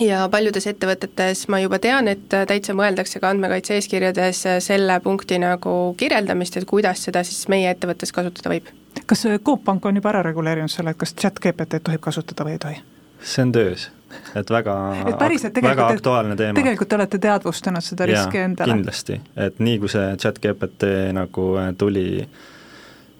Ja 0.00 0.22
paljudes 0.32 0.64
ettevõtetes 0.70 1.46
ma 1.52 1.60
juba 1.60 1.76
tean, 1.80 2.08
et 2.08 2.24
täitsa 2.28 2.72
mõeldakse 2.76 3.20
ka 3.20 3.28
andmekaitse 3.32 3.76
eeskirjades 3.76 4.40
selle 4.64 4.96
punkti 5.04 5.36
nagu 5.40 5.74
kirjeldamist, 6.00 6.56
et 6.56 6.68
kuidas 6.68 7.04
seda 7.08 7.20
siis 7.28 7.44
meie 7.52 7.68
ettevõttes 7.72 8.12
kasutada 8.12 8.54
võib. 8.54 8.72
kas 9.06 9.26
Coop 9.44 9.64
Pank 9.64 9.84
on 9.84 10.00
juba 10.00 10.12
ära 10.14 10.22
reguleerinud 10.24 10.72
selle, 10.72 10.96
et 10.96 11.00
kas 11.00 11.12
chat 11.12 11.40
GPT-d 11.40 11.84
tohib 11.84 12.00
kasutada 12.00 12.48
või 12.48 12.56
ei 12.56 12.64
tohi? 12.64 12.80
see 13.22 13.42
on 13.42 13.52
töös, 13.52 13.90
et 14.36 14.50
väga, 14.50 14.74
väga 15.62 15.86
aktuaalne 15.86 16.36
teema. 16.36 16.56
tegelikult 16.56 16.88
te 16.88 16.96
olete 16.98 17.20
teadvustanud 17.22 17.84
seda 17.84 18.08
riski 18.08 18.40
ja, 18.40 18.48
endale? 18.48 18.74
kindlasti, 18.74 19.18
et 19.36 19.60
nii, 19.62 19.78
kui 19.82 19.92
see 19.92 20.10
chat 20.22 20.40
GPT 20.42 20.90
nagu 21.16 21.46
äh, 21.60 21.70
tuli, 21.78 22.06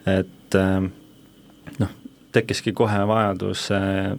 et 0.09 0.59
äh, 0.59 0.77
noh, 1.79 1.97
tekkiski 2.35 2.75
kohe 2.77 3.03
vajadus 3.09 3.69
äh, 3.77 4.13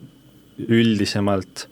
üldisemalt 0.67 1.67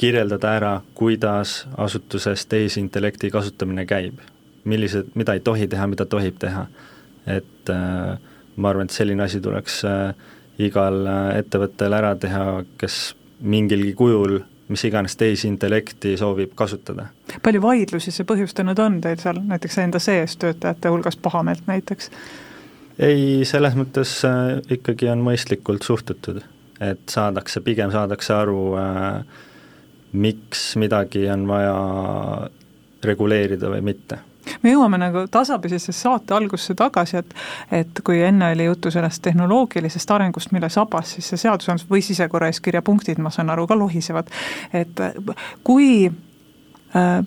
kirjeldada 0.00 0.54
ära, 0.58 0.74
kuidas 0.98 1.62
asutuses 1.78 2.46
tehisintellekti 2.50 3.30
kasutamine 3.30 3.86
käib. 3.86 4.18
millised, 4.64 5.10
mida 5.14 5.34
ei 5.36 5.40
tohi 5.44 5.66
teha, 5.68 5.86
mida 5.86 6.06
tohib 6.08 6.38
teha. 6.40 6.66
et 7.26 7.70
ma 8.56 8.68
arvan, 8.68 8.88
et 8.88 8.90
selline 8.90 9.22
asi 9.22 9.40
tuleks 9.40 9.82
igal 10.58 11.06
ettevõttel 11.36 11.92
ära 11.92 12.14
teha, 12.20 12.64
kes 12.78 13.14
mingilgi 13.40 13.94
kujul 13.98 14.40
mis 14.68 14.84
iganes 14.84 15.16
tehisintellekti 15.16 16.16
soovib 16.16 16.54
kasutada. 16.54 17.06
palju 17.42 17.62
vaidlusi 17.62 18.12
see 18.14 18.26
põhjustanud 18.28 18.80
on 18.80 19.00
teil 19.04 19.20
seal 19.20 19.40
näiteks 19.44 19.78
enda 19.82 20.00
sees 20.00 20.36
töötajate 20.40 20.92
hulgas 20.92 21.16
pahameelt 21.16 21.66
näiteks? 21.68 22.10
ei, 22.98 23.44
selles 23.44 23.76
mõttes 23.78 24.16
äh, 24.28 24.58
ikkagi 24.78 25.10
on 25.12 25.24
mõistlikult 25.26 25.84
suhtutud, 25.84 26.40
et 26.80 27.08
saadakse, 27.10 27.60
pigem 27.60 27.92
saadakse 27.92 28.34
aru 28.34 28.60
äh,, 28.80 29.24
miks 30.12 30.76
midagi 30.80 31.26
on 31.30 31.48
vaja 31.50 31.74
reguleerida 33.04 33.68
või 33.68 33.82
mitte 33.92 34.22
me 34.62 34.72
jõuame 34.72 34.98
nagu 35.00 35.26
tasapisi 35.30 35.92
saate 35.92 36.34
algusesse 36.34 36.74
tagasi, 36.78 37.22
et 37.22 37.34
et 37.72 38.00
kui 38.04 38.20
enne 38.22 38.52
oli 38.52 38.64
juttu 38.64 38.90
sellest 38.90 39.22
tehnoloogilisest 39.22 40.10
arengust, 40.10 40.52
mille 40.52 40.68
sabas 40.70 41.14
siis 41.14 41.28
see 41.28 41.44
seadusandlus 41.46 41.88
või 41.90 42.02
sisekorraeeskirja 42.04 42.82
punktid, 42.82 43.18
ma 43.18 43.30
saan 43.30 43.50
aru, 43.50 43.66
ka 43.66 43.78
lohisevad, 43.78 44.30
et 44.72 45.00
kui 45.64 46.10
äh, 46.96 47.24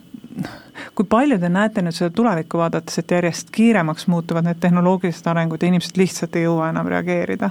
kui 0.96 1.06
palju 1.10 1.40
te 1.42 1.50
näete 1.50 1.82
nüüd 1.82 1.96
seda 1.96 2.14
tulevikku 2.14 2.60
vaadates, 2.62 3.00
et 3.02 3.12
järjest 3.12 3.50
kiiremaks 3.54 4.08
muutuvad 4.12 4.46
need 4.46 4.60
tehnoloogilised 4.62 5.30
arengud 5.32 5.64
ja 5.64 5.72
inimesed 5.72 5.98
lihtsalt 5.98 6.36
ei 6.38 6.46
jõua 6.46 6.70
enam 6.74 6.90
reageerida? 6.94 7.50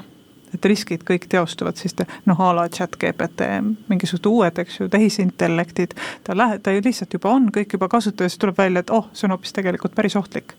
Et 0.54 0.68
riskid 0.70 1.04
kõik 1.06 1.26
teostuvad 1.32 1.78
siis 1.80 1.96
noh, 2.28 2.40
a 2.40 2.52
la 2.56 2.66
chat 2.72 2.96
GPT, 3.00 3.48
mingisugused 3.90 4.28
uued, 4.30 4.62
eks 4.62 4.80
ju, 4.80 4.88
tehisintellektid, 4.92 5.96
ta 6.26 6.36
läheb, 6.36 6.62
ta 6.62 6.74
ju 6.74 6.84
lihtsalt 6.84 7.18
juba 7.18 7.34
on, 7.34 7.50
kõik 7.54 7.76
juba 7.76 7.90
kasutaja, 7.92 8.32
siis 8.32 8.42
tuleb 8.42 8.58
välja, 8.58 8.84
et 8.84 8.94
oh, 8.94 9.10
see 9.12 9.28
on 9.28 9.36
hoopis 9.36 9.56
tegelikult 9.56 9.96
päris 9.96 10.16
ohtlik. 10.18 10.56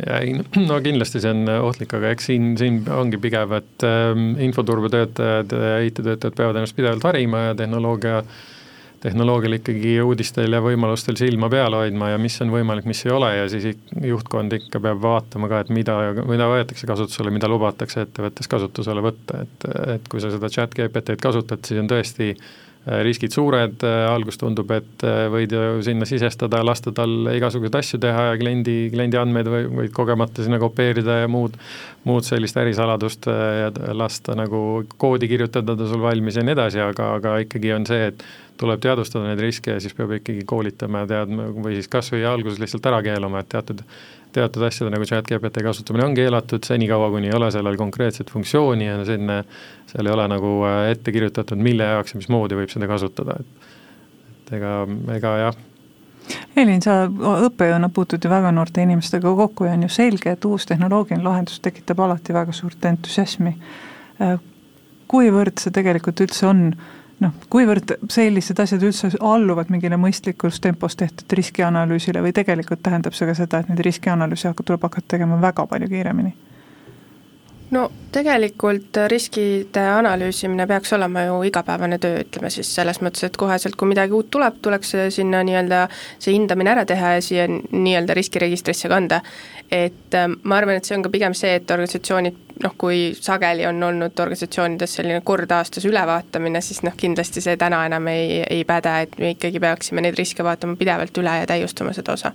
Ja 0.00 0.22
ei, 0.24 0.32
no 0.56 0.78
kindlasti 0.82 1.20
see 1.20 1.34
on 1.34 1.44
ohtlik, 1.58 1.92
aga 1.98 2.14
eks 2.14 2.30
siin, 2.30 2.54
siin 2.58 2.80
ongi 2.90 3.20
pigem, 3.20 3.52
et 3.58 3.84
ähm, 3.86 4.32
infoturbetöötajad 4.40 5.52
ja 5.52 5.76
IT-töötajad 5.84 6.38
peavad 6.38 6.58
ennast 6.58 6.76
pidevalt 6.78 7.04
harima 7.10 7.48
ja 7.50 7.54
tehnoloogia 7.58 8.22
äh, 8.22 8.40
tehnoloogial 9.02 9.56
ikkagi 9.58 9.96
uudistel 10.04 10.54
ja 10.54 10.60
võimalustel 10.62 11.16
silma 11.18 11.48
peal 11.52 11.74
hoidma 11.74 12.12
ja 12.12 12.18
mis 12.22 12.38
on 12.44 12.52
võimalik, 12.54 12.86
mis 12.88 13.02
ei 13.06 13.14
ole 13.14 13.30
ja 13.34 13.48
siis 13.50 13.78
juhtkond 13.98 14.54
ikka 14.58 14.80
peab 14.82 15.00
vaatama 15.02 15.50
ka, 15.50 15.62
et 15.64 15.72
mida, 15.74 15.96
mida 16.28 16.46
võetakse 16.50 16.86
kasutusele, 16.88 17.32
mida 17.34 17.50
lubatakse 17.50 18.06
ettevõttes 18.06 18.50
kasutusele 18.50 19.02
võtta, 19.04 19.42
et, 19.46 19.66
et 19.96 20.10
kui 20.10 20.22
sa 20.22 20.30
seda 20.34 20.50
chat 20.52 20.76
GPT-d 20.78 21.18
kasutad, 21.22 21.64
siis 21.66 21.82
on 21.82 21.90
tõesti 21.90 22.36
riskid 22.82 23.30
suured, 23.30 23.84
alguses 23.84 24.40
tundub, 24.40 24.70
et 24.74 25.04
võid 25.30 25.52
ju 25.54 25.82
sinna 25.86 26.06
sisestada, 26.08 26.64
lasta 26.66 26.90
tal 26.94 27.28
igasuguseid 27.30 27.76
asju 27.78 28.00
teha 28.02 28.24
ja 28.32 28.38
kliendi, 28.40 28.76
kliendi 28.90 29.20
andmeid 29.20 29.50
või 29.52 29.68
võid 29.82 29.92
kogemata 29.94 30.42
sinna 30.42 30.58
kopeerida 30.62 31.20
ja 31.20 31.28
muud, 31.30 31.54
muud 32.08 32.26
sellist 32.26 32.58
ärisaladust 32.58 33.28
ja 33.30 33.70
lasta 33.94 34.34
nagu 34.38 34.82
koodi 34.98 35.30
kirjutada 35.30 35.76
ta 35.78 35.86
sul 35.86 36.02
valmis 36.02 36.40
ja 36.40 36.46
nii 36.46 36.56
edasi, 36.56 36.82
aga, 36.82 37.12
aga 37.20 37.36
ikkagi 37.44 37.70
on 37.76 37.86
see, 37.86 38.10
et 38.10 38.26
tuleb 38.62 38.82
teadvustada 38.82 39.30
neid 39.30 39.42
riske 39.42 39.76
ja 39.76 39.82
siis 39.82 39.94
peab 39.96 40.16
ikkagi 40.18 40.42
koolitama 40.48 41.04
ja 41.04 41.12
teadma 41.16 41.48
või 41.54 41.76
siis 41.78 41.90
kas 41.92 42.10
või 42.12 42.26
alguses 42.28 42.60
lihtsalt 42.62 42.90
ära 42.90 43.00
keelama, 43.04 43.42
et 43.42 43.50
teatud 43.54 43.82
teatud 44.32 44.64
asjade 44.66 44.92
nagu 44.94 45.06
chat-GPT 45.08 45.64
kasutamine 45.64 46.06
on 46.06 46.14
keelatud 46.16 46.64
senikaua, 46.66 47.10
kuni 47.12 47.30
ei 47.30 47.36
ole 47.36 47.50
sellel 47.54 47.76
konkreetset 47.80 48.30
funktsiooni 48.32 48.86
ja 48.86 48.96
sinna, 49.08 49.42
seal 49.90 50.08
ei 50.08 50.14
ole 50.14 50.28
nagu 50.32 50.54
äh, 50.68 50.86
ette 50.94 51.14
kirjutatud, 51.14 51.60
mille 51.60 51.90
jaoks 51.94 52.14
ja 52.14 52.22
mismoodi 52.22 52.58
võib 52.58 52.72
seda 52.72 52.88
kasutada, 52.90 53.38
et 53.40 53.70
et 54.42 54.56
ega, 54.58 54.72
ega 55.16 55.36
jah. 55.46 55.60
Elin, 56.56 56.80
sa 56.84 57.02
õppejõuna 57.08 57.88
puutud 57.94 58.22
ju 58.22 58.30
väga 58.30 58.52
noorte 58.54 58.82
inimestega 58.84 59.32
kokku 59.36 59.66
ja 59.66 59.74
on 59.76 59.86
ju 59.86 59.90
selge, 59.92 60.34
et 60.34 60.44
uus 60.46 60.66
tehnoloogiline 60.68 61.24
lahendus 61.24 61.60
tekitab 61.62 62.00
alati 62.04 62.34
väga 62.34 62.54
suurt 62.56 62.84
entusiasmi. 62.88 63.54
Äh, 64.22 64.36
kuivõrd 65.10 65.60
see 65.60 65.74
tegelikult 65.74 66.22
üldse 66.24 66.46
on 66.48 66.66
noh, 67.20 67.34
kuivõrd 67.50 67.96
sellised 68.10 68.60
asjad 68.62 68.82
üldse 68.82 69.12
alluvad 69.20 69.70
mingile 69.70 69.98
mõistlikus 70.00 70.60
tempos 70.60 70.96
tehtud 70.96 71.36
riskianalüüsile 71.38 72.22
või 72.22 72.32
tegelikult 72.32 72.82
tähendab 72.82 73.14
see 73.14 73.28
ka 73.28 73.34
seda, 73.34 73.60
et 73.60 73.68
neid 73.68 73.84
riskianalüüse 73.84 74.54
tuleb 74.64 74.82
hakata 74.88 75.16
tegema 75.16 75.40
väga 75.40 75.66
palju 75.66 75.88
kiiremini? 75.88 76.34
No 77.72 77.86
tegelikult 78.12 78.98
riskide 79.08 79.82
analüüsimine 79.94 80.66
peaks 80.68 80.92
olema 80.92 81.24
ju 81.24 81.38
igapäevane 81.48 81.98
töö, 81.98 82.20
ütleme 82.20 82.50
siis 82.52 82.68
selles 82.74 83.00
mõttes, 83.00 83.24
et 83.24 83.36
koheselt, 83.40 83.76
kui 83.80 83.88
midagi 83.88 84.12
uut 84.16 84.28
tuleb, 84.30 84.58
tuleks 84.62 84.92
sinna 85.14 85.40
nii-öelda 85.46 85.86
see 86.18 86.34
hindamine 86.36 86.74
ära 86.74 86.84
teha 86.88 87.14
ja 87.16 87.24
siia 87.24 87.48
nii-öelda 87.48 88.16
riskiregistrisse 88.18 88.92
kanda. 88.92 89.22
et 89.72 90.14
ähm, 90.14 90.32
ma 90.42 90.56
arvan, 90.56 90.76
et 90.76 90.84
see 90.84 90.96
on 90.96 91.02
ka 91.02 91.08
pigem 91.08 91.32
see, 91.34 91.54
et 91.56 91.70
organisatsioonid 91.70 92.36
noh, 92.62 92.74
kui 92.78 93.14
sageli 93.16 93.64
on 93.66 93.82
olnud 93.82 94.20
organisatsioonides 94.20 94.98
selline 94.98 95.22
kord 95.24 95.50
aastas 95.50 95.86
ülevaatamine, 95.88 96.60
siis 96.60 96.82
noh, 96.84 96.92
kindlasti 96.96 97.40
see 97.40 97.56
täna 97.56 97.86
enam 97.88 98.08
ei, 98.12 98.42
ei 98.50 98.66
päde, 98.68 98.92
et 99.06 99.16
me 99.18 99.32
ikkagi 99.32 99.60
peaksime 99.64 100.04
neid 100.04 100.18
riske 100.18 100.44
vaatama 100.44 100.76
pidevalt 100.76 101.22
üle 101.24 101.38
ja 101.40 101.48
täiustama 101.48 101.96
seda 101.96 102.18
osa 102.18 102.34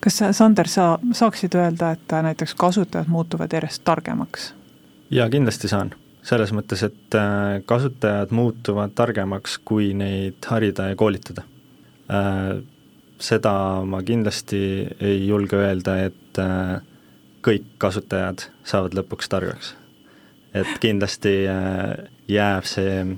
kas 0.00 0.18
sa, 0.18 0.32
Sander, 0.32 0.68
sa 0.68 0.98
saaksid 1.12 1.54
öelda, 1.54 1.92
et 1.92 2.16
näiteks 2.22 2.54
kasutajad 2.54 3.08
muutuvad 3.12 3.52
järjest 3.52 3.84
targemaks? 3.84 4.52
Jaa, 5.12 5.28
kindlasti 5.30 5.68
saan. 5.68 5.92
selles 6.22 6.52
mõttes, 6.54 6.84
et 6.86 7.14
äh, 7.18 7.60
kasutajad 7.66 8.30
muutuvad 8.30 8.92
targemaks, 8.94 9.56
kui 9.66 9.88
neid 9.98 10.46
harida 10.46 10.84
ja 10.92 10.96
koolitada. 10.96 11.42
Äh, 12.06 12.60
seda 13.18 13.54
ma 13.86 13.98
kindlasti 14.06 14.60
ei 15.02 15.24
julge 15.26 15.58
öelda, 15.58 15.96
et 16.06 16.38
äh, 16.38 16.76
kõik 17.42 17.66
kasutajad 17.82 18.46
saavad 18.64 18.94
lõpuks 18.98 19.30
targaks. 19.30 19.74
et 20.54 20.68
kindlasti 20.80 21.30
jääb 22.28 22.66
see, 22.68 23.16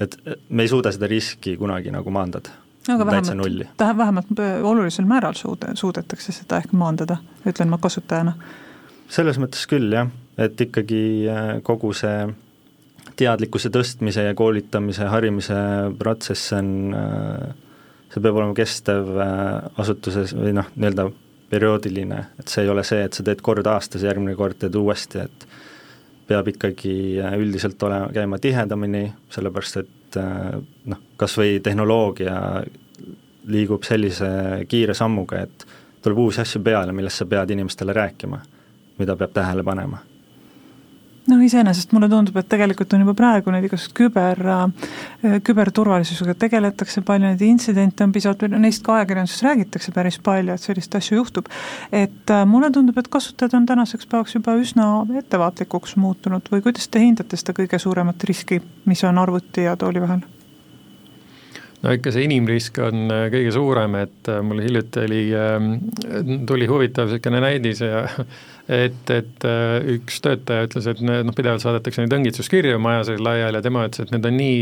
et 0.00 0.12
me 0.48 0.62
ei 0.62 0.68
suuda 0.70 0.92
seda 0.94 1.08
riski 1.10 1.56
kunagi 1.58 1.90
nagu 1.90 2.12
maandada 2.14 2.52
no 2.86 2.94
aga 2.94 3.06
vähemalt, 3.08 3.74
vähemalt 3.98 4.42
olulisel 4.62 5.04
määral 5.04 5.34
suude, 5.34 5.74
suudetakse 5.74 6.32
seda 6.32 6.60
ehk 6.62 6.70
maandada, 6.72 7.16
ütlen 7.42 7.68
ma 7.68 7.78
kasutajana. 7.82 8.36
selles 9.10 9.42
mõttes 9.42 9.66
küll, 9.66 9.90
jah 9.92 10.14
et 10.40 10.60
ikkagi 10.66 11.02
äh, 11.28 11.48
kogu 11.66 11.92
see 11.96 12.28
teadlikkuse 13.20 13.70
tõstmise 13.72 14.24
ja 14.30 14.36
koolitamise, 14.36 15.08
harimise 15.12 15.56
protsess 16.00 16.54
on, 16.56 16.70
äh, 16.96 17.50
see 18.12 18.22
peab 18.24 18.38
olema 18.40 18.56
kestev 18.56 19.10
äh, 19.20 19.80
asutuses 19.82 20.34
või 20.36 20.54
noh, 20.56 20.70
nii-öelda 20.76 21.10
perioodiline, 21.50 22.20
et 22.40 22.52
see 22.52 22.64
ei 22.64 22.70
ole 22.70 22.84
see, 22.86 23.02
et 23.04 23.16
sa 23.16 23.24
teed 23.26 23.42
kord 23.44 23.66
aastas, 23.66 24.04
järgmine 24.06 24.36
kord 24.38 24.60
teed 24.60 24.76
uuesti, 24.78 25.24
et 25.26 25.46
peab 26.30 26.46
ikkagi 26.46 26.92
üldiselt 27.40 27.82
olema, 27.82 28.06
käima 28.14 28.38
tihedamini, 28.38 29.08
sellepärast 29.34 29.80
et 29.80 30.18
noh, 30.20 31.00
kas 31.18 31.34
või 31.40 31.56
tehnoloogia 31.64 32.36
liigub 33.50 33.82
sellise 33.82 34.28
kiire 34.70 34.94
sammuga, 34.94 35.42
et 35.42 35.66
tuleb 36.04 36.22
uusi 36.22 36.44
asju 36.44 36.62
peale, 36.62 36.94
millest 36.94 37.24
sa 37.24 37.26
pead 37.26 37.50
inimestele 37.50 37.98
rääkima, 37.98 38.38
mida 39.02 39.18
peab 39.18 39.34
tähele 39.34 39.66
panema 39.66 39.98
noh, 41.28 41.40
iseenesest 41.44 41.92
mulle 41.94 42.08
tundub, 42.10 42.36
et 42.40 42.48
tegelikult 42.50 42.94
on 42.96 43.04
juba 43.04 43.14
praegu 43.18 43.52
neid 43.52 43.66
igasugust 43.68 43.94
küber, 43.96 44.40
äh, 44.40 45.36
küberturvalisusega 45.46 46.34
tegeletakse 46.40 47.04
palju, 47.06 47.28
neid 47.28 47.44
intsidente 47.44 48.06
on 48.06 48.14
palju, 48.14 48.60
neist 48.62 48.84
ka 48.86 48.98
ajakirjanduses 48.98 49.44
räägitakse 49.46 49.94
päris 49.96 50.20
palju, 50.24 50.56
et 50.56 50.64
sellist 50.64 50.94
asju 50.96 51.20
juhtub. 51.20 51.48
et 51.92 52.30
äh, 52.30 52.44
mulle 52.46 52.70
tundub, 52.70 52.98
et 52.98 53.08
kasutajad 53.08 53.54
on 53.58 53.66
tänaseks 53.66 54.06
päevaks 54.10 54.34
juba 54.34 54.56
üsna 54.56 54.90
ettevaatlikuks 55.22 55.96
muutunud 55.96 56.50
või 56.52 56.62
kuidas 56.62 56.88
te 56.88 57.02
hindate 57.02 57.36
seda 57.36 57.56
kõige 57.56 57.78
suuremat 57.78 58.24
riski, 58.24 58.60
mis 58.86 59.04
on 59.04 59.18
arvuti 59.18 59.68
ja 59.68 59.76
tooli 59.76 60.00
vahel? 60.00 60.24
no 61.82 61.92
ikka 61.96 62.12
see 62.12 62.26
inimrisk 62.28 62.80
on 62.84 63.10
äh, 63.12 63.26
kõige 63.32 63.52
suurem, 63.54 63.94
et 64.02 64.32
mul 64.44 64.62
hiljuti 64.64 65.04
oli, 65.06 65.22
ähm, 65.36 65.74
tuli 66.48 66.68
huvitav 66.68 67.08
niisugune 67.08 67.40
näidis 67.44 67.84
ja 67.84 68.04
et, 68.70 69.10
et 69.10 69.46
äh, 69.48 69.76
üks 69.96 70.20
töötaja 70.22 70.68
ütles, 70.68 70.86
et 70.90 71.00
noh, 71.02 71.34
pidevalt 71.34 71.62
saadetakse 71.64 72.04
neid 72.04 72.14
õngitsuskirju 72.14 72.78
maja 72.82 73.02
sees 73.08 73.22
laiali 73.22 73.58
ja 73.58 73.64
tema 73.64 73.82
ütles, 73.88 74.06
et 74.06 74.12
need 74.14 74.28
on 74.28 74.36
nii 74.38 74.60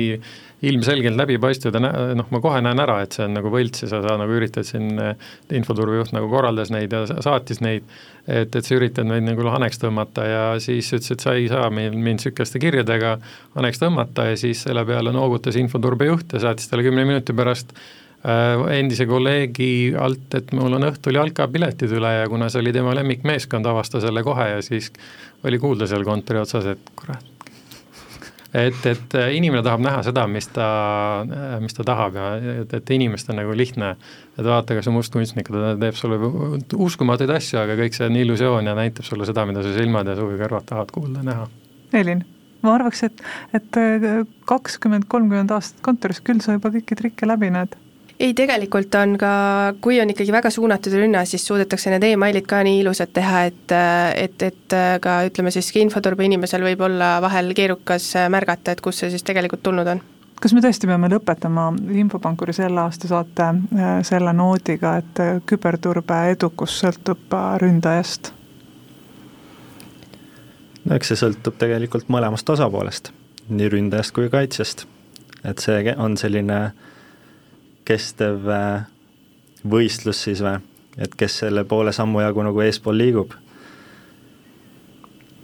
ilmselgelt 0.68 1.18
läbipaistvad 1.18 1.76
ja 1.76 1.82
noh, 2.16 2.30
ma 2.32 2.40
kohe 2.42 2.62
näen 2.64 2.80
ära, 2.82 2.98
et 3.04 3.14
see 3.14 3.26
on 3.26 3.36
nagu 3.36 3.52
võlts 3.52 3.84
ja 3.84 3.90
sa, 3.92 4.00
sa 4.06 4.16
nagu 4.20 4.38
üritad 4.38 4.66
siin, 4.66 4.94
äh, 5.02 5.28
infoturbejuht 5.60 6.14
nagu 6.16 6.30
korraldas 6.32 6.72
neid 6.74 6.96
ja 6.96 7.04
saatis 7.10 7.60
neid, 7.64 7.84
et, 8.24 8.48
et 8.48 8.64
sa 8.64 8.78
üritad 8.78 9.06
neid 9.10 9.28
nagu 9.28 9.52
haneks 9.52 9.82
tõmmata 9.84 10.26
ja 10.26 10.42
siis 10.62 10.88
ütles, 10.94 11.12
et 11.12 11.28
sa 11.28 11.36
ei 11.36 11.50
saa 11.52 11.68
mind, 11.68 12.00
mind 12.00 12.24
niisuguste 12.24 12.64
kirjadega 12.64 13.18
haneks 13.58 13.84
tõmmata 13.84 14.30
ja 14.32 14.40
siis 14.40 14.64
selle 14.64 14.88
peale 14.88 15.12
noogutas 15.14 15.60
infoturbejuht 15.60 16.32
ja 16.32 16.46
saatis 16.48 16.72
talle 16.72 16.88
kümne 16.88 17.04
minuti 17.08 17.36
pärast 17.36 17.76
Äh, 17.76 18.07
endise 18.24 19.06
kolleegi 19.06 19.94
alt, 19.94 20.34
et 20.34 20.52
mul 20.56 20.74
on 20.74 20.88
õhtul 20.88 21.14
jalkapiletid 21.20 21.92
üle 21.94 22.10
ja 22.16 22.28
kuna 22.30 22.48
see 22.50 22.64
oli 22.64 22.72
tema 22.74 22.94
lemmikmeeskond, 22.98 23.66
avastas 23.70 24.02
selle 24.02 24.24
kohe 24.26 24.48
ja 24.56 24.62
siis 24.64 24.90
oli 25.46 25.60
kuulda 25.62 25.86
seal 25.86 26.02
kontori 26.06 26.42
otsas, 26.42 26.66
et 26.74 26.90
kurat. 26.98 27.22
et, 28.58 28.80
et 28.90 29.14
äh, 29.14 29.30
inimene 29.38 29.62
tahab 29.62 29.84
näha 29.86 30.02
seda, 30.02 30.26
mis 30.26 30.50
ta, 30.50 30.66
äh, 31.22 31.54
mis 31.62 31.78
ta 31.78 31.86
tahab 31.86 32.18
ja 32.18 32.28
et, 32.64 32.74
et 32.74 32.94
inimest 32.98 33.30
on 33.30 33.38
nagu 33.38 33.54
lihtne, 33.54 33.94
et 34.34 34.44
vaata, 34.44 34.74
kas 34.74 34.90
on 34.90 34.98
mustkunstnik, 34.98 35.54
ta 35.54 35.76
teeb 35.78 35.94
sulle 35.94 36.18
uskumatuid 36.74 37.30
asju, 37.38 37.62
aga 37.62 37.78
kõik 37.84 37.94
see 37.94 38.10
on 38.10 38.18
illusioon 38.18 38.66
ja 38.66 38.74
näitab 38.74 39.06
sulle 39.06 39.30
seda, 39.30 39.46
mida 39.46 39.62
su 39.62 39.76
silmad 39.78 40.10
ja 40.10 40.18
suu 40.18 40.32
ja 40.34 40.42
kõrvad 40.42 40.66
tahavad 40.66 40.94
kuulda 40.96 41.22
näha. 41.22 41.46
Elin 41.94 42.26
ma 42.66 42.74
arvaks, 42.74 43.06
et, 43.06 43.20
et 43.54 43.84
kakskümmend, 44.50 45.06
kolmkümmend 45.06 45.54
aastat 45.54 45.84
kontoris 45.86 46.18
küll 46.18 46.42
sa 46.42 46.58
juba 46.58 46.74
kõiki 46.74 46.98
trikke 46.98 47.28
läbi 47.30 47.54
näed 47.54 47.78
ei, 48.20 48.34
tegelikult 48.34 48.94
on 48.98 49.14
ka, 49.18 49.30
kui 49.80 50.00
on 50.02 50.10
ikkagi 50.10 50.32
väga 50.34 50.50
suunatud 50.50 50.94
rünne, 50.98 51.22
siis 51.26 51.46
suudetakse 51.46 51.92
need 51.92 52.06
emailid 52.10 52.46
ka 52.50 52.62
nii 52.66 52.82
ilusad 52.82 53.12
teha, 53.14 53.44
et 53.50 53.74
et, 54.18 54.42
et 54.42 54.78
ka 55.02 55.18
ütleme 55.28 55.52
siis 55.54 55.70
infoturbe 55.78 56.26
inimesel 56.26 56.64
võib 56.66 56.82
olla 56.88 57.18
vahel 57.22 57.54
keerukas 57.54 58.12
märgata, 58.30 58.74
et 58.74 58.82
kust 58.84 59.04
see 59.04 59.12
siis 59.14 59.26
tegelikult 59.26 59.62
tulnud 59.62 59.94
on 59.94 60.02
kas 60.38 60.54
me 60.54 60.62
tõesti 60.62 60.86
peame 60.86 61.10
lõpetama 61.10 61.70
Infopankuri 61.98 62.54
selle 62.54 62.82
aasta 62.84 63.10
saate 63.10 63.46
äh, 63.46 63.86
selle 64.06 64.32
noodiga, 64.36 64.96
et 65.02 65.22
küberturbe 65.50 66.18
edukus 66.32 66.78
sõltub 66.82 67.34
äh, 67.34 67.54
ründajast? 67.62 68.32
no 70.84 70.94
eks 70.98 71.12
see 71.12 71.22
sõltub 71.22 71.58
tegelikult 71.60 72.10
mõlemast 72.12 72.50
osapoolest, 72.54 73.12
nii 73.50 73.72
ründajast 73.74 74.14
kui 74.14 74.30
kaitsjast. 74.32 74.86
et 75.44 75.58
see 75.62 75.96
on 75.96 76.16
selline 76.18 76.60
äh, 76.66 76.87
kestev 77.88 78.48
äh, 78.52 78.86
võistlus 79.68 80.22
siis 80.28 80.42
või, 80.44 80.60
et 81.00 81.14
kes 81.18 81.42
selle 81.44 81.64
poole 81.68 81.92
sammu 81.96 82.22
jagu 82.24 82.44
nagu 82.44 82.64
eespool 82.64 82.98
liigub. 82.98 83.36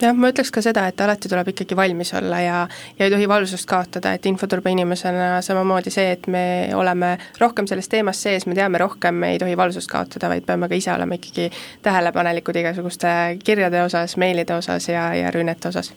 Jah, 0.03 0.13
ma 0.13 0.29
ütleks 0.33 0.51
ka 0.53 0.61
seda, 0.61 0.89
et 0.91 1.01
alati 1.01 1.31
tuleb 1.31 1.53
ikkagi 1.53 1.77
valmis 1.79 2.11
olla 2.19 2.41
ja, 2.43 2.57
ja 2.99 3.07
ei 3.07 3.13
tohi 3.13 3.29
valvsust 3.31 3.69
kaotada, 3.71 4.13
et 4.17 4.27
infoturbe 4.27 4.73
inimesena 4.75 5.39
samamoodi 5.47 5.93
see, 5.95 6.09
et 6.17 6.27
me 6.29 6.45
oleme 6.75 7.15
rohkem 7.41 7.71
selles 7.71 7.89
teemas 7.89 8.21
sees, 8.27 8.49
me 8.51 8.59
teame 8.59 8.83
rohkem, 8.83 9.23
me 9.23 9.33
ei 9.33 9.39
tohi 9.41 9.57
valvsust 9.57 9.89
kaotada, 9.93 10.33
vaid 10.35 10.45
peame 10.49 10.69
ka 10.69 10.77
ise 10.77 10.93
olema 10.93 11.17
ikkagi 11.17 11.47
tähelepanelikud 11.87 12.59
igasuguste 12.65 13.15
kirjade 13.45 13.85
osas, 13.87 14.19
meilide 14.21 14.59
osas 14.59 14.91
ja, 14.91 15.13
ja 15.15 15.31
rünnete 15.33 15.71
osas 15.71 15.95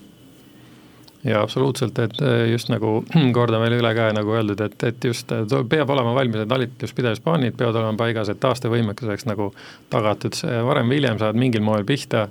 jaa, 1.24 1.42
absoluutselt, 1.42 2.00
et 2.00 2.20
äh, 2.22 2.44
just 2.52 2.70
nagu 2.74 3.00
kordan 3.38 3.64
veel 3.64 3.78
üle 3.80 3.94
ka, 3.98 4.10
nagu 4.16 4.36
öeldud, 4.38 4.62
et, 4.66 4.84
et 4.90 5.08
just 5.10 5.32
äh, 5.34 5.46
peab 5.70 5.90
olema 5.94 6.14
valmis, 6.18 6.44
et 6.44 6.52
talituspidevusplaanid 6.52 7.58
peavad 7.58 7.82
olema 7.82 7.98
paigas, 8.00 8.30
et 8.34 8.42
taastevõimekuseks 8.44 9.28
nagu 9.30 9.52
tagatud, 9.94 10.38
varem 10.68 10.92
või 10.92 11.02
hiljem 11.02 11.20
saad 11.22 11.40
mingil 11.40 11.66
moel 11.66 11.88
pihta, 11.88 12.28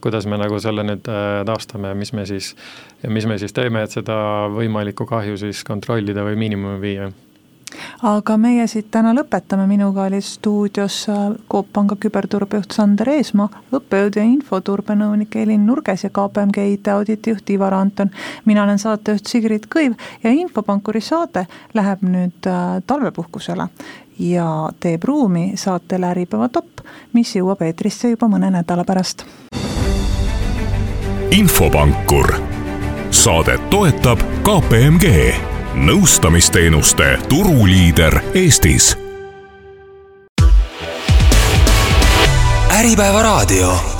kuidas 0.00 0.26
me 0.28 0.38
nagu 0.40 0.58
selle 0.62 0.84
nüüd 0.86 1.08
äh, 1.10 1.42
taastame 1.48 1.92
ja 1.92 1.98
mis 1.98 2.12
me 2.16 2.26
siis, 2.28 2.54
ja 3.02 3.12
mis 3.12 3.28
me 3.28 3.38
siis 3.42 3.54
teeme, 3.56 3.84
et 3.84 3.94
seda 3.94 4.16
võimalikku 4.52 5.06
kahju 5.08 5.38
siis 5.40 5.64
kontrollida 5.66 6.24
või 6.26 6.40
miinimumi 6.40 6.82
viia 6.82 7.12
aga 8.02 8.36
meie 8.40 8.66
siit 8.70 8.90
täna 8.90 9.12
lõpetame, 9.16 9.66
minuga 9.66 10.06
oli 10.06 10.20
stuudios 10.20 11.08
äh, 11.08 11.34
Coop 11.52 11.72
Panga 11.72 11.96
küberturbejuht 12.00 12.72
Sander 12.76 13.08
Eesmaa, 13.16 13.48
õppejõud 13.74 14.16
ja 14.16 14.24
infoturbenõunik 14.24 15.36
Elin 15.36 15.66
Nurges 15.66 16.06
ja 16.06 16.10
KPMG 16.10 16.66
IT-auditijuht 16.76 17.50
Ivar 17.50 17.74
Anton. 17.74 18.10
mina 18.44 18.64
olen 18.64 18.78
saatejuht 18.78 19.26
Sigrid 19.26 19.68
Kõiv 19.74 19.96
ja 20.22 20.30
Infopankuri 20.30 21.00
saade 21.00 21.46
läheb 21.74 22.02
nüüd 22.02 22.46
äh, 22.46 22.82
talvepuhkusele 22.86 23.68
ja 24.18 24.70
teeb 24.80 25.04
ruumi 25.04 25.52
saatele 25.56 26.12
Äripäeva 26.14 26.48
topp, 26.48 26.80
mis 27.12 27.36
jõuab 27.36 27.62
eetrisse 27.62 28.14
juba 28.14 28.30
mõne 28.32 28.50
nädala 28.50 28.84
pärast 28.84 29.26
infopankur. 31.36 32.34
saadet 33.10 33.70
toetab 33.70 34.18
KPMG, 34.42 35.34
nõustamisteenuste 35.76 37.18
turuliider 37.28 38.20
Eestis. 38.34 38.96
Äripäeva 42.70 43.22
raadio 43.22 43.95